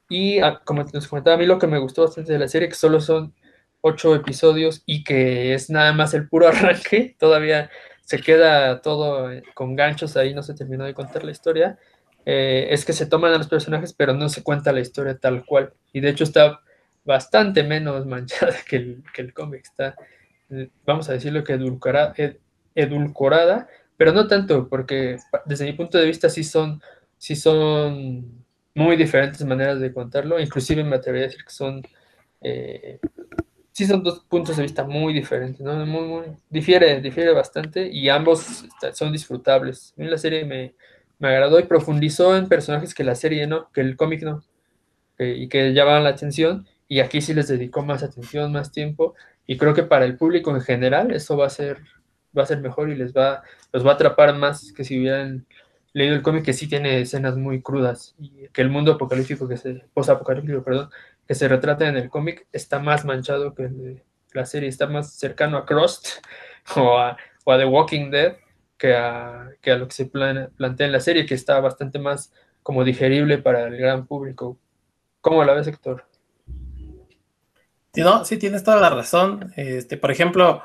Y 0.08 0.38
ah, 0.40 0.60
como 0.64 0.84
les 0.92 1.08
comentaba, 1.08 1.36
a 1.36 1.38
mí 1.38 1.46
lo 1.46 1.58
que 1.58 1.66
me 1.66 1.78
gustó 1.78 2.02
bastante 2.02 2.32
de 2.32 2.38
la 2.38 2.48
serie, 2.48 2.68
que 2.68 2.74
solo 2.74 3.00
son 3.00 3.34
ocho 3.80 4.14
episodios 4.14 4.82
y 4.86 5.04
que 5.04 5.54
es 5.54 5.70
nada 5.70 5.92
más 5.92 6.14
el 6.14 6.28
puro 6.28 6.48
arranque, 6.48 7.16
todavía 7.18 7.70
se 8.02 8.20
queda 8.20 8.82
todo 8.82 9.30
con 9.54 9.76
ganchos 9.76 10.16
ahí, 10.16 10.34
no 10.34 10.42
se 10.42 10.54
terminó 10.54 10.84
de 10.84 10.94
contar 10.94 11.24
la 11.24 11.32
historia 11.32 11.78
eh, 12.26 12.68
es 12.70 12.84
que 12.84 12.92
se 12.92 13.06
toman 13.06 13.34
a 13.34 13.38
los 13.38 13.48
personajes, 13.48 13.92
pero 13.92 14.14
no 14.14 14.28
se 14.28 14.42
cuenta 14.42 14.72
la 14.72 14.80
historia 14.80 15.18
tal 15.18 15.44
cual. 15.44 15.72
Y 15.92 16.00
de 16.00 16.10
hecho 16.10 16.24
está 16.24 16.60
bastante 17.04 17.62
menos 17.62 18.06
manchada 18.06 18.54
que 18.68 18.76
el, 18.76 19.04
que 19.12 19.22
el 19.22 19.34
cómic. 19.34 19.62
Está, 19.64 19.94
eh, 20.50 20.70
vamos 20.86 21.08
a 21.08 21.12
decirlo 21.12 21.44
que 21.44 21.54
edulcorada, 21.54 22.14
ed, 22.16 22.36
edulcorada, 22.74 23.68
pero 23.96 24.12
no 24.12 24.26
tanto, 24.26 24.68
porque 24.68 25.18
desde 25.44 25.66
mi 25.66 25.72
punto 25.74 25.98
de 25.98 26.06
vista 26.06 26.28
sí 26.28 26.44
son, 26.44 26.82
sí 27.18 27.36
son 27.36 28.44
muy 28.74 28.96
diferentes 28.96 29.44
maneras 29.44 29.80
de 29.80 29.92
contarlo. 29.92 30.40
Inclusive 30.40 30.82
me 30.82 30.96
atrevería 30.96 31.26
a 31.26 31.30
decir 31.30 31.44
que 31.44 31.52
son... 31.52 31.82
Eh, 32.40 32.98
sí 33.72 33.86
son 33.86 34.02
dos 34.04 34.20
puntos 34.20 34.56
de 34.56 34.62
vista 34.62 34.84
muy 34.84 35.12
diferentes, 35.12 35.60
¿no? 35.60 35.74
Muy, 35.84 36.06
muy, 36.06 36.24
difiere, 36.48 37.00
difiere 37.00 37.32
bastante 37.32 37.88
y 37.88 38.08
ambos 38.08 38.64
son 38.92 39.12
disfrutables. 39.12 39.94
A 39.98 40.02
mí 40.02 40.08
la 40.08 40.18
serie 40.18 40.44
me, 40.44 40.74
me 41.18 41.28
agradó 41.28 41.58
y 41.58 41.64
profundizó 41.64 42.36
en 42.36 42.48
personajes 42.48 42.94
que 42.94 43.04
la 43.04 43.14
serie 43.14 43.46
no, 43.46 43.70
que 43.72 43.80
el 43.80 43.96
cómic 43.96 44.22
no, 44.22 44.44
y 45.18 45.48
que 45.48 45.72
llamaban 45.72 46.04
la 46.04 46.10
atención, 46.10 46.66
y 46.88 47.00
aquí 47.00 47.20
sí 47.20 47.34
les 47.34 47.48
dedicó 47.48 47.82
más 47.84 48.02
atención, 48.02 48.52
más 48.52 48.72
tiempo, 48.72 49.14
y 49.46 49.56
creo 49.56 49.74
que 49.74 49.82
para 49.82 50.04
el 50.04 50.16
público 50.16 50.50
en 50.50 50.60
general 50.60 51.12
eso 51.12 51.36
va 51.36 51.46
a 51.46 51.50
ser, 51.50 51.78
va 52.36 52.42
a 52.42 52.46
ser 52.46 52.60
mejor 52.60 52.90
y 52.90 52.96
les 52.96 53.12
va, 53.14 53.42
los 53.72 53.86
va 53.86 53.92
a 53.92 53.94
atrapar 53.94 54.34
más 54.36 54.72
que 54.72 54.84
si 54.84 54.98
hubieran 54.98 55.46
leído 55.92 56.16
el 56.16 56.22
cómic 56.22 56.44
que 56.44 56.52
sí 56.52 56.68
tiene 56.68 57.00
escenas 57.00 57.36
muy 57.36 57.62
crudas, 57.62 58.14
y 58.18 58.48
que 58.48 58.62
el 58.62 58.70
mundo 58.70 58.92
apocalíptico 58.92 59.48
que 59.48 59.56
se, 59.56 59.84
perdón, 59.94 60.90
que 61.26 61.34
se 61.34 61.48
retrata 61.48 61.88
en 61.88 61.96
el 61.96 62.10
cómic 62.10 62.46
está 62.52 62.78
más 62.80 63.04
manchado 63.04 63.54
que 63.54 63.64
el 63.64 63.78
de 63.78 64.04
la 64.32 64.44
serie, 64.44 64.68
está 64.68 64.88
más 64.88 65.14
cercano 65.14 65.56
a 65.56 65.64
Crust 65.64 66.08
o 66.76 66.98
a 66.98 67.16
The 67.44 67.64
Walking 67.64 68.10
Dead, 68.10 68.36
que 68.84 68.94
a, 68.94 69.48
que 69.62 69.70
a 69.70 69.78
lo 69.78 69.88
que 69.88 69.94
se 69.94 70.04
plan, 70.04 70.50
plantea 70.58 70.86
en 70.86 70.92
la 70.92 71.00
serie, 71.00 71.24
que 71.24 71.34
está 71.34 71.58
bastante 71.58 71.98
más 71.98 72.34
como 72.62 72.84
digerible 72.84 73.38
para 73.38 73.66
el 73.66 73.78
gran 73.78 74.06
público. 74.06 74.58
¿Cómo 75.22 75.42
la 75.42 75.54
ves, 75.54 75.66
Héctor? 75.66 76.04
Sí, 77.94 78.02
no, 78.02 78.26
sí, 78.26 78.36
tienes 78.36 78.62
toda 78.62 78.78
la 78.78 78.90
razón. 78.90 79.54
Este, 79.56 79.96
por 79.96 80.10
ejemplo, 80.10 80.62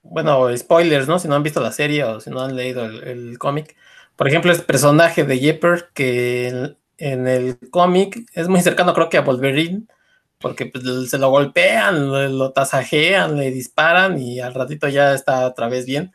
bueno, 0.00 0.56
spoilers, 0.56 1.06
¿no? 1.08 1.18
Si 1.18 1.28
no 1.28 1.34
han 1.34 1.42
visto 1.42 1.60
la 1.60 1.72
serie 1.72 2.04
o 2.04 2.20
si 2.20 2.30
no 2.30 2.40
han 2.40 2.56
leído 2.56 2.86
el, 2.86 3.04
el 3.04 3.38
cómic. 3.38 3.76
Por 4.16 4.28
ejemplo, 4.28 4.50
este 4.50 4.64
personaje 4.64 5.24
de 5.24 5.38
Jepper, 5.38 5.90
que 5.92 6.48
en, 6.48 6.78
en 6.96 7.28
el 7.28 7.58
cómic 7.68 8.30
es 8.32 8.48
muy 8.48 8.62
cercano, 8.62 8.94
creo 8.94 9.10
que 9.10 9.18
a 9.18 9.22
Wolverine, 9.22 9.82
porque 10.38 10.64
pues, 10.64 10.84
se 11.10 11.18
lo 11.18 11.28
golpean, 11.28 12.08
lo, 12.08 12.26
lo 12.30 12.52
tasajean, 12.52 13.36
le 13.36 13.50
disparan 13.50 14.18
y 14.18 14.40
al 14.40 14.54
ratito 14.54 14.88
ya 14.88 15.12
está 15.12 15.46
otra 15.46 15.68
vez 15.68 15.84
bien. 15.84 16.14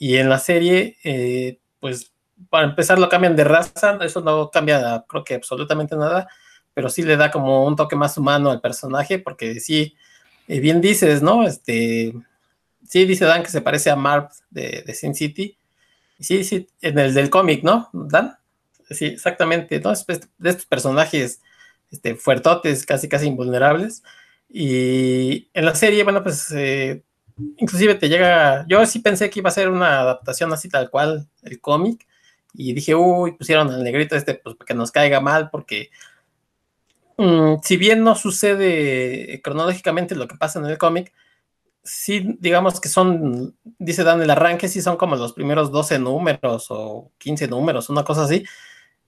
Y 0.00 0.16
en 0.16 0.30
la 0.30 0.38
serie, 0.38 0.96
eh, 1.04 1.60
pues 1.78 2.14
para 2.48 2.66
empezar 2.66 2.98
lo 2.98 3.10
cambian 3.10 3.36
de 3.36 3.44
raza, 3.44 3.98
eso 4.00 4.22
no 4.22 4.50
cambia 4.50 5.04
creo 5.06 5.22
que 5.24 5.34
absolutamente 5.34 5.94
nada, 5.94 6.26
pero 6.72 6.88
sí 6.88 7.02
le 7.02 7.18
da 7.18 7.30
como 7.30 7.66
un 7.66 7.76
toque 7.76 7.96
más 7.96 8.16
humano 8.16 8.50
al 8.50 8.62
personaje, 8.62 9.18
porque 9.18 9.60
sí, 9.60 9.94
eh, 10.48 10.58
bien 10.58 10.80
dices, 10.80 11.20
¿no? 11.20 11.46
Este, 11.46 12.14
sí 12.88 13.04
dice 13.04 13.26
Dan 13.26 13.42
que 13.42 13.50
se 13.50 13.60
parece 13.60 13.90
a 13.90 13.96
Marv 13.96 14.30
de, 14.48 14.90
Sin 14.94 15.14
City. 15.14 15.58
Sí, 16.18 16.44
sí, 16.44 16.66
en 16.80 16.98
el 16.98 17.12
del 17.12 17.28
cómic, 17.28 17.62
¿no? 17.62 17.90
Dan. 17.92 18.38
Sí, 18.88 19.04
exactamente, 19.04 19.80
¿no? 19.80 19.92
De 20.38 20.50
estos 20.50 20.64
personajes 20.64 21.42
este, 21.90 22.14
fuertotes, 22.16 22.86
casi, 22.86 23.06
casi 23.06 23.26
invulnerables. 23.26 24.02
Y 24.48 25.50
en 25.52 25.66
la 25.66 25.74
serie, 25.74 26.04
bueno, 26.04 26.22
pues 26.22 26.50
eh, 26.52 27.02
inclusive 27.56 27.94
te 27.94 28.08
llega, 28.08 28.64
yo 28.68 28.84
sí 28.86 29.00
pensé 29.00 29.30
que 29.30 29.40
iba 29.40 29.48
a 29.48 29.52
ser 29.52 29.68
una 29.68 30.00
adaptación 30.00 30.52
así 30.52 30.68
tal 30.68 30.90
cual, 30.90 31.28
el 31.42 31.60
cómic, 31.60 32.06
y 32.52 32.72
dije, 32.72 32.94
uy, 32.94 33.32
pusieron 33.32 33.70
al 33.70 33.82
negrito 33.82 34.16
este, 34.16 34.34
pues 34.34 34.56
que 34.66 34.74
nos 34.74 34.90
caiga 34.90 35.20
mal, 35.20 35.50
porque 35.50 35.90
mmm, 37.16 37.56
si 37.62 37.76
bien 37.76 38.02
no 38.02 38.14
sucede 38.14 39.40
cronológicamente 39.42 40.14
lo 40.14 40.28
que 40.28 40.36
pasa 40.36 40.58
en 40.58 40.66
el 40.66 40.78
cómic, 40.78 41.12
sí, 41.82 42.36
digamos 42.40 42.80
que 42.80 42.88
son, 42.88 43.56
dice 43.78 44.04
Dan, 44.04 44.22
el 44.22 44.30
arranque 44.30 44.68
sí 44.68 44.82
son 44.82 44.96
como 44.96 45.16
los 45.16 45.32
primeros 45.32 45.70
12 45.72 45.98
números 45.98 46.66
o 46.70 47.10
15 47.18 47.48
números, 47.48 47.90
una 47.90 48.04
cosa 48.04 48.24
así, 48.24 48.44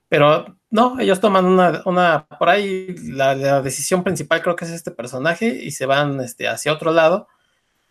Pero 0.09 0.57
no, 0.70 1.01
ellos 1.01 1.20
toman 1.20 1.47
una, 1.47 1.83
una 1.87 2.26
por 2.39 2.51
ahí, 2.51 2.95
la, 3.12 3.35
la, 3.35 3.62
decisión 3.62 4.05
principal 4.05 4.43
creo 4.43 4.57
que 4.57 4.66
es 4.66 4.72
este 4.72 4.91
personaje 4.93 5.47
y 5.49 5.72
se 5.72 5.87
van 5.87 6.20
este, 6.20 6.49
hacia 6.49 6.72
otro 6.72 6.93
lado. 6.93 7.28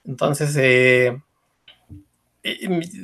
Entonces, 0.03 0.55
eh, 0.57 1.21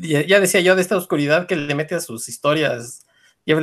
ya 0.01 0.39
decía 0.39 0.61
yo 0.61 0.75
de 0.75 0.81
esta 0.81 0.97
oscuridad 0.97 1.47
que 1.47 1.55
le 1.55 1.75
mete 1.75 1.95
a 1.95 1.99
sus 1.99 2.27
historias 2.27 3.05
Jeff 3.45 3.59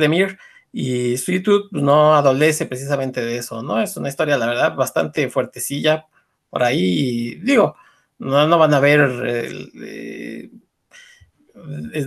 y 0.71 1.17
Sweet 1.17 1.43
Tooth 1.43 1.69
pues, 1.71 1.83
no 1.83 2.15
adolece 2.15 2.65
precisamente 2.65 3.21
de 3.21 3.37
eso, 3.37 3.63
¿no? 3.63 3.81
Es 3.81 3.95
una 3.97 4.09
historia, 4.09 4.37
la 4.37 4.47
verdad, 4.47 4.75
bastante 4.75 5.29
fuertecilla 5.29 6.05
por 6.49 6.63
ahí. 6.63 7.35
digo, 7.35 7.75
no, 8.19 8.47
no 8.47 8.57
van 8.57 8.73
a 8.73 8.79
ver 8.79 9.09
eh, 9.25 10.49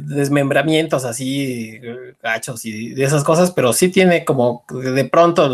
desmembramientos 0.02 1.04
así, 1.04 1.80
gachos 2.22 2.64
y 2.64 2.90
de 2.90 3.04
esas 3.04 3.24
cosas, 3.24 3.52
pero 3.52 3.72
sí 3.72 3.88
tiene 3.88 4.24
como 4.24 4.64
de 4.70 5.04
pronto 5.06 5.44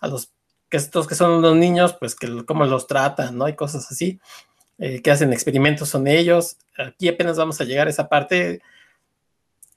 a 0.00 0.08
los, 0.08 0.32
que 0.68 0.76
estos 0.76 1.06
que 1.06 1.14
son 1.14 1.40
los 1.42 1.56
niños, 1.56 1.96
pues 1.98 2.14
que 2.14 2.44
cómo 2.44 2.64
los 2.64 2.86
tratan, 2.86 3.38
¿no? 3.38 3.44
Hay 3.44 3.56
cosas 3.56 3.90
así, 3.90 4.20
eh, 4.78 5.02
que 5.02 5.10
hacen 5.10 5.32
experimentos 5.32 5.88
son 5.88 6.06
ellos. 6.06 6.56
Aquí 6.76 7.08
apenas 7.08 7.36
vamos 7.36 7.60
a 7.60 7.64
llegar 7.64 7.86
a 7.86 7.90
esa 7.90 8.08
parte. 8.08 8.60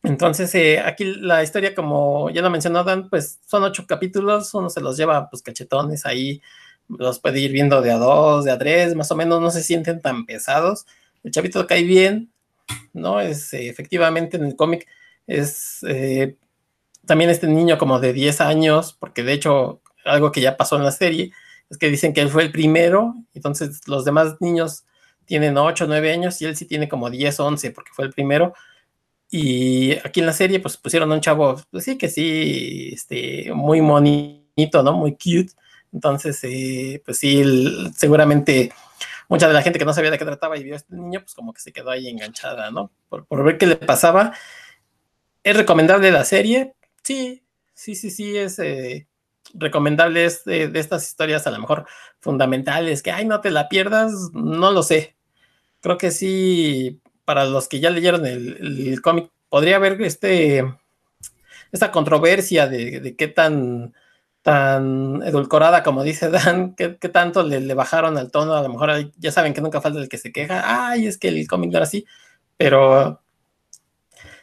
Entonces, 0.04 0.54
eh, 0.56 0.80
aquí 0.80 1.06
la 1.06 1.43
historia, 1.43 1.76
como 1.76 2.30
ya 2.32 2.41
lo 2.41 2.49
mencionó 2.49 2.84
Dan, 2.84 3.10
pues 3.10 3.39
son 3.45 3.64
ocho 3.64 3.86
capítulos, 3.88 4.54
uno 4.54 4.70
se 4.70 4.82
los 4.82 4.97
lleva 4.97 5.30
pues 5.30 5.43
cachetones 5.43 6.06
ahí, 6.06 6.41
los 6.88 7.20
puede 7.20 7.39
ir 7.39 7.52
viendo 7.52 7.82
de 7.82 7.91
a 7.91 7.97
dos, 7.97 8.45
de 8.45 8.52
a 8.52 8.58
tres, 8.58 8.95
más 8.95 9.12
o 9.12 9.16
menos, 9.16 9.41
no 9.41 9.52
se 9.52 9.64
sienten 9.64 10.02
tan 10.02 10.26
pesados. 10.26 10.86
El 11.24 11.32
chavito 11.32 11.68
cae 11.68 11.84
bien, 11.84 12.32
¿no? 12.93 13.20
Es 13.22 13.54
eh, 13.54 13.70
efectivamente 13.70 14.38
en 14.38 14.45
el 14.45 14.56
cómic 14.56 14.88
es 15.28 15.84
eh, 15.88 16.36
también 17.06 17.30
este 17.30 17.47
niño 17.47 17.78
como 17.78 17.99
de 17.99 18.14
10 18.14 18.41
años, 18.41 18.93
porque 18.99 19.24
de 19.24 19.34
hecho 19.34 19.82
algo 20.06 20.32
que 20.32 20.41
ya 20.41 20.58
pasó 20.58 20.78
en 20.78 20.84
la 20.84 20.91
serie 20.91 21.32
es 21.70 21.78
que 21.78 21.89
dicen 21.89 22.14
que 22.14 22.22
él 22.22 22.30
fue 22.30 22.43
el 22.43 22.52
primero, 22.52 23.16
entonces 23.34 23.88
los 23.88 24.04
demás 24.04 24.36
niños 24.41 24.84
tienen 25.32 25.58
8, 25.58 25.86
9 25.88 26.12
años 26.12 26.42
y 26.42 26.46
él 26.46 26.58
sí 26.58 26.66
tiene 26.66 26.90
como 26.90 27.10
10, 27.10 27.40
11 27.40 27.72
porque 27.72 27.94
fue 27.94 28.04
el 28.04 28.12
primero. 28.12 28.54
Y 29.30 29.94
aquí 30.04 30.20
en 30.20 30.26
la 30.26 30.34
serie 30.34 30.60
pues 30.60 30.76
pusieron 30.76 31.10
a 31.10 31.16
un 31.16 31.22
chavo, 31.22 31.56
pues 31.72 31.86
sí 31.86 31.98
que 31.98 32.10
sí, 32.10 32.90
este, 32.92 33.54
muy 33.54 33.80
bonito, 33.80 34.84
¿no? 34.84 34.92
Muy 34.92 35.14
cute. 35.14 35.54
Entonces, 35.94 36.38
eh, 36.44 37.02
pues 37.06 37.18
sí, 37.20 37.46
seguramente 37.96 38.74
mucha 39.30 39.48
de 39.48 39.54
la 39.54 39.62
gente 39.62 39.80
que 39.80 39.86
no 39.86 39.94
sabía 39.94 40.12
de 40.12 40.18
qué 40.18 40.26
trataba 40.26 40.58
y 40.58 40.66
vio 40.66 40.74
a 40.74 40.78
este 40.78 40.98
niño, 40.98 41.22
pues 41.22 41.34
como 41.34 41.54
que 41.54 41.62
se 41.62 41.72
quedó 41.72 41.92
ahí 41.92 42.10
enganchada, 42.10 42.70
¿no? 42.70 42.92
Por, 43.08 43.26
ver 43.46 43.58
qué 43.58 43.68
le 43.68 43.78
pasaba. 43.78 44.34
¿Es 45.44 45.56
recomendable 45.56 46.12
la 46.12 46.26
serie? 46.26 46.76
Sí, 47.04 47.42
sí, 47.74 47.96
sí, 47.96 48.12
sí, 48.12 48.38
es 48.38 48.60
eh, 48.60 49.08
recomendable 49.54 50.26
es 50.26 50.44
de, 50.44 50.70
estas 50.74 51.08
historias 51.08 51.48
a 51.48 51.52
lo 51.52 51.60
mejor 51.60 51.86
fundamentales, 52.20 53.02
que, 53.02 53.12
ay, 53.14 53.24
no 53.24 53.40
te 53.40 53.50
la 53.50 53.70
pierdas, 53.70 54.12
no 54.34 54.72
lo 54.72 54.84
sé. 54.84 55.16
Creo 55.82 55.98
que 55.98 56.12
sí, 56.12 57.02
para 57.26 57.46
los 57.46 57.68
que 57.68 57.80
ya 57.80 57.90
leyeron 57.90 58.26
el, 58.26 59.02
cómic, 59.02 59.32
podría 59.50 59.78
haber 59.78 60.02
este, 60.02 60.64
esta 61.72 61.92
controversia 61.92 62.68
de 62.68 63.16
qué 63.18 63.28
tan 63.28 63.94
tan 64.42 65.22
edulcorada 65.24 65.84
como 65.84 66.04
dice 66.04 66.30
Dan, 66.30 66.76
¿qué, 66.76 66.90
tanto 66.90 67.44
le, 67.44 67.74
bajaron 67.74 68.18
al 68.18 68.32
tono? 68.32 68.54
A 68.56 68.62
lo 68.62 68.70
mejor 68.70 69.12
ya 69.18 69.32
saben 69.32 69.54
que 69.54 69.62
nunca 69.62 69.82
falta 69.82 70.00
el 70.00 70.10
que 70.10 70.18
se 70.18 70.32
queja, 70.32 70.90
ay, 70.90 71.08
es 71.08 71.18
que 71.18 71.28
el 71.30 71.48
cómic 71.48 71.72
no 71.72 71.78
era 71.78 71.86
así, 71.86 72.06
pero 72.58 73.22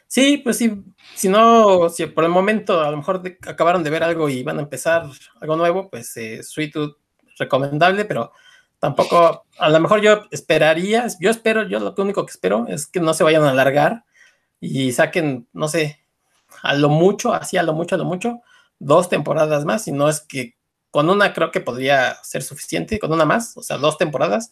sí, 0.07 0.37
pues 0.37 0.57
sí, 0.57 0.83
si 1.15 1.29
no, 1.29 1.89
si 1.89 2.05
por 2.07 2.23
el 2.23 2.29
momento 2.29 2.81
a 2.81 2.91
lo 2.91 2.97
mejor 2.97 3.21
acabaron 3.47 3.83
de 3.83 3.89
ver 3.89 4.03
algo 4.03 4.29
y 4.29 4.43
van 4.43 4.59
a 4.59 4.61
empezar 4.63 5.05
algo 5.41 5.55
nuevo, 5.55 5.89
pues 5.89 6.15
eh, 6.17 6.43
Sweet 6.43 6.73
Tooth 6.73 6.97
recomendable, 7.37 8.05
pero 8.05 8.31
tampoco, 8.79 9.45
a 9.57 9.69
lo 9.69 9.79
mejor 9.79 10.01
yo 10.01 10.23
esperaría, 10.31 11.05
yo 11.19 11.29
espero, 11.29 11.67
yo 11.67 11.79
lo 11.79 11.93
único 11.97 12.25
que 12.25 12.31
espero 12.31 12.65
es 12.67 12.87
que 12.87 12.99
no 12.99 13.13
se 13.13 13.23
vayan 13.23 13.43
a 13.43 13.51
alargar 13.51 14.03
y 14.59 14.91
saquen, 14.91 15.47
no 15.53 15.67
sé, 15.67 15.99
a 16.63 16.73
lo 16.73 16.89
mucho, 16.89 17.33
así 17.33 17.57
a 17.57 17.63
lo 17.63 17.73
mucho, 17.73 17.95
a 17.95 17.97
lo 17.97 18.05
mucho, 18.05 18.41
dos 18.79 19.09
temporadas 19.09 19.65
más, 19.65 19.87
y 19.87 19.91
no 19.91 20.09
es 20.09 20.21
que 20.21 20.55
con 20.91 21.09
una 21.09 21.33
creo 21.33 21.51
que 21.51 21.61
podría 21.61 22.15
ser 22.23 22.41
suficiente, 22.41 22.99
con 22.99 23.11
una 23.11 23.25
más, 23.25 23.55
o 23.57 23.61
sea, 23.61 23.77
dos 23.77 23.97
temporadas, 23.97 24.51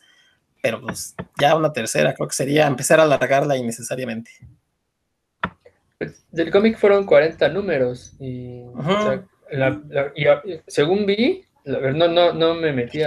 pero 0.61 0.81
pues 0.81 1.15
ya 1.39 1.55
una 1.55 1.73
tercera 1.73 2.13
creo 2.13 2.27
que 2.27 2.35
sería 2.35 2.67
empezar 2.67 2.99
a 2.99 3.03
alargarla 3.03 3.57
innecesariamente. 3.57 4.31
Pues, 5.97 6.25
del 6.31 6.51
cómic 6.51 6.77
fueron 6.77 7.05
40 7.05 7.49
números 7.49 8.13
y, 8.19 8.63
según 10.67 11.05
vi, 11.05 11.45
no, 11.65 12.07
no, 12.07 12.33
no 12.33 12.53
me 12.53 12.71
metí 12.71 13.01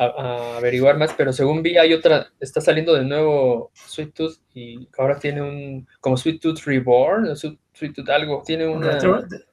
a, 0.00 0.56
averiguar 0.56 0.96
más, 0.96 1.12
pero 1.14 1.32
según 1.32 1.62
vi 1.62 1.76
hay 1.76 1.92
otra, 1.92 2.28
está 2.40 2.60
saliendo 2.60 2.94
de 2.94 3.04
nuevo 3.04 3.70
Sweet 3.74 4.14
Tooth 4.14 4.38
y 4.54 4.88
ahora 4.96 5.18
tiene 5.18 5.42
un, 5.42 5.86
como 6.00 6.16
Sweet 6.16 6.40
Tooth 6.40 6.60
Reborn, 6.64 7.36
Sweet 7.36 7.94
Tooth 7.94 8.08
algo, 8.08 8.42
tiene 8.44 8.66
una... 8.66 8.98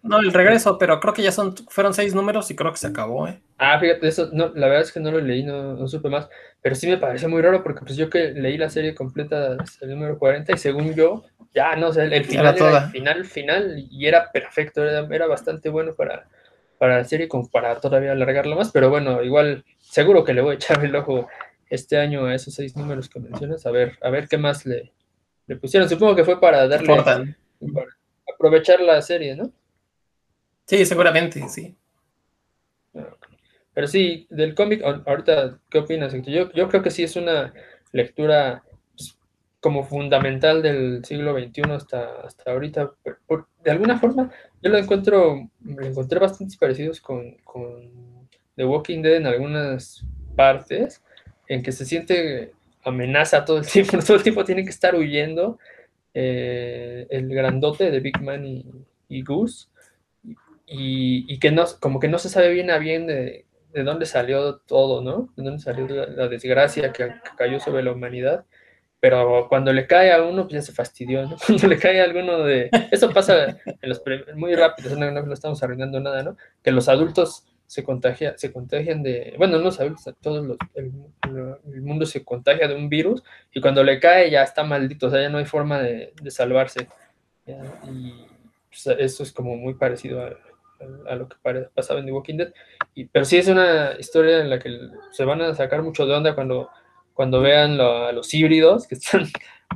No, 0.01 0.19
el 0.19 0.31
regreso, 0.31 0.77
pero 0.77 0.99
creo 0.99 1.13
que 1.13 1.21
ya 1.21 1.31
son, 1.31 1.55
fueron 1.69 1.93
seis 1.93 2.15
números 2.15 2.49
y 2.49 2.55
creo 2.55 2.71
que 2.71 2.77
se 2.77 2.87
acabó, 2.87 3.27
¿eh? 3.27 3.41
Ah, 3.57 3.77
fíjate, 3.79 4.07
eso, 4.07 4.29
no, 4.31 4.51
la 4.55 4.67
verdad 4.67 4.83
es 4.83 4.91
que 4.91 4.99
no 4.99 5.11
lo 5.11 5.19
leí, 5.19 5.43
no, 5.43 5.73
no 5.73 5.87
supe 5.87 6.09
más, 6.09 6.29
pero 6.61 6.75
sí 6.75 6.87
me 6.87 6.97
parece 6.97 7.27
muy 7.27 7.41
raro 7.41 7.61
porque 7.61 7.81
pues 7.81 7.97
yo 7.97 8.09
que 8.09 8.31
leí 8.31 8.57
la 8.57 8.69
serie 8.69 8.95
completa 8.95 9.57
el 9.81 9.89
número 9.89 10.17
40 10.17 10.53
y 10.53 10.57
según 10.57 10.93
yo, 10.93 11.25
ya 11.53 11.75
no 11.75 11.91
sé, 11.91 12.03
el, 12.03 12.23
final 12.23 12.55
era, 12.55 12.85
el 12.85 12.89
final, 12.91 13.25
final 13.25 13.87
y 13.91 14.05
era 14.05 14.31
perfecto, 14.31 14.85
era, 14.85 15.05
era 15.13 15.27
bastante 15.27 15.69
bueno 15.69 15.93
para 15.93 16.27
para 16.77 16.97
la 16.97 17.03
serie 17.03 17.27
como 17.27 17.49
para 17.49 17.79
todavía 17.79 18.11
alargarla 18.11 18.55
más, 18.55 18.71
pero 18.71 18.89
bueno, 18.89 19.23
igual 19.23 19.65
seguro 19.97 20.23
que 20.23 20.35
le 20.35 20.41
voy 20.41 20.51
a 20.51 20.55
echar 20.57 20.85
el 20.85 20.95
ojo 20.95 21.27
este 21.71 21.97
año 21.97 22.25
a 22.25 22.35
esos 22.35 22.53
seis 22.53 22.75
números 22.75 23.09
que 23.09 23.19
mencionas, 23.19 23.65
a 23.65 23.71
ver, 23.71 23.97
a 24.03 24.11
ver 24.11 24.27
qué 24.27 24.37
más 24.37 24.63
le, 24.63 24.93
le 25.47 25.55
pusieron. 25.55 25.89
Supongo 25.89 26.15
que 26.15 26.23
fue 26.23 26.39
para 26.39 26.67
darle 26.67 26.85
para 26.95 27.25
aprovechar 28.31 28.79
la 28.79 29.01
serie, 29.01 29.35
¿no? 29.35 29.51
Sí, 30.67 30.85
seguramente, 30.85 31.49
sí. 31.49 31.75
Pero 33.73 33.87
sí, 33.87 34.27
del 34.29 34.53
cómic, 34.53 34.83
ahorita, 34.83 35.59
¿qué 35.67 35.79
opinas? 35.79 36.13
Yo, 36.13 36.51
yo 36.51 36.69
creo 36.69 36.83
que 36.83 36.91
sí 36.91 37.01
es 37.01 37.15
una 37.15 37.51
lectura 37.91 38.63
como 39.59 39.83
fundamental 39.83 40.61
del 40.61 41.03
siglo 41.05 41.33
XXI 41.33 41.61
hasta, 41.71 42.21
hasta 42.21 42.51
ahorita. 42.51 42.91
de 43.63 43.71
alguna 43.71 43.97
forma, 43.97 44.31
yo 44.61 44.69
lo 44.69 44.77
encuentro, 44.77 45.49
me 45.59 45.87
encontré 45.87 46.19
bastante 46.19 46.55
parecidos 46.59 47.01
con, 47.01 47.31
con, 47.43 48.16
The 48.57 48.65
Walking 48.65 49.01
Dead 49.01 49.15
en 49.15 49.27
algunas 49.27 50.05
partes, 50.35 51.01
en 51.47 51.63
que 51.63 51.71
se 51.71 51.85
siente 51.85 52.51
amenaza 52.83 53.45
todo 53.45 53.59
el 53.59 53.67
tiempo, 53.71 53.97
todo 53.99 54.17
el 54.17 54.23
tiempo 54.23 54.43
tiene 54.43 54.63
que 54.63 54.69
estar 54.71 54.95
huyendo 54.95 55.57
eh, 56.13 57.07
el 57.09 57.29
grandote 57.29 57.89
de 57.89 57.99
Big 58.01 58.21
Man 58.21 58.45
y, 59.07 59.21
Goose, 59.23 59.67
y, 60.65 61.39
que 61.39 61.51
no, 61.51 61.63
como 61.79 61.99
que 61.99 62.09
no 62.09 62.19
se 62.19 62.29
sabe 62.29 62.49
bien 62.49 62.69
a 62.71 62.77
bien 62.77 63.07
de, 63.07 63.45
de 63.71 63.83
dónde 63.83 64.05
salió 64.05 64.57
todo, 64.57 65.01
¿no? 65.01 65.29
De 65.37 65.43
dónde 65.43 65.61
salió 65.61 65.87
la, 65.87 66.27
desgracia 66.27 66.91
que, 66.91 67.13
cayó 67.37 67.59
sobre 67.59 67.83
la 67.83 67.93
humanidad 67.93 68.45
pero 68.99 69.45
cuando 69.47 69.71
le 69.71 69.85
cae 69.85 70.11
a 70.11 70.23
uno, 70.23 70.43
pues 70.43 70.55
ya 70.55 70.61
se 70.63 70.73
fastidió, 70.73 71.27
¿no? 71.27 71.37
Cuando 71.45 71.67
le 71.67 71.77
cae 71.77 72.01
a 72.01 72.03
alguno 72.03 72.39
de... 72.39 72.69
Eso 72.91 73.11
pasa 73.11 73.57
en 73.65 73.89
los 73.89 74.01
muy 74.35 74.55
rápido, 74.55 74.95
no, 74.95 75.11
no, 75.11 75.33
estamos 75.33 75.61
arruinando 75.61 75.99
nada, 75.99 76.23
¿no? 76.23 76.35
Que 76.63 76.71
los 76.71 76.89
adultos 76.89 77.45
se, 77.67 77.83
contagia, 77.83 78.37
se 78.37 78.51
contagian 78.51 79.03
de... 79.03 79.35
Bueno, 79.37 79.57
no 79.57 79.65
los 79.65 79.79
adultos, 79.79 80.15
todos 80.21 80.45
los, 80.45 80.57
el, 80.73 80.91
mundo 81.81 82.05
se 82.05 82.23
contagia 82.23 82.67
de 82.67 82.75
un 82.75 82.89
virus 82.89 83.23
y 83.53 83.61
cuando 83.61 83.83
le 83.83 83.99
cae 83.99 84.31
ya 84.31 84.41
está 84.41 84.63
maldito, 84.63 85.07
o 85.07 85.09
sea, 85.11 85.21
ya 85.21 85.29
no 85.29 85.37
hay 85.37 85.45
forma 85.45 85.79
de, 85.79 86.13
de 86.21 86.31
salvarse. 86.31 86.87
Y 87.45 88.25
pues, 88.69 88.87
eso 88.99 89.23
es 89.23 89.31
como 89.31 89.55
muy 89.55 89.75
parecido 89.75 90.21
a, 90.21 90.31
a, 91.09 91.15
lo 91.15 91.27
que 91.27 91.35
pasaba 91.73 91.99
en 91.99 92.07
The 92.07 92.11
Walking 92.11 92.37
Dead. 92.37 92.53
Y, 92.95 93.05
pero 93.05 93.25
sí 93.25 93.37
es 93.37 93.47
una 93.47 93.91
historia 93.99 94.39
en 94.39 94.49
la 94.49 94.59
que 94.59 94.75
se 95.11 95.25
van 95.25 95.41
a 95.41 95.53
sacar 95.53 95.83
mucho 95.83 96.05
de 96.07 96.15
onda 96.15 96.33
cuando 96.33 96.69
cuando 97.17 97.41
vean 97.41 97.81
a 97.81 98.11
los 98.11 98.31
híbridos, 98.31 98.85
que 98.85 98.93
están, 98.93 99.25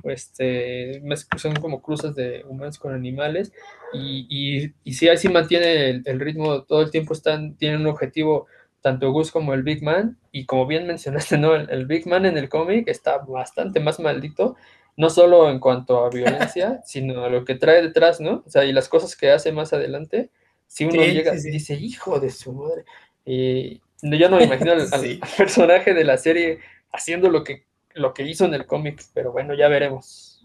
este, 0.03 1.01
son 1.37 1.55
como 1.55 1.81
cruces 1.81 2.15
de 2.15 2.43
humanos 2.47 2.79
con 2.79 2.93
animales, 2.93 3.51
y, 3.93 4.25
y, 4.29 4.73
y 4.83 4.93
sí, 4.93 5.09
así 5.09 5.29
mantiene 5.29 6.01
el, 6.05 6.19
ritmo, 6.19 6.63
todo 6.63 6.81
el 6.81 6.91
tiempo 6.91 7.13
están, 7.13 7.55
tienen 7.55 7.81
un 7.81 7.87
objetivo, 7.87 8.47
tanto 8.81 9.11
Gus 9.11 9.31
como 9.31 9.53
el 9.53 9.63
Big 9.63 9.83
Man, 9.83 10.17
y 10.31 10.45
como 10.45 10.65
bien 10.65 10.87
mencionaste, 10.87 11.37
¿no? 11.37 11.55
El, 11.55 11.85
Big 11.85 12.07
Man 12.07 12.25
en 12.25 12.37
el 12.37 12.49
cómic 12.49 12.87
está 12.87 13.19
bastante 13.19 13.79
más 13.79 13.99
maldito, 13.99 14.55
no 14.97 15.09
solo 15.09 15.49
en 15.49 15.59
cuanto 15.59 16.03
a 16.03 16.09
violencia, 16.09 16.81
sino 16.85 17.23
a 17.23 17.29
lo 17.29 17.45
que 17.45 17.55
trae 17.55 17.81
detrás, 17.81 18.19
¿no? 18.19 18.43
O 18.45 18.49
sea, 18.49 18.65
y 18.65 18.73
las 18.73 18.89
cosas 18.89 19.15
que 19.15 19.31
hace 19.31 19.51
más 19.51 19.73
adelante, 19.73 20.29
si 20.67 20.85
uno 20.85 21.03
llega 21.03 21.35
y 21.35 21.51
dice, 21.51 21.75
hijo 21.75 22.19
de 22.19 22.29
su 22.29 22.53
madre, 22.53 22.85
y 23.25 23.81
yo 24.01 24.29
no 24.29 24.37
me 24.37 24.45
imagino 24.45 24.71
al 24.91 25.19
personaje 25.37 25.93
de 25.93 26.03
la 26.03 26.17
serie 26.17 26.59
haciendo 26.91 27.29
lo 27.29 27.43
que, 27.43 27.65
lo 27.95 28.13
que 28.13 28.23
hizo 28.23 28.45
en 28.45 28.53
el 28.53 28.65
cómic, 28.65 29.03
pero 29.13 29.31
bueno, 29.31 29.53
ya 29.53 29.67
veremos. 29.67 30.43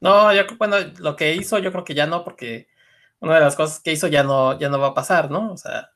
No, 0.00 0.32
yo 0.34 0.42
bueno, 0.58 0.76
lo 0.98 1.16
que 1.16 1.34
hizo 1.34 1.58
yo 1.58 1.72
creo 1.72 1.84
que 1.84 1.94
ya 1.94 2.06
no, 2.06 2.24
porque 2.24 2.68
una 3.20 3.34
de 3.34 3.40
las 3.40 3.56
cosas 3.56 3.80
que 3.80 3.92
hizo 3.92 4.08
ya 4.08 4.22
no, 4.22 4.58
ya 4.58 4.68
no 4.68 4.78
va 4.78 4.88
a 4.88 4.94
pasar, 4.94 5.30
¿no? 5.30 5.52
O 5.52 5.56
sea, 5.56 5.90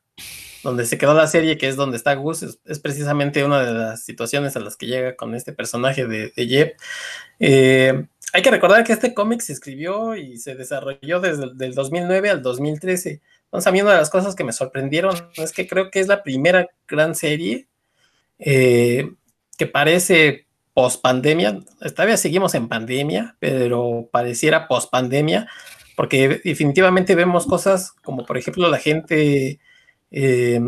donde 0.62 0.86
se 0.86 0.98
quedó 0.98 1.14
la 1.14 1.26
serie, 1.26 1.58
que 1.58 1.68
es 1.68 1.76
donde 1.76 1.96
está 1.96 2.14
Gus, 2.14 2.42
es, 2.42 2.78
precisamente 2.80 3.44
una 3.44 3.64
de 3.64 3.72
las 3.72 4.04
situaciones 4.04 4.56
a 4.56 4.60
las 4.60 4.76
que 4.76 4.86
llega 4.86 5.16
con 5.16 5.34
este 5.34 5.52
personaje 5.52 6.06
de, 6.06 6.32
de 6.36 6.46
Jeb. 6.46 6.76
Eh, 7.38 8.06
hay 8.32 8.42
que 8.42 8.50
recordar 8.50 8.82
que 8.84 8.92
este 8.92 9.14
cómic 9.14 9.40
se 9.40 9.52
escribió 9.52 10.16
y 10.16 10.38
se 10.38 10.54
desarrolló 10.54 11.20
desde 11.20 11.44
el 11.44 11.74
2009 11.74 12.30
al 12.30 12.42
2013. 12.42 13.22
Entonces, 13.44 13.66
a 13.68 13.72
mí 13.72 13.80
una 13.80 13.92
de 13.92 13.98
las 13.98 14.10
cosas 14.10 14.34
que 14.34 14.42
me 14.42 14.52
sorprendieron 14.52 15.14
es 15.36 15.52
que 15.52 15.68
creo 15.68 15.90
que 15.90 16.00
es 16.00 16.08
la 16.08 16.22
primera 16.22 16.68
gran 16.88 17.14
serie 17.14 17.68
eh, 18.38 19.12
que 19.56 19.66
parece 19.66 20.46
post 20.74 21.00
pandemia. 21.00 21.60
Todavía 21.94 22.16
seguimos 22.16 22.54
en 22.54 22.68
pandemia, 22.68 23.36
pero 23.38 24.08
pareciera 24.10 24.68
post 24.68 24.90
pandemia, 24.90 25.48
porque 25.96 26.40
definitivamente 26.44 27.14
vemos 27.14 27.46
cosas 27.46 27.92
como, 28.02 28.26
por 28.26 28.36
ejemplo, 28.36 28.68
la 28.68 28.78
gente. 28.78 29.60
Eh, 30.10 30.60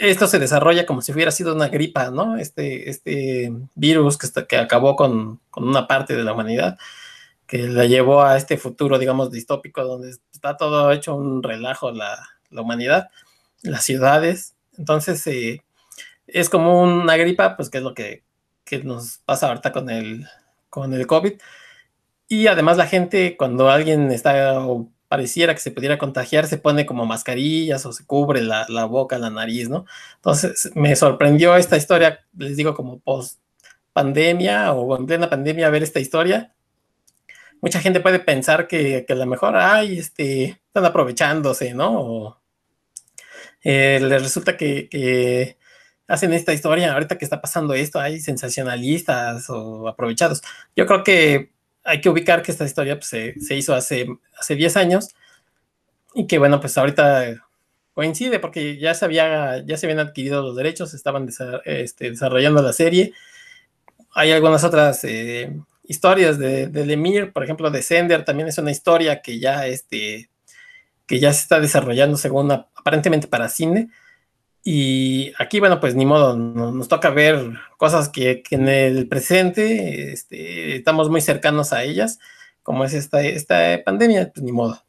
esto 0.00 0.26
se 0.26 0.38
desarrolla 0.38 0.86
como 0.86 1.02
si 1.02 1.12
hubiera 1.12 1.30
sido 1.30 1.54
una 1.54 1.68
gripa, 1.68 2.10
¿no? 2.10 2.36
Este, 2.36 2.90
este 2.90 3.52
virus 3.74 4.18
que, 4.18 4.26
está, 4.26 4.46
que 4.46 4.56
acabó 4.56 4.96
con, 4.96 5.40
con, 5.50 5.68
una 5.68 5.86
parte 5.86 6.16
de 6.16 6.24
la 6.24 6.32
humanidad, 6.32 6.78
que 7.46 7.68
la 7.68 7.84
llevó 7.84 8.22
a 8.22 8.36
este 8.36 8.56
futuro, 8.56 8.98
digamos, 8.98 9.30
distópico, 9.30 9.84
donde 9.84 10.10
está 10.32 10.56
todo 10.56 10.90
hecho 10.90 11.14
un 11.14 11.42
relajo 11.42 11.92
la, 11.92 12.28
la 12.50 12.62
humanidad, 12.62 13.10
las 13.62 13.84
ciudades. 13.84 14.54
Entonces, 14.78 15.26
eh, 15.26 15.62
es 16.32 16.48
como 16.48 16.82
una 16.82 17.16
gripa, 17.16 17.56
pues 17.56 17.70
que 17.70 17.78
es 17.78 17.84
lo 17.84 17.94
que, 17.94 18.24
que, 18.64 18.82
nos 18.82 19.18
pasa 19.18 19.48
ahorita 19.48 19.72
con 19.72 19.90
el, 19.90 20.26
con 20.70 20.94
el 20.94 21.06
COVID. 21.06 21.34
Y 22.28 22.46
además 22.46 22.76
la 22.76 22.86
gente, 22.86 23.36
cuando 23.36 23.68
alguien 23.70 24.10
está 24.10 24.58
pareciera 25.08 25.54
que 25.54 25.60
se 25.60 25.70
pudiera 25.70 25.98
contagiar, 25.98 26.46
se 26.46 26.56
pone 26.56 26.86
como 26.86 27.04
mascarillas 27.04 27.84
o 27.84 27.92
se 27.92 28.06
cubre 28.06 28.40
la, 28.40 28.64
la, 28.70 28.86
boca, 28.86 29.18
la 29.18 29.28
nariz, 29.28 29.68
¿no? 29.68 29.84
Entonces 30.16 30.70
me 30.74 30.96
sorprendió 30.96 31.54
esta 31.56 31.76
historia, 31.76 32.26
les 32.38 32.56
digo, 32.56 32.74
como 32.74 32.98
post 33.00 33.38
pandemia 33.92 34.72
o 34.72 34.96
en 34.96 35.04
plena 35.04 35.28
pandemia 35.28 35.68
ver 35.68 35.82
esta 35.82 36.00
historia. 36.00 36.54
Mucha 37.60 37.80
gente 37.80 38.00
puede 38.00 38.20
pensar 38.20 38.66
que, 38.66 39.04
que 39.06 39.12
a 39.12 39.16
lo 39.16 39.26
mejor, 39.26 39.56
ay, 39.56 39.98
este, 39.98 40.62
están 40.66 40.86
aprovechándose, 40.86 41.74
¿no? 41.74 42.00
O, 42.00 42.40
eh, 43.62 44.00
les 44.02 44.22
resulta 44.22 44.56
que 44.56 45.58
hacen 46.08 46.32
esta 46.32 46.52
historia, 46.52 46.92
ahorita 46.92 47.18
que 47.18 47.24
está 47.24 47.40
pasando 47.40 47.74
esto, 47.74 48.00
hay 48.00 48.20
sensacionalistas 48.20 49.48
o 49.50 49.88
aprovechados. 49.88 50.42
Yo 50.76 50.86
creo 50.86 51.04
que 51.04 51.52
hay 51.84 52.00
que 52.00 52.08
ubicar 52.08 52.42
que 52.42 52.52
esta 52.52 52.64
historia 52.64 52.96
pues, 52.96 53.06
se, 53.06 53.40
se, 53.40 53.56
hizo 53.56 53.74
hace, 53.74 54.06
hace 54.38 54.54
10 54.54 54.76
años 54.76 55.08
y 56.14 56.26
que 56.26 56.38
bueno, 56.38 56.60
pues 56.60 56.76
ahorita 56.78 57.46
coincide 57.94 58.38
porque 58.38 58.78
ya 58.78 58.94
se, 58.94 59.04
había, 59.04 59.64
ya 59.64 59.76
se 59.76 59.86
habían 59.86 60.00
adquirido 60.00 60.42
los 60.42 60.56
derechos, 60.56 60.94
estaban 60.94 61.28
este, 61.64 62.10
desarrollando 62.10 62.62
la 62.62 62.72
serie. 62.72 63.12
Hay 64.14 64.32
algunas 64.32 64.64
otras 64.64 65.04
eh, 65.04 65.52
historias 65.84 66.38
de, 66.38 66.68
de 66.68 66.86
Lemire, 66.86 67.26
por 67.26 67.44
ejemplo, 67.44 67.70
de 67.70 67.82
Sender, 67.82 68.24
también 68.24 68.48
es 68.48 68.58
una 68.58 68.70
historia 68.70 69.22
que 69.22 69.38
ya, 69.38 69.66
este, 69.66 70.30
que 71.06 71.20
ya 71.20 71.32
se 71.32 71.42
está 71.42 71.60
desarrollando 71.60 72.16
según 72.16 72.50
aparentemente 72.50 73.26
para 73.26 73.48
cine. 73.48 73.90
Y 74.64 75.32
aquí, 75.38 75.58
bueno, 75.58 75.80
pues 75.80 75.94
ni 75.96 76.06
modo, 76.06 76.36
nos 76.36 76.86
toca 76.86 77.10
ver 77.10 77.52
cosas 77.78 78.08
que, 78.08 78.42
que 78.42 78.54
en 78.54 78.68
el 78.68 79.08
presente 79.08 80.12
este, 80.12 80.76
estamos 80.76 81.10
muy 81.10 81.20
cercanos 81.20 81.72
a 81.72 81.82
ellas, 81.82 82.20
como 82.62 82.84
es 82.84 82.94
esta, 82.94 83.22
esta 83.22 83.82
pandemia, 83.84 84.30
pues 84.32 84.44
ni 84.44 84.52
modo. 84.52 84.80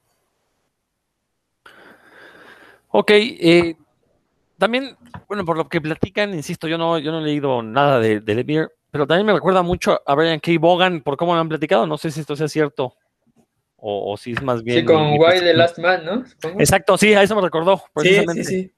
Ok, 2.90 3.10
eh, 3.12 3.76
también, 4.60 4.96
bueno, 5.28 5.44
por 5.44 5.58
lo 5.58 5.68
que 5.68 5.82
platican, 5.82 6.36
insisto, 6.36 6.68
yo 6.68 6.78
no, 6.78 7.00
yo 7.00 7.12
no 7.12 7.20
he 7.20 7.24
leído 7.24 7.64
nada 7.64 8.00
de, 8.00 8.20
de 8.20 8.36
Lemire, 8.36 8.68
pero 8.92 9.08
también 9.08 9.26
me 9.26 9.34
recuerda 9.34 9.64
mucho 9.64 10.00
a 10.06 10.14
Brian 10.14 10.40
K. 10.40 10.52
Bogan 10.60 11.02
por 11.02 11.18
cómo 11.18 11.34
me 11.34 11.40
han 11.40 11.50
platicado, 11.50 11.88
no 11.88 11.98
sé 11.98 12.12
si 12.12 12.20
esto 12.20 12.36
sea 12.36 12.48
cierto. 12.48 12.96
O, 13.78 14.14
o 14.14 14.18
si 14.18 14.32
es 14.34 14.42
más 14.44 14.64
bien. 14.64 14.82
Sí, 14.82 14.86
con 14.86 15.20
Why 15.20 15.40
the 15.40 15.54
Last 15.56 15.80
Man, 15.80 16.06
¿no? 16.06 16.26
¿Supongo? 16.26 16.60
Exacto, 16.60 16.98
sí, 16.98 17.14
a 17.16 17.24
eso 17.24 17.36
me 17.36 17.42
recordó. 17.42 17.84
Sí, 18.02 18.24
sí, 18.34 18.44
sí. 18.44 18.72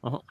Uh 0.00 0.08
-huh. 0.08 0.22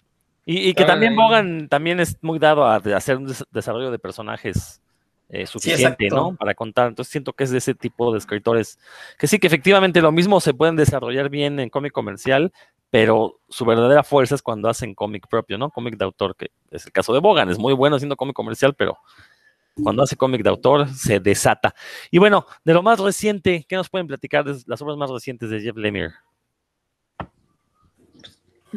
Y, 0.49 0.69
y, 0.69 0.73
que 0.73 0.85
también 0.85 1.13
Bogan 1.13 1.67
también 1.67 1.99
es 1.99 2.17
muy 2.21 2.39
dado 2.39 2.65
a, 2.65 2.77
hacer 2.77 3.17
un 3.17 3.27
des 3.27 3.43
desarrollo 3.51 3.91
de 3.91 3.99
personajes 3.99 4.81
eh, 5.27 5.45
suficiente, 5.45 6.07
sí, 6.09 6.15
¿no? 6.15 6.37
Para 6.37 6.55
contar. 6.55 6.87
Entonces 6.87 7.11
siento 7.11 7.33
que 7.33 7.43
es 7.43 7.51
de 7.51 7.57
ese 7.57 7.75
tipo 7.75 8.13
de 8.13 8.17
escritores 8.17 8.79
que 9.19 9.27
sí, 9.27 9.39
que 9.39 9.47
efectivamente 9.47 10.01
lo 10.01 10.13
mismo 10.13 10.39
se 10.39 10.53
pueden 10.53 10.77
desarrollar 10.77 11.29
bien 11.29 11.59
en 11.59 11.69
cómic 11.69 11.91
comercial, 11.91 12.53
pero 12.89 13.41
su 13.49 13.65
verdadera 13.65 14.03
fuerza 14.03 14.35
es 14.35 14.41
cuando 14.41 14.69
hacen 14.69 14.95
cómic 14.95 15.27
propio, 15.27 15.57
¿no? 15.57 15.69
Cómic 15.69 15.97
de 15.97 16.05
autor, 16.05 16.33
que 16.37 16.51
es 16.71 16.85
el 16.85 16.93
caso 16.93 17.13
de 17.13 17.19
Bogan, 17.19 17.49
es 17.49 17.59
muy 17.59 17.73
bueno 17.73 17.97
haciendo 17.97 18.15
cómic 18.15 18.33
comercial, 18.33 18.73
pero 18.73 18.97
cuando 19.83 20.01
hace 20.01 20.15
cómic 20.15 20.43
de 20.43 20.49
autor 20.49 20.87
se 20.87 21.19
desata. 21.19 21.75
Y 22.09 22.19
bueno, 22.19 22.45
de 22.63 22.73
lo 22.73 22.81
más 22.81 22.99
reciente, 23.01 23.65
¿qué 23.67 23.75
nos 23.75 23.89
pueden 23.89 24.07
platicar 24.07 24.45
de 24.45 24.57
las 24.65 24.81
obras 24.81 24.95
más 24.95 25.09
recientes 25.09 25.49
de 25.49 25.59
Jeff 25.59 25.75
Lemire? 25.75 26.13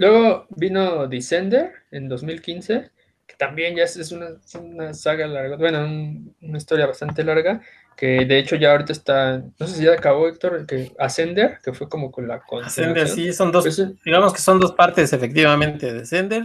Luego 0.01 0.47
vino 0.49 1.07
Descender 1.09 1.73
en 1.91 2.09
2015, 2.09 2.91
que 3.27 3.37
también 3.37 3.77
ya 3.77 3.83
es 3.83 4.11
una, 4.13 4.29
una 4.59 4.95
saga 4.95 5.27
larga, 5.27 5.57
bueno, 5.57 5.85
un, 5.85 6.35
una 6.41 6.57
historia 6.57 6.87
bastante 6.87 7.23
larga, 7.23 7.61
que 7.99 8.25
de 8.25 8.39
hecho 8.39 8.57
ya 8.57 8.73
ahorita 8.73 8.95
está, 8.95 9.45
no 9.59 9.67
sé 9.67 9.77
si 9.77 9.85
ya 9.85 9.93
acabó 9.93 10.27
Héctor, 10.27 10.65
que 10.65 10.91
Ascender, 10.99 11.59
que 11.63 11.75
fue 11.75 11.87
como 11.91 12.11
con 12.11 12.27
la 12.27 12.41
Ascender, 12.65 13.09
sí, 13.09 13.31
son 13.35 13.53
dos, 13.53 13.65
pues, 13.65 14.03
digamos 14.03 14.33
que 14.33 14.41
son 14.41 14.59
dos 14.59 14.73
partes 14.73 15.13
efectivamente, 15.13 15.93
Descender 15.93 16.45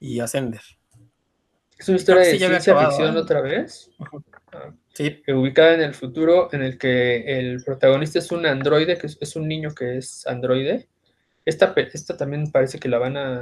y 0.00 0.20
Ascender. 0.20 0.62
Es 1.78 1.86
una 1.90 1.98
historia 1.98 2.22
de 2.22 2.38
ciencia 2.38 2.72
acabado, 2.72 2.92
ficción 2.92 3.14
¿eh? 3.14 3.20
otra 3.20 3.42
vez, 3.42 3.90
sí. 4.94 5.22
ubicada 5.28 5.74
en 5.74 5.82
el 5.82 5.92
futuro, 5.92 6.48
en 6.50 6.62
el 6.62 6.78
que 6.78 7.40
el 7.40 7.62
protagonista 7.62 8.20
es 8.20 8.32
un 8.32 8.46
androide, 8.46 8.96
que 8.96 9.08
es, 9.08 9.18
es 9.20 9.36
un 9.36 9.46
niño 9.46 9.74
que 9.74 9.98
es 9.98 10.26
androide, 10.26 10.88
esta, 11.46 11.72
esta 11.76 12.16
también 12.16 12.50
parece 12.50 12.78
que 12.78 12.88
la 12.88 12.98
van 12.98 13.16
a, 13.16 13.40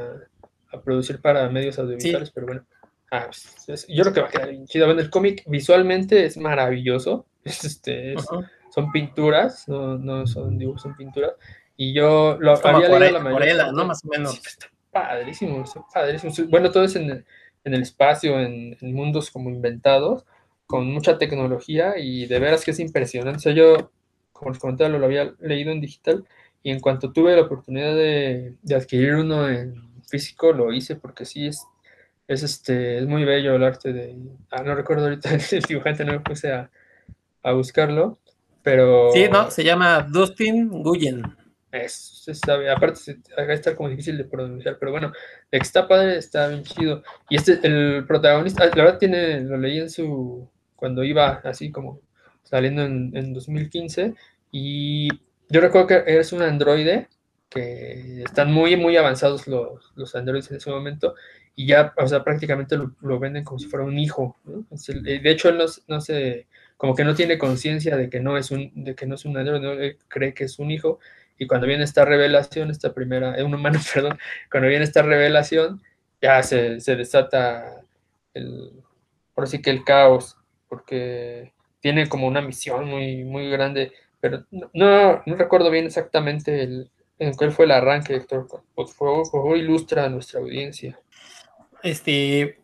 a 0.71 0.81
producir 0.83 1.21
para 1.21 1.49
medios 1.49 1.79
audiovisuales, 1.79 2.29
sí. 2.29 2.33
pero 2.35 2.47
bueno. 2.47 2.67
Ah, 3.11 3.27
pues, 3.67 3.87
yo 3.89 4.03
creo 4.03 4.15
que 4.15 4.21
va 4.21 4.29
a 4.29 4.31
quedar 4.31 4.51
bien 4.51 4.67
chido. 4.67 4.87
Bueno, 4.87 5.01
el 5.01 5.11
cómic 5.11 5.43
visualmente 5.47 6.25
es 6.25 6.37
maravilloso. 6.37 7.27
Este, 7.45 8.15
es, 8.15 8.23
uh 8.31 8.37
-huh. 8.37 8.51
Son 8.75 8.91
pinturas, 8.91 9.69
no, 9.69 9.99
no, 9.99 10.27
son 10.27 10.57
dibujos, 10.57 10.81
son 10.81 10.97
pinturas. 10.97 11.33
Y 11.77 11.93
yo 11.93 12.39
lo 12.41 12.55
es 12.55 12.65
había 12.65 12.89
leído 12.89 13.19
la 13.19 13.21
mayoría. 13.21 13.71
¿no? 13.71 13.85
Más 13.85 14.03
o 14.03 14.09
menos. 14.09 14.33
Sí, 14.33 14.41
está 14.47 14.67
padrísimo, 14.91 15.63
está 15.63 15.85
padrísimo. 15.93 16.49
Bueno, 16.49 16.71
todo 16.71 16.85
es 16.85 16.97
en, 16.97 17.11
en 17.11 17.75
el 17.75 17.83
espacio, 17.83 18.41
en, 18.41 18.77
en, 18.81 18.95
mundos 18.95 19.31
como 19.31 19.51
inventados, 19.51 20.25
con 20.67 20.87
mucha 20.87 21.19
tecnología 21.19 21.99
y 21.99 22.27
de 22.27 22.39
veras 22.39 22.65
que 22.65 22.71
es 22.71 22.81
impresionante. 22.81 23.37
O 23.37 23.41
sea, 23.41 23.53
yo, 23.53 23.93
como 24.33 24.53
les 24.53 24.59
comentaba, 24.59 24.89
lo 24.89 25.05
había 25.05 25.35
leído 25.39 25.71
en 25.71 25.83
digital 25.83 26.25
y 26.65 26.71
en 26.71 26.81
cuanto 26.81 27.13
tuve 27.13 27.37
la 27.37 27.43
oportunidad 27.43 27.95
de, 27.95 28.55
de, 28.63 28.75
adquirir 28.75 29.17
uno 29.17 29.49
en 29.49 29.75
físico, 30.09 30.51
lo 30.51 30.73
hice 30.73 30.97
porque 30.97 31.27
sí 31.27 31.47
es, 31.47 31.63
es, 32.27 32.43
este, 32.43 32.99
es 32.99 33.07
muy 33.07 33.25
bello 33.25 33.55
el 33.55 33.63
arte 33.63 33.93
de... 33.93 34.17
Ah, 34.51 34.63
no 34.63 34.75
recuerdo 34.75 35.05
ahorita 35.05 35.29
el 35.53 35.63
dibujante, 35.63 36.07
no 36.07 36.13
me 36.13 36.21
puse 36.21 36.51
a, 36.51 36.71
a 37.43 37.53
buscarlo, 37.53 38.19
pero... 38.63 39.11
Sí, 39.13 39.27
no, 39.31 39.51
se 39.51 39.63
llama 39.63 40.09
Dustin 40.11 40.83
Guyen. 40.83 41.23
Es, 41.71 42.25
es, 42.29 42.41
aparte 42.49 43.19
va 43.39 43.43
a 43.43 43.53
estar 43.53 43.75
como 43.75 43.91
difícil 43.91 44.17
de 44.17 44.25
pronunciar, 44.25 44.79
pero 44.81 44.91
bueno, 44.91 45.13
está 45.51 45.87
padre 45.87 46.17
está 46.17 46.49
bien 46.49 46.63
chido. 46.63 47.03
Y 47.29 47.37
este, 47.37 47.61
el 47.63 48.07
protagonista, 48.07 48.65
la 48.65 48.85
verdad 48.85 48.99
tiene, 48.99 49.41
lo 49.43 49.59
leí 49.59 49.81
en 49.81 49.91
su, 49.91 50.49
cuando 50.77 51.05
iba 51.05 51.43
así 51.45 51.71
como 51.71 52.01
saliendo 52.43 52.85
en, 52.85 53.15
en 53.15 53.35
2015, 53.35 54.15
y 54.51 55.09
yo 55.49 55.61
recuerdo 55.61 55.87
que 55.87 56.05
es 56.07 56.33
un 56.33 56.43
androide 56.43 57.09
que 57.49 58.23
están 58.23 58.53
muy, 58.53 58.77
muy 58.77 58.97
avanzados 58.97 59.47
los, 59.47 59.93
los 59.95 60.15
androides 60.15 60.51
en 60.51 60.57
ese 60.57 60.71
momento 60.71 61.15
y 61.55 61.67
ya, 61.67 61.95
o 61.97 62.07
sea, 62.09 62.25
prácticamente 62.25 62.77
lo, 62.77 63.19
venden 63.19 63.45
como 63.45 63.61
si 63.61 63.67
fuera 63.67 63.85
un 63.85 63.99
hijo. 63.99 64.37
¿no? 64.45 64.67
De 65.03 65.31
hecho, 65.31 65.49
él 65.49 65.59
no, 65.59 65.67
no 65.87 66.01
se, 66.01 66.49
como 66.77 66.95
que 66.95 67.05
no 67.05 67.15
tiene 67.15 67.39
conciencia 67.39 67.97
de 67.97 68.11
que 68.11 68.21
no 68.21 68.37
es 68.37 68.51
un, 68.51 68.73
de 68.75 68.95
que 68.95 69.07
no 69.07 69.15
es 69.15 69.25
un 69.25 69.37
androide, 69.37 69.61
¿no? 69.61 69.97
cree 70.09 70.35
que 70.35 70.45
es 70.45 70.59
un 70.59 70.71
hijo 70.71 70.99
y 71.39 71.47
cuando 71.47 71.67
viene 71.67 71.85
esta 71.85 72.05
revelación, 72.05 72.71
esta 72.71 72.93
primera, 72.93 73.37
es 73.37 73.45
un 73.45 73.55
humano, 73.55 73.79
perdón, 73.95 74.19
cuando 74.51 74.69
viene 74.69 74.85
esta 74.85 75.03
revelación, 75.03 75.83
ya 76.21 76.43
se, 76.43 76.81
se 76.81 76.97
desata 76.97 77.83
el, 78.35 78.73
por 79.35 79.45
así 79.45 79.61
que 79.61 79.71
el 79.71 79.85
caos, 79.85 80.37
porque 80.69 81.53
tiene 81.81 82.09
como 82.09 82.27
una 82.27 82.41
misión 82.41 82.87
muy, 82.87 83.25
muy 83.25 83.51
grande 83.51 83.93
pero 84.25 84.43
no, 84.51 84.71
no, 84.73 85.37
recuerdo 85.37 85.71
bien 85.71 85.85
exactamente 85.85 86.63
el, 86.63 86.91
en 87.19 87.35
cuál 87.35 87.53
fue 87.53 87.67
el 87.67 87.73
arranque, 87.73 88.17
Héctor. 88.17 88.47
Por 88.75 88.89
favor, 88.89 89.55
ilustra 89.55 90.07
a 90.07 90.09
nuestra 90.09 90.41
audiencia. 90.41 90.99
Este, 91.83 92.59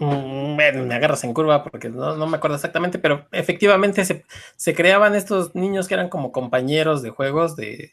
mm, 0.00 0.56
me 0.56 0.92
agarras 0.92 1.22
en 1.22 1.32
curva 1.32 1.62
porque 1.62 1.88
no, 1.88 2.16
no 2.16 2.26
me 2.26 2.36
acuerdo 2.36 2.56
exactamente, 2.56 2.98
pero 2.98 3.28
efectivamente 3.30 4.04
se, 4.04 4.24
se, 4.56 4.74
creaban 4.74 5.14
estos 5.14 5.54
niños 5.54 5.86
que 5.86 5.94
eran 5.94 6.08
como 6.08 6.32
compañeros 6.32 7.00
de 7.00 7.10
juegos 7.10 7.54
de, 7.54 7.92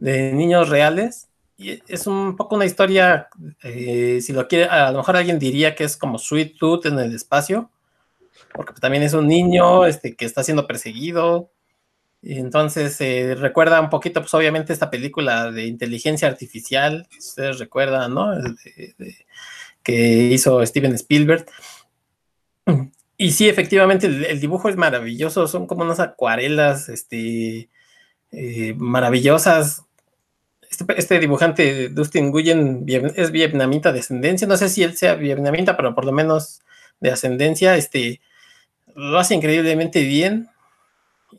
de 0.00 0.32
niños 0.32 0.68
reales. 0.68 1.28
Y 1.56 1.80
es 1.86 2.08
un 2.08 2.34
poco 2.34 2.56
una 2.56 2.66
historia, 2.66 3.28
eh, 3.62 4.18
si 4.22 4.32
lo 4.32 4.48
quiere, 4.48 4.64
a 4.64 4.90
lo 4.90 4.98
mejor 4.98 5.16
alguien 5.16 5.38
diría 5.38 5.76
que 5.76 5.84
es 5.84 5.96
como 5.96 6.18
Sweet 6.18 6.58
Tooth 6.58 6.86
en 6.86 6.98
el 6.98 7.14
espacio, 7.14 7.70
porque 8.52 8.80
también 8.80 9.04
es 9.04 9.14
un 9.14 9.28
niño 9.28 9.86
este, 9.86 10.16
que 10.16 10.24
está 10.24 10.42
siendo 10.42 10.66
perseguido. 10.66 11.52
Entonces 12.22 13.00
eh, 13.00 13.34
recuerda 13.36 13.80
un 13.80 13.90
poquito, 13.90 14.20
pues 14.20 14.34
obviamente, 14.34 14.72
esta 14.72 14.90
película 14.90 15.50
de 15.52 15.66
inteligencia 15.66 16.28
artificial, 16.28 17.06
ustedes 17.18 17.58
recuerdan, 17.58 18.14
¿no? 18.14 18.32
que 19.82 20.28
hizo 20.32 20.66
Steven 20.66 20.94
Spielberg. 20.94 21.46
Y 23.16 23.30
sí, 23.30 23.48
efectivamente, 23.48 24.06
el, 24.08 24.40
dibujo 24.40 24.68
es 24.68 24.76
maravilloso, 24.76 25.46
son 25.46 25.66
como 25.66 25.84
unas 25.84 26.00
acuarelas 26.00 26.88
este, 26.88 27.70
eh, 28.32 28.74
maravillosas. 28.76 29.84
Este, 30.68 30.84
este, 30.98 31.20
dibujante, 31.20 31.88
Dustin 31.88 32.26
Nguyen, 32.26 32.84
es 33.14 33.30
vietnamita 33.30 33.92
de 33.92 34.00
ascendencia, 34.00 34.48
no 34.48 34.56
sé 34.56 34.68
si 34.68 34.82
él 34.82 34.96
sea 34.96 35.14
vietnamita, 35.14 35.76
pero 35.76 35.94
por 35.94 36.04
lo 36.04 36.12
menos 36.12 36.62
de 37.00 37.12
ascendencia, 37.12 37.76
este, 37.76 38.20
lo 38.96 39.18
hace 39.18 39.36
increíblemente 39.36 40.02
bien, 40.02 40.48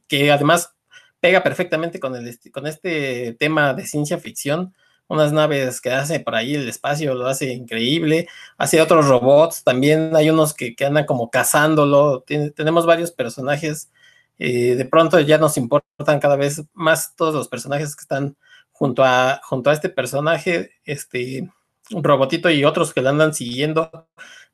que 0.08 0.32
además 0.32 0.74
pega 1.20 1.44
perfectamente 1.44 2.00
con, 2.00 2.16
el, 2.16 2.40
con 2.52 2.68
este 2.68 3.34
tema 3.40 3.74
de 3.74 3.86
ciencia 3.86 4.18
ficción. 4.18 4.74
Unas 5.08 5.32
naves 5.32 5.80
que 5.80 5.92
hace 5.92 6.20
por 6.20 6.36
ahí 6.36 6.56
el 6.56 6.68
espacio, 6.68 7.16
lo 7.16 7.28
hace 7.28 7.54
increíble, 7.54 8.28
hace 8.58 8.82
otros 8.82 9.08
robots, 9.08 9.64
también 9.64 10.16
hay 10.16 10.30
unos 10.30 10.54
que, 10.54 10.76
andan 10.86 11.06
como 11.06 11.30
cazándolo, 11.32 12.26
tenemos 12.56 12.86
varios 12.86 13.12
personajes, 13.12 13.90
eh, 14.38 14.76
de 14.76 14.86
pronto 14.86 15.20
ya 15.22 15.38
nos 15.38 15.58
importan 15.58 16.20
cada 16.20 16.36
vez 16.36 16.62
más 16.74 17.16
todos 17.16 17.34
los 17.34 17.48
personajes 17.48 17.96
que 17.96 18.02
están 18.02 18.36
junto 18.72 19.04
a, 19.04 19.40
junto 19.44 19.70
a 19.70 19.74
este 19.74 19.88
personaje, 19.88 20.72
este 20.84 21.50
un 21.92 22.04
robotito 22.04 22.50
y 22.50 22.66
otros 22.66 22.94
que 22.94 23.02
lo 23.02 23.10
andan 23.10 23.34
siguiendo, 23.34 24.08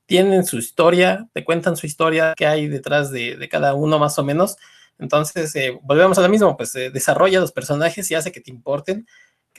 tienen 0.05 0.45
su 0.45 0.57
historia, 0.57 1.27
te 1.33 1.43
cuentan 1.43 1.77
su 1.77 1.85
historia, 1.85 2.33
qué 2.35 2.45
hay 2.45 2.67
detrás 2.67 3.11
de, 3.11 3.47
cada 3.49 3.73
uno 3.73 3.99
más 3.99 4.19
o 4.19 4.23
menos. 4.23 4.57
Entonces, 4.99 5.55
eh, 5.55 5.77
volvemos 5.81 6.17
a 6.17 6.21
lo 6.21 6.29
mismo, 6.29 6.55
pues 6.55 6.75
eh, 6.75 6.89
desarrolla 6.91 7.39
los 7.39 7.51
personajes 7.51 8.09
y 8.11 8.15
hace 8.15 8.31
que 8.31 8.41
te 8.41 8.51
importen 8.51 9.07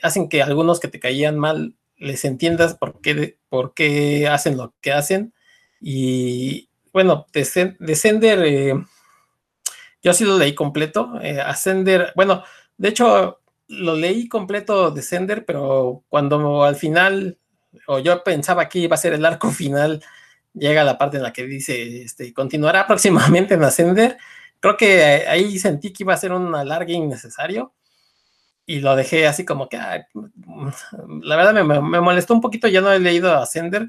hacen 0.03 0.29
que 0.29 0.43
algunos 0.43 0.81
que 0.81 0.89
te 0.89 0.99
caían 0.99 1.39
mal 1.39 1.77
les 1.97 2.25
entiendas 2.25 2.75
por 2.75 3.01
qué, 3.01 3.39
por 3.49 3.75
qué 3.75 4.29
hacen 4.29 4.57
lo 4.57 4.75
que 4.81 4.93
hacen. 4.93 5.33
Y 5.81 6.69
bueno, 6.93 7.27
Descender, 7.33 8.45
eh, 8.45 8.75
yo 10.03 10.13
sí 10.13 10.25
lo 10.25 10.37
leí 10.37 10.55
completo. 10.55 11.13
Ascender, 11.45 12.13
bueno, 12.17 12.43
de 12.77 12.89
hecho 12.89 13.41
lo 13.69 13.95
leí 13.95 14.29
completo 14.29 14.91
Descender, 14.91 15.45
pero 15.47 16.03
cuando 16.09 16.65
al 16.65 16.77
final, 16.77 17.39
o 17.87 17.99
yo 18.01 18.23
pensaba 18.25 18.69
que 18.69 18.81
iba 18.81 18.95
a 18.95 18.99
ser 18.99 19.15
el 19.15 19.25
arco 19.25 19.51
final, 19.51 20.03
llega 20.55 20.85
la 20.85 20.99
parte 20.99 21.17
en 21.17 21.23
la 21.23 21.33
que 21.33 21.47
dice, 21.47 22.03
este, 22.03 22.33
continuará 22.33 22.87
próximamente 22.87 23.55
en 23.55 23.65
Ascender. 23.65 24.19
Creo 24.65 24.79
que 24.79 25.05
ahí 25.29 25.59
sentí 25.59 25.93
que 25.93 26.05
iba 26.05 26.15
a 26.15 26.17
ser 26.17 26.33
un 26.33 26.55
alargue 26.55 26.95
innecesario 26.95 27.75
y 28.65 28.81
lo 28.81 28.97
dejé 28.97 29.27
así 29.27 29.45
como 29.45 29.69
que, 29.69 29.77
la 29.77 31.37
verdad 31.37 31.63
me, 31.63 32.01
molestó 32.01 32.33
un 32.33 32.41
poquito, 32.41 32.67
ya 32.67 32.81
no 32.81 32.91
he 32.91 32.99
leído 32.99 33.31
Ascender. 33.37 33.89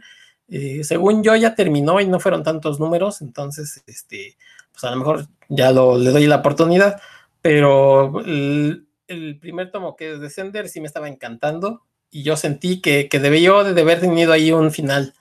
Eh, 0.49 0.83
según 0.83 1.23
yo 1.23 1.33
ya 1.37 1.55
terminó 1.55 2.01
y 2.01 2.07
no 2.07 2.19
fueron 2.19 2.43
tantos 2.43 2.77
números, 2.77 3.21
entonces, 3.21 3.85
este, 3.87 4.35
pues 4.73 4.83
a 4.83 4.91
lo 4.91 4.97
mejor 4.97 5.27
ya 5.47 5.71
lo, 5.71 5.97
le 5.97 6.09
doy 6.09 6.27
la 6.27 6.35
oportunidad, 6.35 6.99
pero 7.41 8.19
el, 8.19 8.85
primer 9.39 9.71
tomo 9.71 9.95
que 9.95 10.11
es 10.11 10.19
Descender 10.19 10.67
sí 10.67 10.81
me 10.81 10.87
estaba 10.87 11.07
encantando 11.07 11.83
y 12.11 12.23
yo 12.23 12.35
sentí 12.35 12.81
que, 12.81 13.07
que 13.07 13.19
debió 13.19 13.63
de 13.63 13.79
haber 13.79 14.01
tenido 14.01 14.33
ahí 14.33 14.51
un 14.51 14.71
final, 14.71 15.13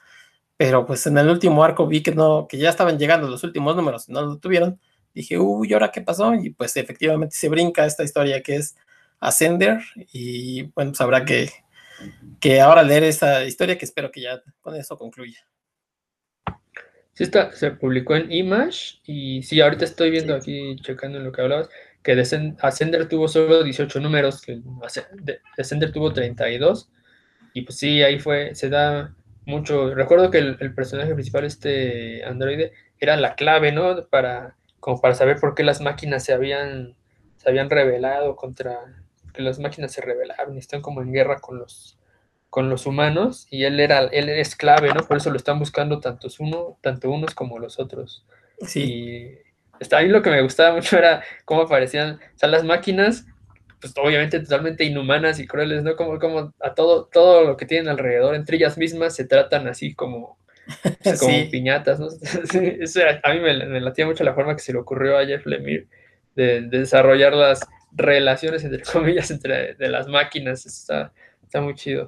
pero 0.57 0.85
pues 0.85 1.07
en 1.07 1.17
el 1.17 1.29
último 1.29 1.63
arco 1.63 1.87
vi 1.87 2.03
que 2.03 2.13
no, 2.13 2.49
que 2.49 2.59
ya 2.59 2.71
estaban 2.71 2.99
llegando 2.99 3.29
los 3.29 3.45
últimos 3.45 3.77
números, 3.77 4.09
no 4.09 4.21
lo 4.21 4.39
tuvieron, 4.39 4.81
dije, 5.15 5.39
uy, 5.39 5.73
¿ahora 5.73 5.91
qué 5.91 6.01
pasó? 6.01 6.35
Y 6.35 6.51
pues 6.51 6.77
efectivamente 6.77 7.37
se 7.37 7.49
brinca 7.49 7.87
esta 7.87 8.05
historia 8.05 8.43
que 8.43 8.57
es 8.57 8.77
Ascender 9.21 9.81
y 10.13 10.63
bueno, 10.75 10.91
pues 10.91 11.01
habrá 11.01 11.25
que, 11.25 11.49
que 12.41 12.61
ahora 12.61 12.83
leer 12.83 13.05
esta 13.05 13.45
historia 13.45 13.79
que 13.79 13.85
espero 13.85 14.11
que 14.11 14.21
ya 14.21 14.43
con 14.61 14.75
eso 14.75 14.99
concluya. 14.99 15.39
Sí, 17.15 17.23
está, 17.23 17.53
se 17.53 17.71
publicó 17.71 18.17
en 18.17 18.31
Image 18.31 18.99
y 19.05 19.43
sí, 19.43 19.61
ahorita 19.61 19.85
estoy 19.85 20.11
viendo 20.11 20.35
aquí, 20.35 20.77
checando 20.83 21.19
en 21.19 21.25
lo 21.25 21.33
que 21.33 21.43
hablabas, 21.43 21.69
que 22.03 22.21
Ascender 22.61 23.09
tuvo 23.09 23.29
solo 23.29 23.63
18 23.63 24.01
números, 24.01 24.43
que 24.43 24.61
Ascender 25.57 25.93
tuvo 25.93 26.13
32 26.13 26.91
y 27.55 27.63
pues 27.63 27.79
sí, 27.79 28.03
ahí 28.03 28.19
fue, 28.19 28.55
se 28.55 28.69
da 28.69 29.15
mucho, 29.47 29.95
recuerdo 29.95 30.31
que 30.31 30.39
el, 30.39 30.75
personaje 30.75 31.15
principal, 31.15 31.45
este 31.45 32.25
androide, 32.25 32.73
era 32.99 33.17
la 33.17 33.37
clave, 33.37 33.71
¿no? 33.71 34.07
Para, 34.09 34.57
como 34.85 35.01
para 35.01 35.15
saber 35.15 35.41
por 35.41 35.55
qué 35.55 35.63
las 35.63 35.81
máquinas 35.81 36.23
se 36.25 36.35
habían, 36.35 36.95
se 37.39 37.49
habían 37.49 37.71
rebelado 37.71 38.37
contra, 38.37 38.81
que 39.33 39.41
las 39.41 39.59
máquinas 39.59 39.93
se 39.93 40.03
rebelaron 40.03 40.57
y 40.57 40.59
están 40.59 40.83
como 40.83 41.01
en 41.01 41.11
guerra 41.11 41.41
con 41.41 41.59
los, 41.59 41.99
con 42.51 42.69
los 42.69 42.85
humanos 42.85 43.47
y 43.49 43.65
él 43.65 43.81
era 43.81 44.01
él 44.01 44.29
es 44.29 44.55
clave, 44.55 44.93
¿no? 44.93 45.01
Por 45.09 45.17
eso 45.17 45.31
lo 45.31 45.39
están 45.39 45.59
buscando 45.59 46.01
tantos 46.01 46.39
uno, 46.39 46.77
tanto 46.83 47.11
unos 47.11 47.35
como 47.35 47.59
los 47.59 47.81
otros. 47.81 48.27
Sí. 48.61 48.83
Y 48.83 49.39
está 49.81 49.97
ahí 49.97 50.09
lo 50.09 50.21
que 50.21 50.29
me 50.29 50.43
gustaba 50.43 50.75
mucho 50.75 50.99
era 50.99 51.25
cómo 51.47 51.63
aparecían, 51.63 52.17
o 52.17 52.39
sea, 52.39 52.51
las 52.51 52.63
máquinas 52.63 53.25
pues 53.81 53.95
obviamente 53.97 54.39
totalmente 54.39 54.85
inhumanas 54.85 55.41
y 55.41 55.47
crueles, 55.47 55.83
¿no? 55.83 55.97
Como, 55.97 56.19
como 56.19 56.53
a 56.61 56.75
todo, 56.75 57.07
todo 57.07 57.45
lo 57.45 57.57
que 57.57 57.65
tienen 57.65 57.89
alrededor, 57.89 58.35
entre 58.35 58.59
ellas 58.59 58.77
mismas, 58.77 59.17
se 59.17 59.25
tratan 59.25 59.67
así 59.67 59.95
como, 59.95 60.37
como 61.21 61.51
piñatas, 61.51 62.01
¿no? 62.01 62.07
a 63.23 63.33
mí 63.33 63.41
me, 63.41 63.67
me 63.67 63.81
latía 63.81 64.07
mucho 64.07 64.25
la 64.25 64.35
forma 64.35 64.55
que 64.55 64.63
se 64.63 64.73
le 64.73 64.79
ocurrió 64.79 65.19
a 65.19 65.27
Jeff 65.27 65.47
Lemire 65.47 65.87
de, 66.35 66.63
de 66.63 66.79
desarrollar 66.79 67.33
las, 67.33 67.61
relaciones, 67.95 68.65
entre 68.65 68.83
comillas, 68.93 69.31
entre 69.31 69.75
de 69.75 69.89
las 69.89 70.09
máquinas. 70.09 70.67
Está, 70.67 71.13
está 71.43 71.61
muy 71.61 71.75
chido. 71.75 72.07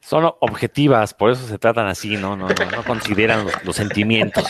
Son 0.00 0.24
objetivas, 0.40 1.12
por 1.12 1.30
eso 1.30 1.46
se 1.46 1.58
tratan 1.58 1.86
así, 1.86 2.16
¿no? 2.16 2.36
No, 2.36 2.48
no, 2.48 2.84
consideran 2.86 3.46
los, 3.64 3.76
sentimientos. 3.76 4.46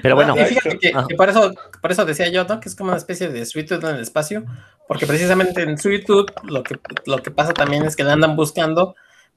Pero 0.00 0.14
bueno. 0.14 0.34
fíjate 0.36 0.78
que, 0.78 0.92
por, 1.16 1.28
eso, 1.28 1.52
por 1.82 1.90
eso 1.90 2.04
decía 2.06 2.28
yo, 2.28 2.44
¿no? 2.44 2.60
Que 2.60 2.68
es 2.68 2.76
como 2.76 2.90
una 2.90 2.96
especie 2.96 3.28
de 3.28 3.44
Sweet 3.44 3.68
Tooth 3.68 3.84
en 3.84 3.96
el 3.96 4.00
espacio, 4.00 4.44
porque 4.88 5.06
precisamente 5.06 5.62
en 5.62 5.76
Sweet 5.76 6.06
Tooth 6.06 6.30
lo 6.44 6.62
que, 6.62 6.78
lo 7.04 7.22
que 7.22 7.30
pasa 7.30 7.52
también 7.52 7.84
es 7.84 7.96
que 7.96 8.04
la 8.04 8.12
andan 8.12 8.36
buscando 8.36 8.94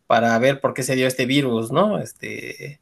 para 0.07 0.37
ver 0.39 0.59
por 0.61 0.73
qué 0.73 0.83
se 0.83 0.95
dio 0.95 1.07
este 1.07 1.25
virus, 1.25 1.71
¿no? 1.71 1.99
Este, 1.99 2.79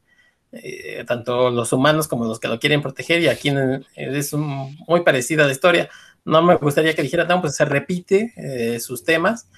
eh, 0.52 1.04
tanto 1.06 1.50
los 1.50 1.72
humanos 1.72 2.08
como 2.08 2.24
los 2.24 2.40
que 2.40 2.48
lo 2.48 2.58
quieren 2.58 2.82
proteger, 2.82 3.20
y 3.20 3.28
aquí 3.28 3.52
es 3.96 4.32
muy 4.32 5.02
parecida 5.02 5.44
la 5.46 5.52
historia 5.52 5.90
no 6.26 6.42
me 6.42 6.56
gustaría 6.56 6.94
que 6.94 7.02
dijera, 7.02 7.24
no, 7.24 7.40
pues 7.40 7.54
se 7.54 7.64
repite 7.64 8.34
eh, 8.36 8.80
sus 8.80 9.04
temas, 9.04 9.48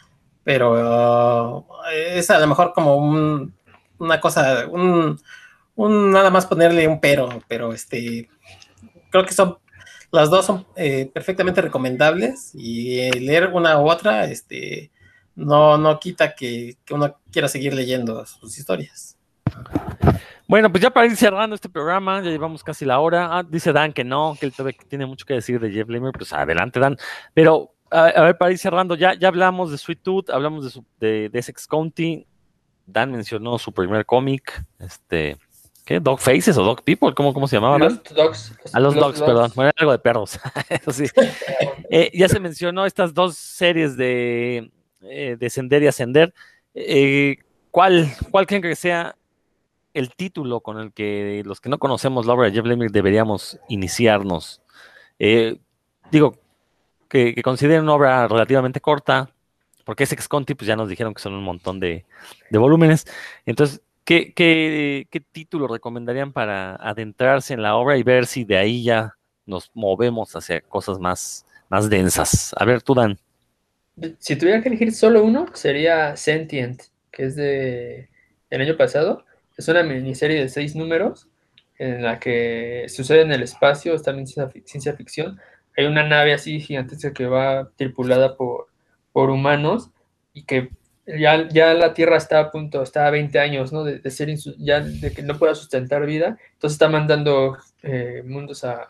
pero 0.45 1.67
es 1.91 2.31
a 2.31 2.39
lo 2.39 2.47
mejor 2.47 2.73
como 2.75 3.51
una 3.99 4.21
cosa, 4.21 4.67
un, 4.69 5.19
nada 5.77 6.31
más 6.31 6.47
ponerle 6.47 6.87
un 6.87 7.01
pero, 7.01 7.43
pero 7.49 7.73
este, 7.73 8.29
creo 9.11 9.25
que 9.25 9.33
son, 9.33 9.59
las 10.13 10.29
dos 10.29 10.45
son 10.45 10.67
eh, 10.77 11.11
perfectamente 11.13 11.63
recomendables 11.63 12.51
y 12.55 13.11
leer 13.13 13.49
una 13.49 13.81
u 13.81 13.91
otra, 13.91 14.27
este, 14.27 14.91
no, 15.39 15.79
no 15.79 16.01
quita 16.01 16.35
que, 16.35 16.77
que 16.85 16.95
uno 16.95 17.17
quiera 17.31 17.47
seguir 17.47 17.73
leyendo 17.73 18.27
sus 18.27 18.59
historias. 18.59 19.17
Bueno, 20.49 20.71
pues 20.71 20.83
ya 20.83 20.91
para 20.91 21.07
ir 21.07 21.17
cerrando 21.17 21.55
este 21.55 21.69
programa, 21.69 22.21
ya 22.23 22.31
llevamos 22.31 22.65
casi 22.65 22.85
la 22.85 22.99
hora. 22.99 23.39
Ah, 23.39 23.43
dice 23.49 23.73
Dan 23.73 23.93
que 23.93 24.03
no, 24.03 24.37
que 24.39 24.47
él 24.47 24.53
todavía 24.53 24.79
tiene 24.89 25.07
mucho 25.07 25.25
que 25.25 25.35
decir 25.35 25.61
de 25.61 25.71
Jeff 25.71 25.89
Lemire, 25.89 26.13
pues 26.13 26.33
adelante 26.33 26.81
Dan. 26.81 26.97
Pero 27.35 27.73
a, 27.91 28.23
ver, 28.23 28.37
para 28.37 28.51
ir 28.51 28.59
cerrando, 28.59 28.97
ya, 28.97 29.15
ya 29.15 29.29
hablamos 29.29 29.71
de 29.71 29.79
Sweet 29.79 30.03
Tooth, 30.03 30.31
hablamos 30.31 30.65
de, 30.65 30.71
su, 30.71 30.85
de, 30.99 31.31
Essex 31.33 31.69
County. 31.69 32.27
Dan 32.85 33.13
mencionó 33.13 33.59
su 33.59 33.71
primer 33.71 34.07
cómic, 34.07 34.65
este, 34.81 35.37
¿qué? 35.85 36.01
Dog 36.01 36.19
Faces 36.19 36.57
o 36.57 36.65
Dog 36.65 36.83
People, 36.83 37.15
¿cómo, 37.15 37.33
cómo 37.33 37.47
se 37.47 37.57
llamaba? 37.57 37.79
Los 37.79 38.03
Dogs. 38.03 38.55
A 38.73 38.81
los, 38.81 38.95
Dogs, 38.95 39.21
perdón. 39.21 39.53
Bueno, 39.55 39.71
algo 39.77 39.93
de 39.93 39.99
perros. 39.99 40.41
Eso 40.69 40.93
sí. 40.93 41.05
Eh, 41.91 42.11
ya 42.13 42.29
se 42.29 42.39
mencionó 42.39 42.85
estas 42.85 43.15
dos 43.15 43.35
series 43.39 43.97
de 43.97 44.71
eh, 45.03 45.37
Descender 45.39 45.83
y 45.83 45.87
Ascender. 45.87 46.35
Eh, 46.75 47.39
¿cuál, 47.71 48.09
¿Cuál 48.31 48.47
creen 48.47 48.63
que 48.63 48.77
sea 48.77 49.17
el 49.95 50.15
título 50.15 50.61
con 50.61 50.79
el 50.79 50.93
que 50.93 51.43
los 51.45 51.61
que 51.61 51.69
no 51.69 51.79
conocemos 51.79 52.27
la 52.27 52.35
obra 52.35 52.47
de 52.47 52.53
Jeff 52.53 52.67
Lemire 52.67 52.93
deberíamos 52.93 53.59
iniciarnos. 53.69 54.63
Eh, 55.19 55.59
digo, 56.11 56.39
que, 57.09 57.35
consideren 57.43 57.83
una 57.83 57.95
obra 57.95 58.29
relativamente 58.29 58.81
corta, 58.81 59.31
porque 59.85 60.05
es 60.05 60.13
ex 60.13 60.29
Conti, 60.29 60.55
pues 60.55 60.69
ya 60.69 60.77
nos 60.77 60.89
dijeron 60.89 61.15
que 61.15 61.23
son 61.23 61.35
un 61.35 61.43
montón 61.43 61.81
de, 61.81 62.05
volúmenes. 62.51 63.07
Entonces, 63.47 63.83
¿qué, 64.05 64.33
¿qué, 64.35 65.21
título 65.33 65.67
recomendarían 65.67 66.33
para 66.33 66.77
adentrarse 66.77 67.55
en 67.55 67.63
la 67.63 67.75
obra 67.77 67.97
y 67.97 68.03
ver 68.03 68.27
si 68.27 68.45
de 68.45 68.59
ahí 68.59 68.85
ya 68.85 69.17
nos 69.47 69.71
movemos 69.75 70.37
hacia 70.37 70.61
cosas 70.61 70.99
más, 70.99 71.47
más 71.71 71.91
densas? 71.91 72.55
A 72.57 72.65
ver, 72.65 72.83
tú, 72.83 72.95
Dan. 72.95 73.19
Si 74.19 74.37
tuviera 74.37 74.63
que 74.63 74.69
elegir 74.69 74.93
solo 74.93 75.23
uno, 75.25 75.47
sería 75.55 76.17
Sentient, 76.17 76.83
que 77.11 77.25
es 77.25 77.37
de 77.37 78.09
el 78.51 78.61
año 78.61 78.77
pasado. 78.77 79.25
Es 79.57 79.69
una 79.69 79.83
miniserie 79.83 80.41
de 80.41 80.49
seis 80.49 80.75
números 80.75 81.29
en 81.79 82.03
la 82.03 82.19
que 82.19 82.87
sucede 82.89 83.23
en 83.23 83.33
el 83.33 83.43
espacio, 83.43 83.95
está 83.95 84.11
en 84.11 84.27
ciencia 84.27 84.93
ficción. 84.95 85.41
Hay 85.77 85.87
una 85.87 86.07
nave 86.07 86.33
así 86.33 86.61
gigantesca 86.61 87.13
que 87.13 87.27
va 87.27 87.71
tripulada 87.77 88.37
por, 88.37 88.69
por 89.13 89.31
humanos 89.31 89.91
y 90.33 90.45
que 90.45 90.71
ya, 91.07 91.49
ya 91.49 91.75
la 91.75 91.95
Tierra 91.95 92.17
está 92.17 92.41
a 92.41 92.51
punto, 92.51 92.83
está 92.83 93.07
a 93.07 93.11
20 93.11 93.39
años, 93.39 93.73
¿no? 93.73 93.85
De, 93.85 94.11
ser, 94.11 94.35
ya 94.59 94.81
de 94.81 95.13
que 95.13 95.23
no 95.23 95.39
pueda 95.39 95.55
sustentar 95.55 96.05
vida. 96.05 96.37
Entonces 96.55 96.75
está 96.75 96.89
mandando 96.89 97.57
eh, 97.83 98.23
mundos 98.27 98.65
a, 98.65 98.89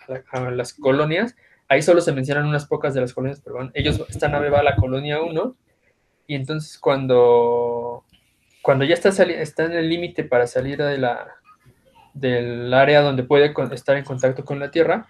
las 0.51 0.75
colonias. 0.75 1.37
Ahí 1.69 1.83
solo 1.83 2.01
se 2.01 2.13
mencionan 2.13 2.47
unas 2.47 2.67
pocas 2.67 2.95
de 2.95 3.01
las 3.01 3.13
colonias, 3.13 3.43
bueno, 3.45 3.71
ellos, 3.75 4.03
esta 4.09 4.29
nave 4.29 4.49
va 4.49 4.61
a 4.61 4.63
la 4.63 4.77
colonia 4.77 5.21
1 5.21 5.57
y 6.27 6.35
entonces 6.35 6.79
cuando, 6.79 8.05
cuando 8.63 8.85
ya 8.85 8.95
está, 8.95 9.11
está 9.11 9.65
en 9.65 9.73
el 9.73 9.89
límite 9.89 10.25
para 10.25 10.47
salir 10.47 10.83
de 10.83 10.99
la, 10.99 11.29
del 12.15 12.73
área 12.73 13.03
donde 13.03 13.23
puede 13.23 13.53
estar 13.73 13.97
en 13.97 14.05
contacto 14.05 14.45
con 14.45 14.59
la 14.59 14.71
Tierra, 14.71 15.09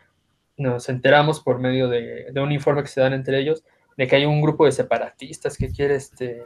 nos 0.57 0.89
enteramos 0.89 1.41
por 1.41 1.61
medio 1.61 1.89
de, 1.89 2.33
un 2.37 2.53
informe 2.53 2.83
que 2.83 2.89
se 2.89 3.01
dan 3.01 3.13
entre 3.13 3.39
ellos 3.39 3.65
de 3.97 4.07
que 4.07 4.17
hay 4.17 4.27
un 4.27 4.41
grupo 4.41 4.65
de 4.65 4.73
separatistas 4.73 5.57
que 5.57 5.71
quiere, 5.71 5.97
este, 5.97 6.45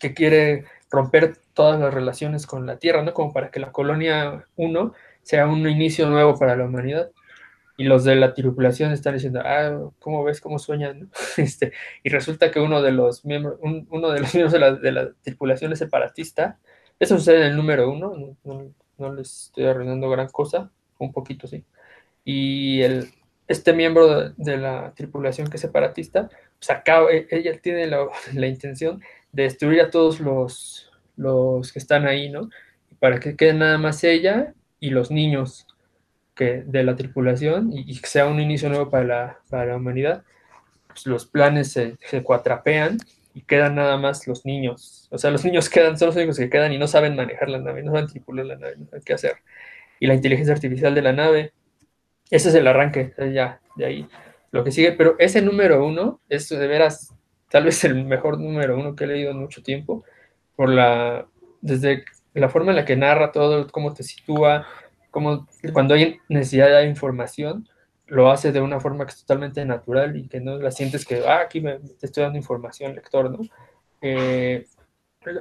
que 0.00 0.14
quiere 0.14 0.64
romper 0.90 1.36
todas 1.54 1.80
las 1.80 1.92
relaciones 1.92 2.46
con 2.46 2.66
la 2.66 2.78
Tierra, 2.78 3.02
¿no? 3.02 3.14
Como 3.14 3.32
para 3.32 3.50
que 3.50 3.60
la 3.60 3.72
colonia 3.72 4.44
1 4.56 4.94
sea 5.22 5.46
un 5.46 5.68
inicio 5.68 6.08
nuevo 6.08 6.38
para 6.38 6.56
la 6.56 6.64
humanidad. 6.64 7.10
Y 7.78 7.84
los 7.84 8.04
de 8.04 8.16
la 8.16 8.32
tripulación 8.34 8.92
están 8.92 9.14
diciendo, 9.14 9.40
ah, 9.44 9.90
¿cómo 9.98 10.24
ves 10.24 10.40
cómo 10.40 10.58
sueñan? 10.58 11.10
Este, 11.36 11.72
y 12.02 12.08
resulta 12.08 12.50
que 12.50 12.60
uno 12.60 12.82
de 12.82 12.92
los 12.92 13.24
miembros, 13.24 13.58
uno 13.62 14.10
de 14.10 14.20
los 14.20 14.34
miembros 14.34 14.52
de 14.52 14.58
la, 14.58 14.72
de 14.72 14.92
la, 14.92 15.12
tripulación 15.22 15.72
es 15.72 15.78
separatista. 15.78 16.58
Eso 16.98 17.18
sucede 17.18 17.42
en 17.42 17.46
el 17.48 17.56
número 17.56 17.90
uno, 17.90 18.36
no, 18.44 18.72
no 18.98 19.14
les 19.14 19.46
estoy 19.46 19.66
arruinando 19.66 20.08
gran 20.08 20.28
cosa, 20.28 20.70
un 20.98 21.12
poquito 21.12 21.46
sí. 21.46 21.64
Y 22.24 22.80
el, 22.82 23.10
este 23.48 23.72
miembro 23.72 24.30
de, 24.30 24.56
la 24.56 24.92
tripulación 24.96 25.48
que 25.48 25.56
es 25.56 25.60
separatista, 25.60 26.28
pues 26.58 26.70
acaba, 26.70 27.10
e, 27.12 27.26
ella 27.30 27.58
tiene 27.60 27.86
la, 27.86 28.06
la, 28.34 28.46
intención 28.46 29.00
de 29.32 29.44
destruir 29.44 29.80
a 29.80 29.90
todos 29.90 30.20
los, 30.20 30.90
los 31.16 31.72
que 31.72 31.78
están 31.78 32.06
ahí, 32.06 32.30
¿no? 32.30 32.50
Para 32.98 33.20
que 33.20 33.36
quede 33.36 33.54
nada 33.54 33.78
más 33.78 34.02
ella 34.04 34.54
y 34.80 34.90
los 34.90 35.10
niños 35.10 35.66
que, 36.36 36.62
de 36.64 36.84
la 36.84 36.94
tripulación 36.94 37.70
y, 37.72 37.98
que 37.98 38.06
sea 38.06 38.26
un 38.26 38.38
inicio 38.38 38.68
nuevo 38.68 38.90
para 38.90 39.04
la, 39.04 39.38
para 39.50 39.66
la 39.66 39.76
humanidad. 39.76 40.22
Pues 40.86 41.06
los 41.06 41.26
planes 41.26 41.72
se, 41.72 41.96
se 42.00 42.22
cuatrapean 42.22 42.98
y 43.34 43.42
quedan 43.42 43.74
nada 43.74 43.96
más 43.96 44.26
los 44.26 44.44
niños. 44.46 45.08
O 45.10 45.18
sea, 45.18 45.30
los 45.30 45.44
niños 45.44 45.68
quedan, 45.68 45.98
son 45.98 46.06
los 46.06 46.16
únicos 46.16 46.38
que 46.38 46.48
quedan 46.48 46.72
y 46.72 46.78
no 46.78 46.86
saben 46.86 47.16
manejar 47.16 47.48
la 47.48 47.58
nave, 47.58 47.82
no 47.82 47.92
saben 47.92 48.06
tripular 48.06 48.46
la 48.46 48.56
nave, 48.56 48.76
no 48.78 48.86
saben 48.86 49.02
qué 49.04 49.14
hacer. 49.14 49.36
Y 49.98 50.06
la 50.06 50.14
inteligencia 50.14 50.54
artificial 50.54 50.94
de 50.94 51.02
la 51.02 51.12
nave, 51.12 51.52
ese 52.30 52.50
es 52.50 52.54
el 52.54 52.66
arranque, 52.66 53.14
ya, 53.32 53.60
de 53.76 53.86
ahí. 53.86 54.08
Lo 54.52 54.62
que 54.62 54.72
sigue, 54.72 54.92
pero 54.92 55.16
ese 55.18 55.42
número 55.42 55.84
uno 55.84 56.20
es 56.28 56.48
de 56.48 56.66
veras, 56.66 57.14
tal 57.50 57.64
vez 57.64 57.82
el 57.84 58.04
mejor 58.04 58.38
número 58.38 58.78
uno 58.78 58.94
que 58.94 59.04
he 59.04 59.06
leído 59.06 59.32
en 59.32 59.38
mucho 59.38 59.62
tiempo, 59.62 60.04
por 60.54 60.70
la, 60.70 61.26
desde 61.60 62.04
la 62.32 62.48
forma 62.48 62.70
en 62.72 62.76
la 62.76 62.84
que 62.84 62.96
narra 62.96 63.32
todo, 63.32 63.66
cómo 63.68 63.92
te 63.92 64.02
sitúa, 64.02 64.66
cómo 65.16 65.48
cuando 65.72 65.94
hay 65.94 66.18
necesidad 66.28 66.68
de 66.68 66.88
información, 66.88 67.66
lo 68.06 68.30
hace 68.30 68.52
de 68.52 68.60
una 68.60 68.80
forma 68.80 69.06
que 69.06 69.12
es 69.12 69.20
totalmente 69.20 69.64
natural 69.64 70.14
y 70.14 70.28
que 70.28 70.40
no 70.40 70.58
la 70.58 70.70
sientes 70.70 71.06
que, 71.06 71.26
ah, 71.26 71.40
aquí 71.40 71.62
me, 71.62 71.78
te 71.78 72.04
estoy 72.04 72.24
dando 72.24 72.36
información, 72.36 72.94
lector, 72.94 73.30
¿no? 73.30 73.38
Eh, 74.02 74.66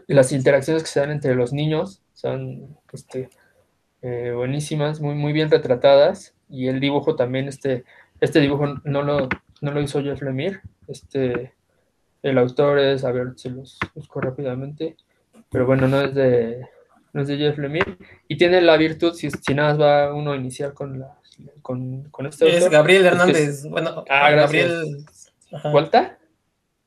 las 0.07 0.31
interacciones 0.31 0.81
que 0.81 0.87
se 0.87 1.01
dan 1.01 1.11
entre 1.11 1.35
los 1.35 1.51
niños 1.51 2.01
son 2.13 2.77
este, 2.93 3.29
eh, 4.01 4.31
buenísimas, 4.33 5.01
muy, 5.01 5.13
muy 5.13 5.33
bien 5.33 5.51
retratadas 5.51 6.33
y 6.47 6.67
el 6.67 6.79
dibujo 6.79 7.17
también, 7.17 7.49
este, 7.49 7.83
este 8.21 8.39
dibujo 8.39 8.75
no 8.85 9.03
lo, 9.03 9.27
no 9.59 9.71
lo 9.71 9.81
hizo 9.81 10.01
Jeff 10.01 10.21
Lemire, 10.21 10.61
este, 10.87 11.53
el 12.23 12.37
autor 12.37 12.79
es, 12.79 13.03
a 13.03 13.11
ver, 13.11 13.33
se 13.35 13.49
los 13.49 13.77
busco 13.93 14.21
rápidamente, 14.21 14.95
pero 15.51 15.65
bueno, 15.65 15.89
no 15.89 15.99
es 15.99 16.15
de, 16.15 16.65
no 17.15 17.21
es 17.21 17.29
de 17.29 17.37
Jeff 17.37 17.57
Lemire 17.57 17.97
y 18.27 18.35
tiene 18.35 18.59
la 18.59 18.75
virtud, 18.75 19.13
si, 19.13 19.31
si 19.31 19.53
nada 19.53 19.69
más 19.69 19.81
va 19.81 20.13
uno 20.13 20.33
a 20.33 20.35
iniciar 20.35 20.73
con 20.73 20.99
la 20.99 21.17
con, 21.61 22.09
con 22.11 22.25
este 22.25 22.57
Es 22.57 22.69
Gabriel 22.69 23.05
Hernández. 23.05 23.63
bueno, 23.65 24.03
ah, 24.09 24.31
Gabriel. 24.31 25.05
¿Vuelta? 25.71 26.17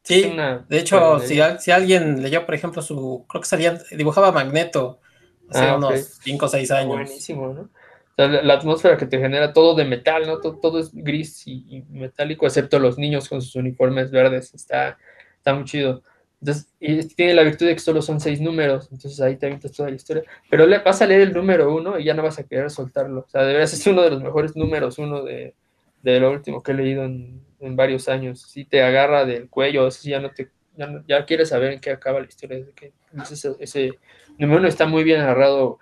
Sí, 0.03 0.35
de 0.69 0.79
hecho, 0.79 1.21
si, 1.21 1.41
si, 1.59 1.71
alguien 1.71 2.23
leyó, 2.23 2.45
por 2.45 2.55
ejemplo, 2.55 2.83
su. 2.83 3.25
Creo 3.27 3.41
que 3.41 3.49
salía. 3.49 3.79
Dibujaba 3.91 4.31
Magneto 4.31 5.01
hace 5.49 5.65
ah, 5.65 5.77
unos 5.77 6.19
5 6.23 6.45
o 6.45 6.49
6 6.49 6.71
años. 6.73 6.89
Buenísimo, 6.89 7.55
¿no? 7.55 7.71
la, 8.17 8.55
atmósfera 8.55 8.99
que 8.99 9.07
te 9.07 9.19
genera 9.19 9.55
todo 9.55 9.75
de 9.75 9.85
metal, 9.85 10.27
¿no? 10.27 10.41
Todo, 10.41 10.79
es 10.79 10.91
gris 10.93 11.47
y, 11.47 11.85
metálico, 11.91 12.47
excepto 12.47 12.79
los 12.79 12.99
niños 12.99 13.29
con 13.29 13.41
sus 13.41 13.55
uniformes 13.57 14.11
verdes. 14.11 14.55
Está, 14.55 14.99
está 15.37 15.55
muy 15.55 15.65
chido. 15.65 16.03
Entonces, 16.41 16.73
y 16.79 17.03
tiene 17.15 17.35
la 17.35 17.43
virtud 17.43 17.67
de 17.67 17.75
que 17.75 17.81
solo 17.81 18.01
son 18.01 18.21
seis 18.21 18.41
números, 18.41 18.89
entonces 18.93 19.21
ahí 19.21 19.37
te 19.37 19.47
avientas 19.47 19.73
toda 19.73 19.91
la 19.91 19.97
historia. 19.97 20.23
Pero 20.49 20.67
le, 20.67 20.79
vas 20.79 21.03
a 21.03 21.07
leer 21.07 21.23
el 21.23 21.33
número 21.33 21.75
uno 21.75 21.99
y 21.99 22.05
ya 22.05 22.15
no 22.15 22.23
vas 22.23 22.39
a 22.39 22.45
querer 22.45 22.71
soltarlo. 22.71 23.23
O 23.27 23.29
sea, 23.29 23.43
deberías 23.43 23.71
ser 23.71 23.93
uno 23.93 24.03
de 24.03 24.11
los 24.11 24.23
mejores 24.23 24.55
números 24.57 24.99
uno 24.99 25.25
de, 25.25 25.55
de 26.03 26.21
lo 26.21 26.31
último 26.31 26.63
que 26.63 26.73
he 26.73 26.75
leído 26.75 27.05
en, 27.05 27.43
en, 27.59 27.77
varios 27.77 28.09
años. 28.09 28.43
Si 28.43 28.65
te 28.65 28.83
agarra 28.83 29.25
del 29.25 29.49
cuello, 29.49 29.91
si 29.91 30.11
ya 30.11 30.21
no 30.21 30.31
te 30.31 30.51
ya, 30.77 31.03
ya 31.09 31.27
quieres 31.27 31.49
saber 31.49 31.73
en 31.73 31.81
qué 31.81 31.91
acaba 31.91 32.21
la 32.21 32.27
historia. 32.27 32.59
De 32.59 32.93
ese, 33.31 33.57
ese 33.59 33.99
número 34.39 34.61
uno 34.61 34.69
está 34.69 34.87
muy 34.87 35.03
bien 35.05 35.21
narrado. 35.21 35.79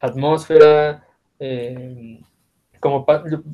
Atmósfera, 0.00 1.06
eh, 1.38 2.20
como 2.80 3.06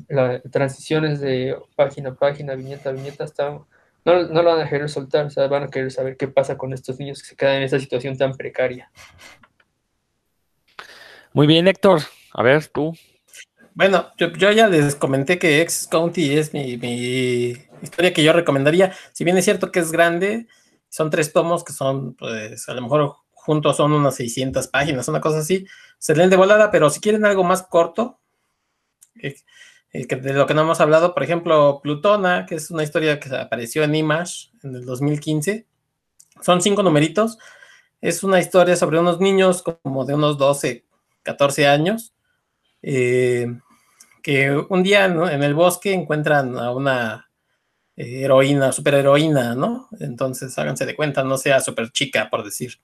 las 0.09 0.41
transiciones 0.51 1.21
de 1.21 1.55
página 1.75 2.09
a 2.09 2.15
página, 2.15 2.55
viñeta 2.55 2.89
a 2.89 2.93
viñeta, 2.93 3.23
está 3.23 3.59
no, 4.05 4.23
lo 4.23 4.43
van 4.43 4.65
a 4.65 4.69
querer 4.69 4.89
soltar, 4.89 5.25
o 5.25 5.29
sea, 5.29 5.47
van 5.47 5.63
a 5.63 5.67
querer 5.67 5.91
saber 5.91 6.17
qué 6.17 6.27
pasa 6.27 6.57
con 6.57 6.73
estos 6.73 6.99
niños 6.99 7.21
que 7.21 7.29
se 7.29 7.35
quedan 7.35 7.57
en 7.57 7.63
esa 7.63 7.79
situación 7.79 8.17
tan 8.17 8.33
precaria. 8.33 8.91
Muy 11.33 11.47
bien, 11.47 11.67
Héctor. 11.67 12.01
A 12.33 12.43
ver, 12.43 12.67
tú. 12.67 12.93
Bueno, 13.73 14.11
yo, 14.17 14.29
ya 14.51 14.67
les 14.67 14.95
comenté 14.95 15.39
que 15.39 15.61
Ex 15.61 15.87
County 15.87 16.37
es 16.37 16.53
mi, 16.53 16.73
historia 17.81 18.13
que 18.13 18.23
yo 18.23 18.33
recomendaría. 18.33 18.93
Si 19.13 19.23
bien 19.23 19.37
es 19.37 19.45
cierto 19.45 19.71
que 19.71 19.79
es 19.79 19.91
grande, 19.91 20.47
son 20.89 21.09
tres 21.09 21.31
tomos 21.31 21.63
que 21.63 21.73
son, 21.73 22.15
pues, 22.15 22.67
a 22.67 22.73
lo 22.73 22.81
mejor 22.81 23.15
juntos 23.31 23.77
son 23.77 23.93
unas 23.93 24.15
600 24.15 24.67
páginas, 24.67 25.07
una 25.07 25.21
cosa 25.21 25.39
así. 25.39 25.65
Se 25.97 26.15
leen 26.15 26.29
de 26.29 26.35
volada, 26.35 26.71
pero 26.71 26.89
si 26.89 26.99
quieren 26.99 27.25
algo 27.25 27.43
más 27.43 27.63
corto, 27.63 28.19
eh, 29.21 29.35
de 29.91 30.33
lo 30.33 30.45
que 30.45 30.53
no 30.53 30.61
hemos 30.61 30.81
hablado, 30.81 31.13
por 31.13 31.23
ejemplo, 31.23 31.79
Plutona, 31.81 32.45
que 32.45 32.55
es 32.55 32.69
una 32.69 32.83
historia 32.83 33.19
que 33.19 33.35
apareció 33.35 33.83
en 33.83 33.95
Image 33.95 34.49
en 34.63 34.75
el 34.75 34.85
2015. 34.85 35.65
Son 36.41 36.61
cinco 36.61 36.83
numeritos. 36.83 37.37
Es 37.99 38.23
una 38.23 38.39
historia 38.39 38.75
sobre 38.75 38.99
unos 38.99 39.19
niños 39.19 39.63
como 39.63 40.05
de 40.05 40.13
unos 40.13 40.37
12, 40.37 40.85
14 41.23 41.67
años, 41.67 42.13
eh, 42.81 43.47
que 44.21 44.51
un 44.51 44.83
día 44.83 45.05
en 45.05 45.43
el 45.43 45.53
bosque 45.53 45.91
encuentran 45.91 46.57
a 46.57 46.71
una 46.71 47.29
eh, 47.97 48.21
heroína, 48.21 48.71
superheroína, 48.71 49.55
¿no? 49.55 49.89
Entonces 49.99 50.57
háganse 50.57 50.85
de 50.85 50.95
cuenta, 50.95 51.23
no 51.23 51.37
sea 51.37 51.59
super 51.61 51.91
chica, 51.91 52.29
por 52.29 52.43
decir. 52.43 52.79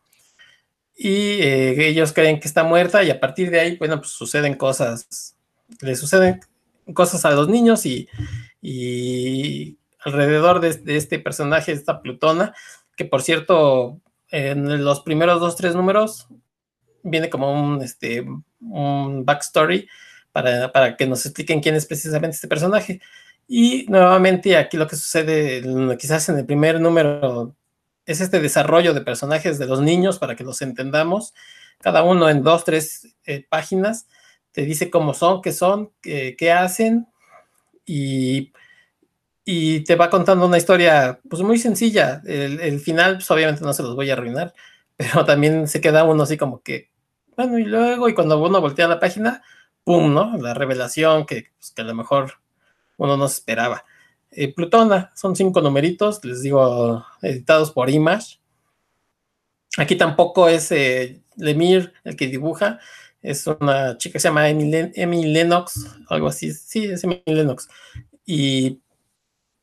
Y 0.97 1.41
ellos 1.41 2.13
creen 2.13 2.39
que 2.39 2.47
está 2.47 2.63
muerta 2.63 3.03
y 3.03 3.11
a 3.11 3.19
partir 3.19 3.51
de 3.51 3.59
ahí, 3.59 3.77
bueno, 3.77 3.97
pues 3.99 4.11
suceden 4.11 4.55
cosas, 4.55 5.35
le 5.81 5.95
suceden 5.95 6.39
cosas 6.93 7.25
a 7.25 7.31
los 7.31 7.47
niños 7.49 7.85
y, 7.85 8.07
alrededor 9.99 10.59
de, 10.59 10.97
este 10.97 11.19
personaje 11.19 11.71
esta 11.71 12.01
Plutona, 12.01 12.53
que 12.95 13.05
por 13.05 13.21
cierto, 13.21 13.99
en 14.29 14.83
los 14.83 15.01
primeros 15.01 15.39
dos, 15.39 15.55
tres 15.55 15.75
números 15.75 16.27
viene 17.03 17.29
como 17.29 17.51
un, 17.51 17.81
este, 17.81 18.25
backstory 18.59 19.87
para, 20.31 20.71
para 20.71 20.95
que 20.95 21.07
nos 21.07 21.25
expliquen 21.25 21.61
quién 21.61 21.75
es 21.75 21.85
precisamente 21.85 22.35
este 22.35 22.47
personaje. 22.47 23.01
Y 23.47 23.85
nuevamente 23.87 24.57
aquí 24.57 24.77
lo 24.77 24.87
que 24.87 24.95
sucede, 24.95 25.63
quizás 25.99 26.29
en 26.29 26.39
el 26.39 26.45
primer 26.45 26.81
número, 26.81 27.55
es 28.05 28.21
este 28.21 28.39
desarrollo 28.39 28.93
de 28.93 29.01
personajes 29.01 29.59
de 29.59 29.67
los 29.67 29.81
niños 29.81 30.19
para 30.19 30.35
que 30.35 30.43
los 30.43 30.61
entendamos, 30.61 31.33
cada 31.79 32.03
uno 32.03 32.29
en 32.29 32.43
dos, 32.43 32.63
tres 32.63 33.15
eh, 33.25 33.45
páginas, 33.47 34.07
te 34.55 34.61
dice 34.63 34.89
cómo 34.89 35.13
son, 35.13 35.41
qué 35.41 35.51
son, 35.51 35.91
qué, 36.01 36.51
hacen 36.53 37.07
y, 37.85 38.53
y, 39.43 39.81
te 39.81 39.97
va 39.97 40.09
contando 40.09 40.45
una 40.45 40.57
historia 40.57 41.19
pues 41.29 41.41
muy 41.41 41.57
sencilla. 41.57 42.21
El, 42.25 42.79
final 42.79 43.15
pues 43.15 43.29
obviamente 43.29 43.65
no 43.65 43.73
se 43.73 43.83
los 43.83 43.95
voy 43.97 44.09
a 44.09 44.13
arruinar, 44.13 44.53
pero 44.95 45.25
también 45.25 45.67
se 45.67 45.81
queda 45.81 46.05
uno 46.05 46.23
así 46.23 46.37
como 46.37 46.61
que, 46.61 46.89
bueno, 47.35 47.59
y 47.59 47.65
luego, 47.65 48.07
y 48.07 48.13
cuando 48.13 48.41
uno 48.41 48.61
voltea 48.61 48.87
la 48.87 49.01
página, 49.01 49.43
¡pum!, 49.83 50.13
¿no? 50.13 50.37
La 50.37 50.53
revelación 50.53 51.25
que, 51.25 51.51
pues, 51.57 51.71
que 51.71 51.81
a 51.81 51.85
lo 51.85 51.93
mejor 51.93 52.35
uno 52.95 53.17
no 53.17 53.27
se 53.27 53.39
esperaba. 53.39 53.83
eh, 54.31 54.53
Plutona. 54.53 55.11
Son 55.15 55.35
cinco 55.35 55.59
numeritos, 55.61 56.23
les 56.23 56.41
digo, 56.41 57.05
editados 57.21 57.71
por 57.71 57.89
Image. 57.89 58.39
Aquí 59.77 59.97
tampoco 59.97 60.47
es 60.47 60.71
eh, 60.71 61.21
Lemire 61.35 61.91
el 62.05 62.15
que 62.15 62.27
dibuja, 62.27 62.79
es 63.25 63.47
una 63.47 63.97
chica 63.97 64.13
que 64.13 64.19
se 64.19 64.27
llama 64.27 64.49
Emily, 64.49 65.33
Lennox, 65.33 65.87
algo 66.09 66.27
así, 66.27 66.53
sí, 66.53 66.85
es 66.85 67.03
Emily 67.03 67.21
Lennox. 67.25 67.67
Y 68.25 68.81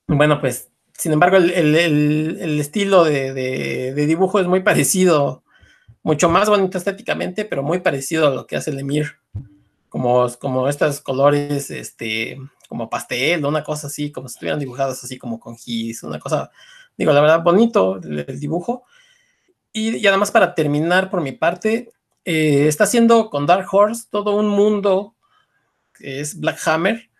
bueno, 0.08 0.40
pues, 0.40 0.70
sin 0.98 1.12
embargo, 1.12 1.36
el, 1.36 2.60
estilo 2.60 3.04
de, 3.04 3.94
dibujo 3.94 4.40
es 4.40 4.46
muy 4.46 4.60
parecido, 4.60 5.44
mucho 6.02 6.28
más 6.28 6.48
bonito 6.48 6.76
estéticamente, 6.76 7.44
pero 7.44 7.62
muy 7.62 7.80
parecido 7.80 8.26
a 8.26 8.30
lo 8.30 8.46
que 8.46 8.56
hace 8.56 8.72
Lemire, 8.72 9.10
como, 9.88 10.28
como 10.40 10.68
estos 10.68 11.00
colores, 11.00 11.70
este, 11.70 12.38
como 12.68 12.90
pastel, 12.90 13.44
una 13.44 13.62
cosa 13.62 13.86
así, 13.86 14.10
como 14.10 14.28
si 14.28 14.34
estuvieran 14.34 14.58
dibujados 14.58 15.02
así 15.04 15.18
como 15.18 15.38
con 15.38 15.56
gis, 15.56 16.02
una 16.02 16.18
cosa, 16.18 16.50
digo, 16.96 17.12
la 17.12 17.20
verdad, 17.20 17.42
bonito 17.42 18.00
el, 18.02 18.40
dibujo. 18.40 18.84
Y, 19.72 19.96
y, 19.96 20.06
además, 20.06 20.30
para 20.30 20.54
terminar 20.54 21.10
por 21.10 21.20
mi 21.20 21.32
parte, 21.32 21.92
eh, 22.24 22.68
está 22.68 22.84
haciendo 22.84 23.30
con 23.30 23.46
Dark 23.46 23.66
Horse 23.70 24.06
todo 24.10 24.36
un 24.36 24.48
mundo 24.48 25.14
que 25.94 26.20
es 26.20 26.38
Black 26.38 26.60
Hammer. 26.66 27.10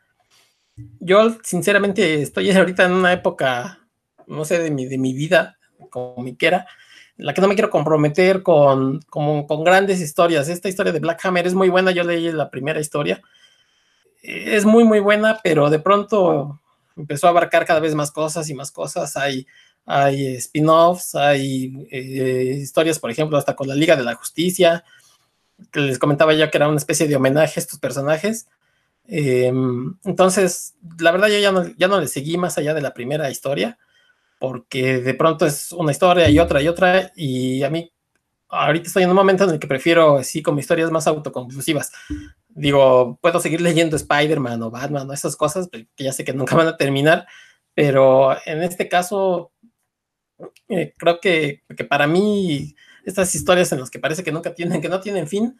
Yo, 1.00 1.36
sinceramente, 1.42 2.22
estoy 2.22 2.50
ahorita 2.52 2.84
en 2.84 2.92
una 2.92 3.12
época, 3.12 3.80
no 4.26 4.44
sé, 4.44 4.58
de 4.58 4.70
mi, 4.70 4.86
de 4.86 4.98
mi 4.98 5.12
vida, 5.12 5.58
como 5.90 6.22
mi 6.22 6.36
quiera, 6.36 6.66
en 7.18 7.26
la 7.26 7.34
que 7.34 7.40
no 7.40 7.48
me 7.48 7.54
quiero 7.54 7.70
comprometer 7.70 8.42
con, 8.42 9.00
con, 9.10 9.46
con 9.46 9.64
grandes 9.64 10.00
historias. 10.00 10.48
Esta 10.48 10.68
historia 10.68 10.92
de 10.92 11.00
Black 11.00 11.24
Hammer 11.24 11.46
es 11.46 11.54
muy 11.54 11.68
buena, 11.68 11.90
yo 11.90 12.04
leí 12.04 12.30
la 12.32 12.50
primera 12.50 12.80
historia. 12.80 13.20
Es 14.22 14.64
muy, 14.64 14.84
muy 14.84 15.00
buena, 15.00 15.40
pero 15.42 15.68
de 15.68 15.80
pronto 15.80 16.60
empezó 16.96 17.26
a 17.26 17.30
abarcar 17.30 17.66
cada 17.66 17.80
vez 17.80 17.94
más 17.94 18.10
cosas 18.10 18.48
y 18.48 18.54
más 18.54 18.70
cosas. 18.70 19.16
Hay 19.16 19.46
hay 19.84 20.36
spin-offs, 20.36 21.14
hay 21.14 21.86
eh, 21.90 22.58
historias, 22.60 22.98
por 22.98 23.10
ejemplo, 23.10 23.36
hasta 23.36 23.56
con 23.56 23.68
la 23.68 23.74
Liga 23.74 23.96
de 23.96 24.04
la 24.04 24.14
Justicia, 24.14 24.84
que 25.70 25.80
les 25.80 25.98
comentaba 25.98 26.34
ya 26.34 26.50
que 26.50 26.58
era 26.58 26.68
una 26.68 26.78
especie 26.78 27.08
de 27.08 27.16
homenaje 27.16 27.54
a 27.58 27.62
estos 27.62 27.78
personajes. 27.78 28.48
Em, 29.06 29.96
entonces, 30.04 30.74
la 30.98 31.10
verdad 31.10 31.28
yo 31.28 31.38
ya 31.38 31.52
no, 31.52 31.66
ya 31.76 31.88
no 31.88 32.00
le 32.00 32.08
seguí 32.08 32.36
más 32.38 32.58
allá 32.58 32.74
de 32.74 32.82
la 32.82 32.94
primera 32.94 33.30
historia, 33.30 33.78
porque 34.38 35.00
de 35.00 35.14
pronto 35.14 35.46
es 35.46 35.72
una 35.72 35.92
historia 35.92 36.28
y 36.28 36.38
otra 36.38 36.62
y 36.62 36.68
otra, 36.68 37.12
y 37.16 37.62
a 37.62 37.70
mí 37.70 37.92
ahorita 38.48 38.86
estoy 38.86 39.02
en 39.04 39.10
un 39.10 39.16
momento 39.16 39.44
en 39.44 39.50
el 39.50 39.58
que 39.58 39.66
prefiero 39.66 40.18
así 40.18 40.42
como 40.42 40.60
historias 40.60 40.90
más 40.90 41.06
autoconclusivas. 41.06 41.90
Digo, 42.48 43.18
puedo 43.22 43.40
seguir 43.40 43.60
leyendo 43.60 43.96
Spider-Man 43.96 44.62
o 44.62 44.70
Batman 44.70 45.08
o 45.08 45.12
esas 45.12 45.36
cosas, 45.36 45.68
que 45.70 46.04
ya 46.04 46.12
sé 46.12 46.24
que 46.24 46.34
nunca 46.34 46.54
van 46.56 46.68
a 46.68 46.76
terminar, 46.76 47.26
pero 47.74 48.36
en 48.46 48.62
este 48.62 48.88
caso 48.88 49.51
eh, 50.72 50.94
creo 50.96 51.20
que, 51.20 51.62
para 51.88 52.06
mí 52.06 52.74
estas 53.04 53.34
historias 53.34 53.72
en 53.72 53.80
las 53.80 53.90
que 53.90 53.98
parece 53.98 54.22
que 54.24 54.32
nunca 54.32 54.54
tienen, 54.54 54.80
que 54.80 54.88
no 54.88 55.00
tienen 55.00 55.28
fin, 55.28 55.58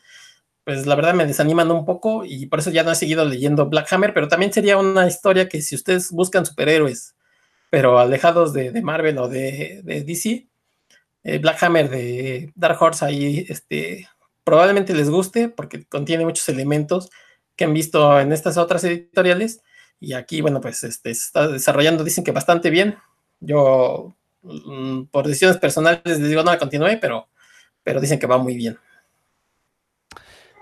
pues 0.65 0.87
la 0.87 0.95
verdad 0.95 1.15
me 1.15 1.27
desaniman 1.27 1.71
un 1.71 1.85
poco 1.85 2.25
y 2.25 2.47
por 2.47 2.61
eso 2.61 2.71
ya 2.71 2.85
no 2.85 2.93
he 2.93 2.95
seguido 2.95 3.25
leyendo 3.25 3.67
Black 3.67 3.93
Hammer, 3.93 4.15
pero 4.15 4.29
también 4.29 4.53
sería 4.53 4.79
una 4.79 5.07
historia 5.07 5.49
que 5.49 5.61
si 5.61 5.75
ustedes 5.75 6.11
buscan 6.13 6.47
superhéroes, 6.47 7.17
pero 7.71 7.99
alejados 7.99 8.53
de, 8.53 8.81
Marvel 8.83 9.19
o 9.19 9.29
de, 9.29 9.83
DC, 9.85 10.49
eh, 11.25 11.39
Black 11.39 11.63
Hammer 11.63 11.91
de 11.91 12.53
Dark 12.55 12.81
Horse 12.81 13.05
ahí 13.05 13.47
este, 13.49 14.09
probablemente 14.45 14.95
les 14.95 15.11
guste 15.11 15.49
porque 15.49 15.85
contiene 15.87 16.25
muchos 16.25 16.49
elementos 16.49 17.11
que 17.57 17.65
han 17.65 17.75
visto 17.75 18.21
en 18.21 18.33
estas 18.33 18.57
otras 18.57 18.85
editoriales 18.85 19.63
y 20.01 20.15
aquí, 20.15 20.41
bueno, 20.41 20.61
pues 20.61 20.83
este, 20.83 21.15
se 21.15 21.27
está 21.27 21.47
desarrollando, 21.47 22.03
dicen 22.03 22.25
que 22.25 22.33
bastante 22.33 22.71
bien. 22.71 22.97
Yo 23.39 24.17
por 25.11 25.27
decisiones 25.27 25.59
personales 25.59 26.01
les 26.05 26.29
digo 26.29 26.43
no 26.43 26.51
la 26.51 26.59
continué, 26.59 26.97
pero, 26.99 27.29
pero 27.83 28.01
dicen 28.01 28.19
que 28.19 28.27
va 28.27 28.39
muy 28.39 28.57
bien. 28.57 28.79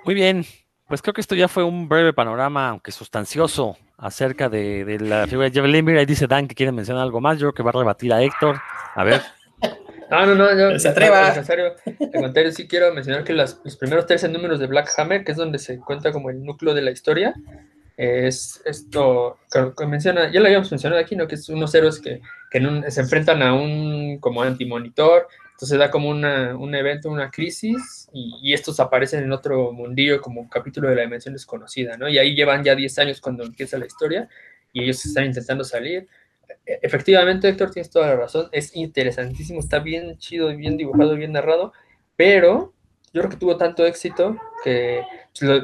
Muy 0.04 0.14
bien, 0.14 0.44
pues 0.88 1.02
creo 1.02 1.14
que 1.14 1.20
esto 1.20 1.34
ya 1.34 1.48
fue 1.48 1.62
un 1.62 1.88
breve 1.88 2.12
panorama, 2.12 2.68
aunque 2.68 2.92
sustancioso, 2.92 3.76
acerca 3.96 4.48
de, 4.48 4.98
la 5.00 5.26
figura 5.26 5.48
de 5.48 5.54
Jeff 5.54 5.66
Lemire. 5.66 6.00
Ahí 6.00 6.06
dice 6.06 6.26
Dan 6.26 6.48
que 6.48 6.54
quiere 6.54 6.72
mencionar 6.72 7.02
algo 7.02 7.20
más, 7.20 7.38
yo 7.38 7.48
creo 7.48 7.54
que 7.54 7.62
va 7.62 7.70
a 7.70 7.80
rebatir 7.80 8.12
a 8.12 8.22
Héctor. 8.22 8.60
A 8.94 9.04
ver. 9.04 9.22
No, 10.10 10.26
no, 10.26 10.34
no, 10.34 10.58
yo, 10.58 10.76
se 10.76 10.88
atreva. 10.88 11.28
Necesario. 11.28 11.76
sí 12.50 12.66
quiero 12.66 12.92
mencionar 12.92 13.22
que 13.22 13.32
los 13.32 13.54
primeros 13.78 14.06
13 14.06 14.28
números 14.28 14.58
de 14.58 14.66
Black 14.66 14.90
Hammer, 14.96 15.22
que 15.22 15.30
es 15.30 15.38
donde 15.38 15.60
se 15.60 15.78
cuenta 15.78 16.10
como 16.10 16.30
el 16.30 16.42
núcleo 16.42 16.74
de 16.74 16.82
la 16.82 16.90
historia, 16.90 17.32
es 17.96 18.60
esto 18.64 19.38
que, 19.52 19.86
menciona, 19.86 20.32
ya 20.32 20.40
lo 20.40 20.46
habíamos 20.46 20.68
mencionado 20.68 21.00
aquí, 21.00 21.14
¿no? 21.14 21.28
Que 21.28 21.36
es 21.36 21.48
unos 21.48 21.72
héroes 21.76 22.00
que, 22.00 22.20
se 22.50 23.00
enfrentan 23.00 23.42
a 23.42 23.54
un 23.54 24.18
como 24.18 24.42
antimonitor, 24.42 25.28
entonces 25.52 25.78
da 25.78 25.90
como 25.90 26.08
una, 26.08 26.56
un 26.56 26.74
evento, 26.74 27.10
una 27.10 27.30
crisis, 27.30 28.08
y, 28.12 28.52
estos 28.52 28.80
aparecen 28.80 29.22
en 29.22 29.32
otro 29.32 29.72
mundillo 29.72 30.20
como 30.20 30.40
un 30.40 30.48
capítulo 30.48 30.88
de 30.88 30.96
la 30.96 31.02
dimensión 31.02 31.34
desconocida, 31.34 31.96
¿no? 31.96 32.08
Y 32.08 32.18
ahí 32.18 32.34
llevan 32.34 32.64
ya 32.64 32.74
10 32.74 32.98
años 32.98 33.20
cuando 33.20 33.44
empieza 33.44 33.78
la 33.78 33.86
historia, 33.86 34.28
y 34.72 34.82
ellos 34.82 35.04
están 35.04 35.26
intentando 35.26 35.62
salir. 35.62 36.08
E, 36.66 36.80
efectivamente, 36.82 37.48
Héctor, 37.48 37.70
tienes 37.70 37.90
toda 37.90 38.08
la 38.08 38.16
razón, 38.16 38.48
es 38.52 38.74
interesantísimo, 38.74 39.60
está 39.60 39.78
bien 39.78 40.16
chido, 40.18 40.54
bien 40.56 40.76
dibujado, 40.76 41.14
bien 41.14 41.32
narrado, 41.32 41.72
pero 42.16 42.72
yo 43.12 43.22
creo 43.22 43.30
que 43.30 43.36
tuvo 43.36 43.56
tanto 43.56 43.86
éxito 43.86 44.36
que 44.64 45.02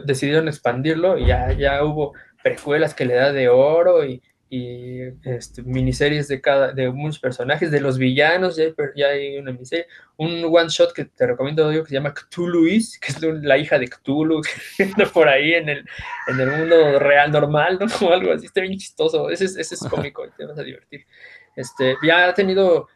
decidieron 0.04 0.48
expandirlo 0.48 1.18
y 1.18 1.26
ya, 1.26 1.52
ya 1.52 1.84
hubo 1.84 2.12
precuelas 2.42 2.94
que 2.94 3.04
le 3.04 3.14
da 3.14 3.32
de 3.32 3.48
oro 3.48 4.04
y, 4.04 4.22
este, 4.48 5.62
miniseries 5.62 6.28
de 6.28 6.40
cada 6.40 6.72
de 6.72 6.90
muchos 6.90 7.18
personajes, 7.18 7.70
de 7.70 7.80
los 7.80 7.98
villanos, 7.98 8.56
ya 8.56 9.08
hay, 9.08 9.38
una 9.38 9.52
miniserie, 9.52 9.86
un 10.16 10.44
one 10.44 10.68
shot 10.68 10.92
que 10.92 11.06
te 11.06 11.26
recomiendo 11.26 11.72
yo 11.72 11.82
que 11.82 11.88
se 11.88 11.94
llama 11.94 12.14
Cthulhu 12.14 12.64
que 12.64 13.08
es 13.08 13.20
la 13.20 13.58
hija 13.58 13.78
de 13.78 13.88
Cthulhu, 13.88 14.40
que 14.76 14.84
anda 14.84 15.06
por 15.06 15.28
ahí 15.28 15.54
en 15.54 15.68
el, 15.68 15.84
en 16.28 16.40
el 16.40 16.50
mundo 16.50 16.98
real 16.98 17.32
normal, 17.32 17.78
¿no? 17.80 17.86
Como 17.98 18.12
algo 18.12 18.32
así, 18.32 18.46
está 18.46 18.60
bien 18.60 18.78
chistoso, 18.78 19.30
ese 19.30 19.46
es, 19.46 19.56
ese 19.56 19.74
es 19.74 19.80
cómico, 19.90 20.24
te 20.36 20.46
vas 20.46 20.58
a 20.58 20.62
divertir. 20.62 21.06
Este, 21.56 21.96
ya 22.02 22.28
ha 22.28 22.34
tenido, 22.34 22.88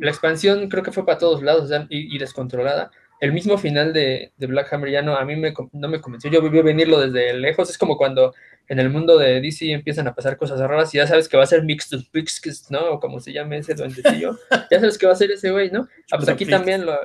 la 0.00 0.10
expansión 0.10 0.68
creo 0.68 0.82
que 0.82 0.92
fue 0.92 1.04
para 1.04 1.18
todos 1.18 1.42
lados 1.42 1.70
y, 1.88 2.16
descontrolada, 2.18 2.90
el 3.20 3.32
mismo 3.32 3.58
final 3.58 3.92
de, 3.92 4.32
de, 4.36 4.46
Black 4.46 4.72
Hammer 4.72 4.90
ya 4.90 5.02
no, 5.02 5.16
a 5.16 5.24
mí 5.24 5.36
me, 5.36 5.54
no 5.72 5.88
me 5.88 6.00
convenció, 6.00 6.30
yo 6.30 6.42
viví 6.42 6.60
venirlo 6.62 7.00
desde 7.00 7.32
lejos, 7.34 7.70
es 7.70 7.78
como 7.78 7.96
cuando 7.96 8.34
en 8.68 8.78
el 8.78 8.90
mundo 8.90 9.18
de 9.18 9.40
DC 9.40 9.70
empiezan 9.72 10.08
a 10.08 10.14
pasar 10.14 10.36
cosas 10.36 10.60
raras 10.60 10.94
y 10.94 10.98
ya 10.98 11.06
sabes 11.06 11.28
que 11.28 11.36
va 11.36 11.44
a 11.44 11.46
ser 11.46 11.64
Mixed 11.64 12.04
Pix, 12.10 12.70
¿no? 12.70 12.80
O 12.92 13.00
como 13.00 13.20
se 13.20 13.32
llame 13.32 13.58
ese 13.58 13.74
duendecillo. 13.74 14.38
ya 14.70 14.80
sabes 14.80 14.98
que 14.98 15.06
va 15.06 15.12
a 15.12 15.16
ser 15.16 15.30
ese 15.30 15.50
güey, 15.50 15.70
¿no? 15.70 15.88
Ah, 16.10 16.16
pues 16.16 16.28
aquí 16.28 16.46
también 16.46 16.86
lo, 16.86 16.96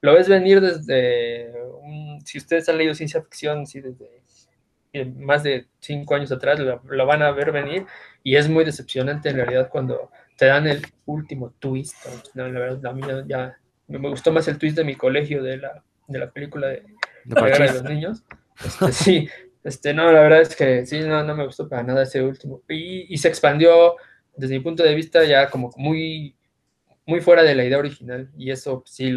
lo, 0.00 0.14
ves 0.14 0.28
venir 0.28 0.60
desde, 0.60 1.52
si 2.24 2.38
ustedes 2.38 2.68
han 2.68 2.78
leído 2.78 2.94
ciencia 2.94 3.22
ficción, 3.22 3.66
sí, 3.66 3.80
desde 3.80 4.22
más 5.16 5.42
de 5.42 5.66
cinco 5.80 6.14
años 6.14 6.32
atrás, 6.32 6.58
lo, 6.58 7.06
van 7.06 7.22
a 7.22 7.30
ver 7.30 7.50
venir 7.52 7.86
y 8.22 8.36
es 8.36 8.48
muy 8.48 8.64
decepcionante 8.64 9.30
en 9.30 9.36
realidad 9.36 9.68
cuando 9.70 10.10
te 10.36 10.46
dan 10.46 10.66
el 10.66 10.82
último 11.06 11.54
twist. 11.58 11.96
No, 12.34 12.48
la 12.48 12.60
verdad, 12.60 12.86
a 12.86 12.92
mí 12.92 13.02
ya, 13.26 13.58
me 13.98 14.08
gustó 14.08 14.32
más 14.32 14.48
el 14.48 14.58
twist 14.58 14.76
de 14.76 14.84
mi 14.84 14.94
colegio 14.94 15.42
de 15.42 15.58
la, 15.58 15.82
de 16.08 16.18
la 16.18 16.30
película 16.30 16.68
de, 16.68 16.84
de, 17.24 17.42
de 17.42 17.72
los 17.72 17.84
niños. 17.84 18.24
Este, 18.64 18.92
sí, 18.92 19.28
este, 19.64 19.94
no, 19.94 20.10
la 20.10 20.20
verdad 20.20 20.40
es 20.40 20.56
que 20.56 20.86
sí, 20.86 21.00
no, 21.00 21.22
no 21.24 21.34
me 21.34 21.46
gustó 21.46 21.68
para 21.68 21.82
nada 21.82 22.02
ese 22.02 22.22
último. 22.22 22.62
Y, 22.68 23.16
se 23.18 23.28
expandió, 23.28 23.96
desde 24.36 24.54
mi 24.54 24.60
punto 24.60 24.82
de 24.82 24.94
vista, 24.94 25.24
ya 25.24 25.50
como 25.50 25.70
muy, 25.76 26.36
muy 27.06 27.20
fuera 27.20 27.42
de 27.42 27.54
la 27.54 27.64
idea 27.64 27.78
original. 27.78 28.30
Y 28.36 28.50
eso 28.50 28.82
sí, 28.86 29.16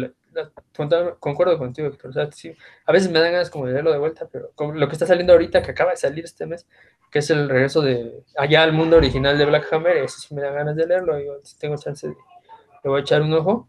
concuerdo 1.18 1.58
contigo, 1.58 1.88
Héctor. 1.88 2.32
sí, 2.32 2.54
a 2.84 2.92
veces 2.92 3.10
me 3.10 3.18
dan 3.18 3.32
ganas 3.32 3.50
como 3.50 3.66
de 3.66 3.72
leerlo 3.72 3.92
de 3.92 3.98
vuelta, 3.98 4.28
pero 4.30 4.52
lo 4.74 4.88
que 4.88 4.92
está 4.92 5.06
saliendo 5.06 5.32
ahorita, 5.32 5.62
que 5.62 5.70
acaba 5.72 5.92
de 5.92 5.96
salir 5.96 6.24
este 6.24 6.46
mes, 6.46 6.66
que 7.10 7.20
es 7.20 7.30
el 7.30 7.48
regreso 7.48 7.80
de 7.82 8.22
allá 8.36 8.62
al 8.62 8.72
mundo 8.72 8.96
original 8.96 9.38
de 9.38 9.46
Black 9.46 9.72
Hammer, 9.72 9.96
eso 9.98 10.18
sí 10.18 10.34
me 10.34 10.42
da 10.42 10.50
ganas 10.50 10.76
de 10.76 10.86
leerlo. 10.86 11.18
Igual, 11.18 11.40
si 11.42 11.58
tengo 11.58 11.76
chance 11.76 12.06
de, 12.06 12.14
le 12.84 12.90
voy 12.90 13.00
a 13.00 13.02
echar 13.02 13.22
un 13.22 13.32
ojo. 13.32 13.68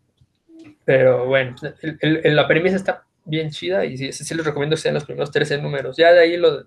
Pero 0.86 1.26
bueno, 1.26 1.56
la 2.02 2.48
premisa 2.48 2.76
está 2.76 3.06
bien 3.26 3.50
chida 3.50 3.86
y 3.86 3.98
sí, 3.98 4.12
sí 4.12 4.36
les 4.36 4.46
recomiendo 4.46 4.76
que 4.76 4.82
sean 4.82 4.94
los 4.94 5.06
primeros 5.06 5.32
13 5.32 5.62
números. 5.62 5.98
Ya 5.98 6.14
de 6.14 6.22
ahí 6.22 6.38
lo, 6.38 6.66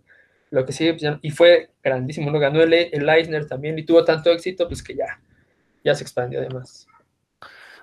lo 0.51 0.67
que 0.67 0.73
sigue, 0.73 0.95
pues 0.95 1.19
y 1.23 1.31
fue 1.31 1.71
grandísimo, 1.83 2.31
lo 2.31 2.39
ganó 2.39 2.63
el, 2.63 2.73
el 2.73 3.09
Eisner 3.09 3.47
también 3.47 3.79
y 3.79 3.85
tuvo 3.85 4.05
tanto 4.05 4.31
éxito, 4.31 4.67
pues 4.69 4.83
que 4.83 4.95
ya, 4.95 5.21
ya 5.85 5.95
se 5.95 6.03
expandió 6.03 6.41
además. 6.41 6.87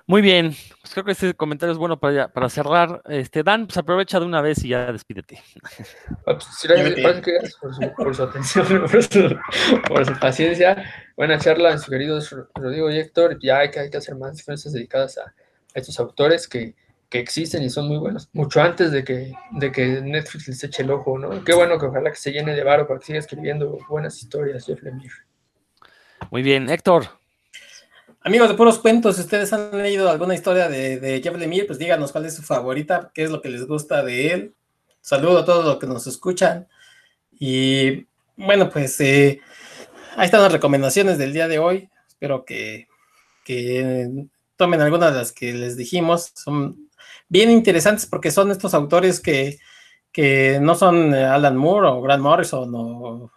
Muy 0.06 0.22
bien, 0.22 0.56
pues 0.80 0.94
creo 0.94 1.04
que 1.04 1.12
este 1.12 1.34
comentario 1.34 1.70
es 1.70 1.78
bueno 1.78 2.00
para, 2.00 2.28
para 2.28 2.48
cerrar. 2.48 3.02
Este, 3.10 3.42
Dan, 3.42 3.66
pues 3.66 3.76
aprovecha 3.76 4.18
de 4.18 4.24
una 4.24 4.40
vez 4.40 4.64
y 4.64 4.68
ya 4.68 4.90
despídete. 4.90 5.42
Ah, 6.26 6.38
pues, 6.38 6.46
gracias, 6.64 7.56
por, 7.60 7.74
su, 7.74 7.94
por 7.94 8.14
su, 8.14 8.22
atención, 8.22 8.66
por 8.90 9.02
su, 9.02 9.36
por 9.86 10.06
su, 10.06 10.18
paciencia. 10.18 10.82
Buena 11.14 11.38
charla, 11.38 11.76
su 11.76 11.90
querido 11.90 12.20
Rodrigo 12.54 12.90
y 12.90 12.98
Héctor. 12.98 13.38
Ya 13.38 13.58
hay 13.58 13.70
que, 13.70 13.80
hay 13.80 13.90
que 13.90 13.98
hacer 13.98 14.16
más 14.16 14.34
diferencias 14.34 14.72
dedicadas 14.72 15.18
a 15.18 15.34
estos 15.78 15.98
autores 16.00 16.48
que, 16.48 16.74
que 17.08 17.18
existen 17.18 17.62
y 17.62 17.70
son 17.70 17.88
muy 17.88 17.98
buenos, 17.98 18.28
mucho 18.32 18.60
antes 18.60 18.92
de 18.92 19.04
que, 19.04 19.32
de 19.52 19.72
que 19.72 20.00
Netflix 20.02 20.48
les 20.48 20.64
eche 20.64 20.82
el 20.82 20.90
ojo, 20.90 21.18
¿no? 21.18 21.42
Qué 21.44 21.54
bueno 21.54 21.78
que 21.78 21.86
ojalá 21.86 22.10
que 22.10 22.16
se 22.16 22.32
llene 22.32 22.54
de 22.54 22.62
varo 22.62 22.86
para 22.86 23.00
que 23.00 23.06
siga 23.06 23.18
escribiendo 23.18 23.78
buenas 23.88 24.20
historias, 24.22 24.66
Jeff 24.66 24.82
Lemire. 24.82 25.14
Muy 26.30 26.42
bien, 26.42 26.68
Héctor. 26.68 27.06
Amigos 28.20 28.48
de 28.48 28.56
puros 28.56 28.78
cuentos, 28.78 29.16
si 29.16 29.22
ustedes 29.22 29.52
han 29.52 29.76
leído 29.78 30.10
alguna 30.10 30.34
historia 30.34 30.68
de, 30.68 30.98
de 30.98 31.22
Jeff 31.22 31.36
Lemire, 31.36 31.66
pues 31.66 31.78
díganos 31.78 32.12
cuál 32.12 32.26
es 32.26 32.34
su 32.34 32.42
favorita, 32.42 33.10
qué 33.14 33.22
es 33.22 33.30
lo 33.30 33.40
que 33.40 33.48
les 33.48 33.66
gusta 33.66 34.02
de 34.02 34.32
él. 34.32 34.54
Saludo 35.00 35.38
a 35.38 35.44
todos 35.44 35.64
los 35.64 35.78
que 35.78 35.86
nos 35.86 36.06
escuchan. 36.06 36.68
Y 37.38 38.06
bueno, 38.36 38.68
pues 38.68 39.00
eh, 39.00 39.40
ahí 40.16 40.26
están 40.26 40.42
las 40.42 40.52
recomendaciones 40.52 41.16
del 41.16 41.32
día 41.32 41.48
de 41.48 41.58
hoy. 41.58 41.88
Espero 42.08 42.44
que, 42.44 42.88
que 43.44 44.26
tomen 44.58 44.82
algunas 44.82 45.12
de 45.12 45.18
las 45.18 45.32
que 45.32 45.54
les 45.54 45.78
dijimos. 45.78 46.32
Son 46.34 46.90
bien 47.30 47.50
interesantes 47.50 48.04
porque 48.04 48.30
son 48.30 48.50
estos 48.50 48.74
autores 48.74 49.20
que, 49.20 49.58
que 50.12 50.58
no 50.60 50.74
son 50.74 51.14
Alan 51.14 51.56
Moore 51.56 51.88
o 51.88 52.02
Grant 52.02 52.22
Morrison 52.22 52.70
o 52.74 53.30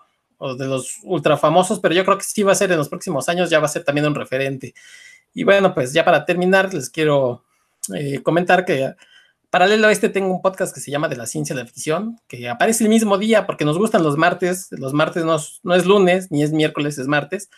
o 0.44 0.56
de 0.56 0.66
los 0.66 0.98
ultra 1.04 1.38
famosos, 1.38 1.80
pero 1.80 1.94
yo 1.94 2.04
creo 2.04 2.18
que 2.18 2.24
sí 2.24 2.42
va 2.42 2.52
a 2.52 2.56
ser 2.56 2.72
en 2.72 2.78
los 2.80 2.90
próximos 2.90 3.30
años, 3.30 3.52
ya 3.52 3.60
va 3.60 3.66
a 3.66 3.70
ser 3.70 3.84
también 3.84 4.08
un 4.08 4.16
referente. 4.16 4.74
Y 5.36 5.44
bueno, 5.44 5.72
pues 5.76 5.94
ya 5.94 6.04
para 6.04 6.26
terminar, 6.26 6.74
les 6.74 6.90
quiero 6.90 7.44
eh, 7.94 8.24
comentar 8.24 8.66
que 8.66 8.96
paralelo 9.52 9.88
a 9.88 9.92
este 9.92 10.10
tengo 10.10 10.34
un 10.34 10.42
podcast 10.42 10.74
que 10.74 10.82
se 10.82 10.90
llama 10.90 11.10
De 11.10 11.16
la 11.16 11.28
Ciencia 11.28 11.56
de 11.56 11.62
la 11.62 11.68
Ficción, 11.68 12.20
que 12.28 12.50
aparece 12.50 12.84
el 12.84 12.90
mismo 12.90 13.20
día 13.20 13.46
porque 13.46 13.66
nos 13.66 13.78
gustan 13.78 14.02
los 14.02 14.18
martes. 14.18 14.70
Los 14.72 14.94
martes 14.94 15.24
no, 15.24 15.38
no 15.62 15.76
es 15.76 15.86
lunes, 15.86 16.32
ni 16.32 16.42
es 16.42 16.52
miércoles, 16.52 16.98
es 16.98 17.06
martes. 17.06 17.52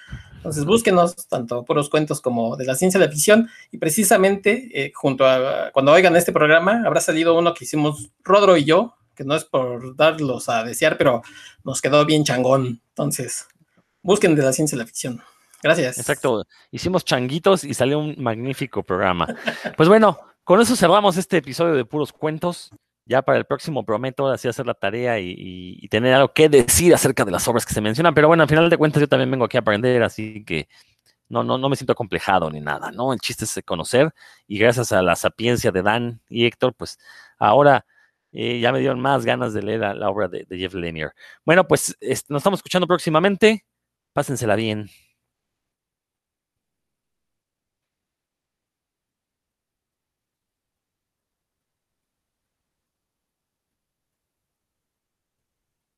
Entonces 0.43 0.65
búsquenos 0.65 1.15
tanto 1.27 1.63
por 1.63 1.77
los 1.77 1.89
cuentos 1.89 2.19
como 2.19 2.57
de 2.57 2.65
la 2.65 2.75
ciencia 2.75 2.99
de 2.99 3.05
la 3.05 3.11
ficción. 3.11 3.49
Y 3.71 3.77
precisamente 3.77 4.69
eh, 4.73 4.91
junto 4.93 5.25
a 5.25 5.71
cuando 5.71 5.93
oigan 5.93 6.17
este 6.17 6.33
programa, 6.33 6.83
habrá 6.85 6.99
salido 6.99 7.37
uno 7.37 7.53
que 7.53 7.63
hicimos 7.63 8.09
Rodro 8.25 8.57
y 8.57 8.65
yo, 8.65 8.95
que 9.15 9.23
no 9.23 9.35
es 9.35 9.45
por 9.45 9.95
darlos 9.95 10.49
a 10.49 10.65
desear, 10.65 10.97
pero 10.97 11.21
nos 11.63 11.81
quedó 11.81 12.05
bien 12.05 12.25
changón. 12.25 12.81
Entonces, 12.89 13.47
busquen 14.01 14.35
de 14.35 14.43
la 14.43 14.51
ciencia 14.51 14.75
y 14.75 14.79
la 14.79 14.85
ficción. 14.85 15.23
Gracias. 15.61 15.97
Exacto. 15.97 16.43
Hicimos 16.71 17.05
changuitos 17.05 17.63
y 17.63 17.73
salió 17.73 17.99
un 17.99 18.15
magnífico 18.17 18.83
programa. 18.83 19.33
Pues 19.77 19.87
bueno, 19.87 20.19
con 20.43 20.59
eso 20.59 20.75
cerramos 20.75 21.15
este 21.15 21.37
episodio 21.37 21.73
de 21.73 21.85
puros 21.85 22.11
cuentos. 22.11 22.69
Ya 23.05 23.21
para 23.21 23.37
el 23.37 23.45
próximo 23.45 23.85
prometo 23.85 24.27
así 24.27 24.47
hacer 24.47 24.65
la 24.65 24.73
tarea 24.73 25.19
y, 25.19 25.87
tener 25.89 26.13
algo 26.13 26.33
que 26.33 26.47
decir 26.49 26.93
acerca 26.93 27.25
de 27.25 27.31
las 27.31 27.47
obras 27.47 27.65
que 27.65 27.73
se 27.73 27.81
mencionan. 27.81 28.13
Pero 28.13 28.27
bueno, 28.27 28.43
al 28.43 28.49
final 28.49 28.69
de 28.69 28.77
cuentas 28.77 29.01
yo 29.01 29.07
también 29.07 29.29
vengo 29.29 29.45
aquí 29.45 29.57
a 29.57 29.61
aprender, 29.61 30.03
así 30.03 30.43
que 30.45 30.69
no, 31.29 31.43
no, 31.43 31.57
no 31.57 31.69
me 31.69 31.75
siento 31.75 31.93
acomplejado 31.93 32.49
ni 32.49 32.61
nada, 32.61 32.91
¿no? 32.91 33.13
El 33.13 33.19
chiste 33.19 33.45
es 33.45 33.61
conocer 33.65 34.13
y 34.47 34.59
gracias 34.59 34.91
a 34.91 35.01
la 35.01 35.15
sapiencia 35.15 35.71
de 35.71 35.81
Dan 35.81 36.21
y 36.29 36.45
Héctor, 36.45 36.73
pues 36.75 36.99
ahora 37.39 37.85
eh, 38.33 38.59
ya 38.59 38.71
me 38.71 38.79
dieron 38.79 38.99
más 38.99 39.25
ganas 39.25 39.53
de 39.53 39.61
leer 39.61 39.81
la, 39.81 40.09
obra 40.09 40.27
de, 40.27 40.45
Jeff 40.49 40.73
Lemire. 40.73 41.11
Bueno, 41.45 41.67
pues 41.67 41.95
nos 42.29 42.39
estamos 42.39 42.59
escuchando 42.59 42.87
próximamente. 42.87 43.65
Pásensela 44.13 44.55
bien. 44.55 44.89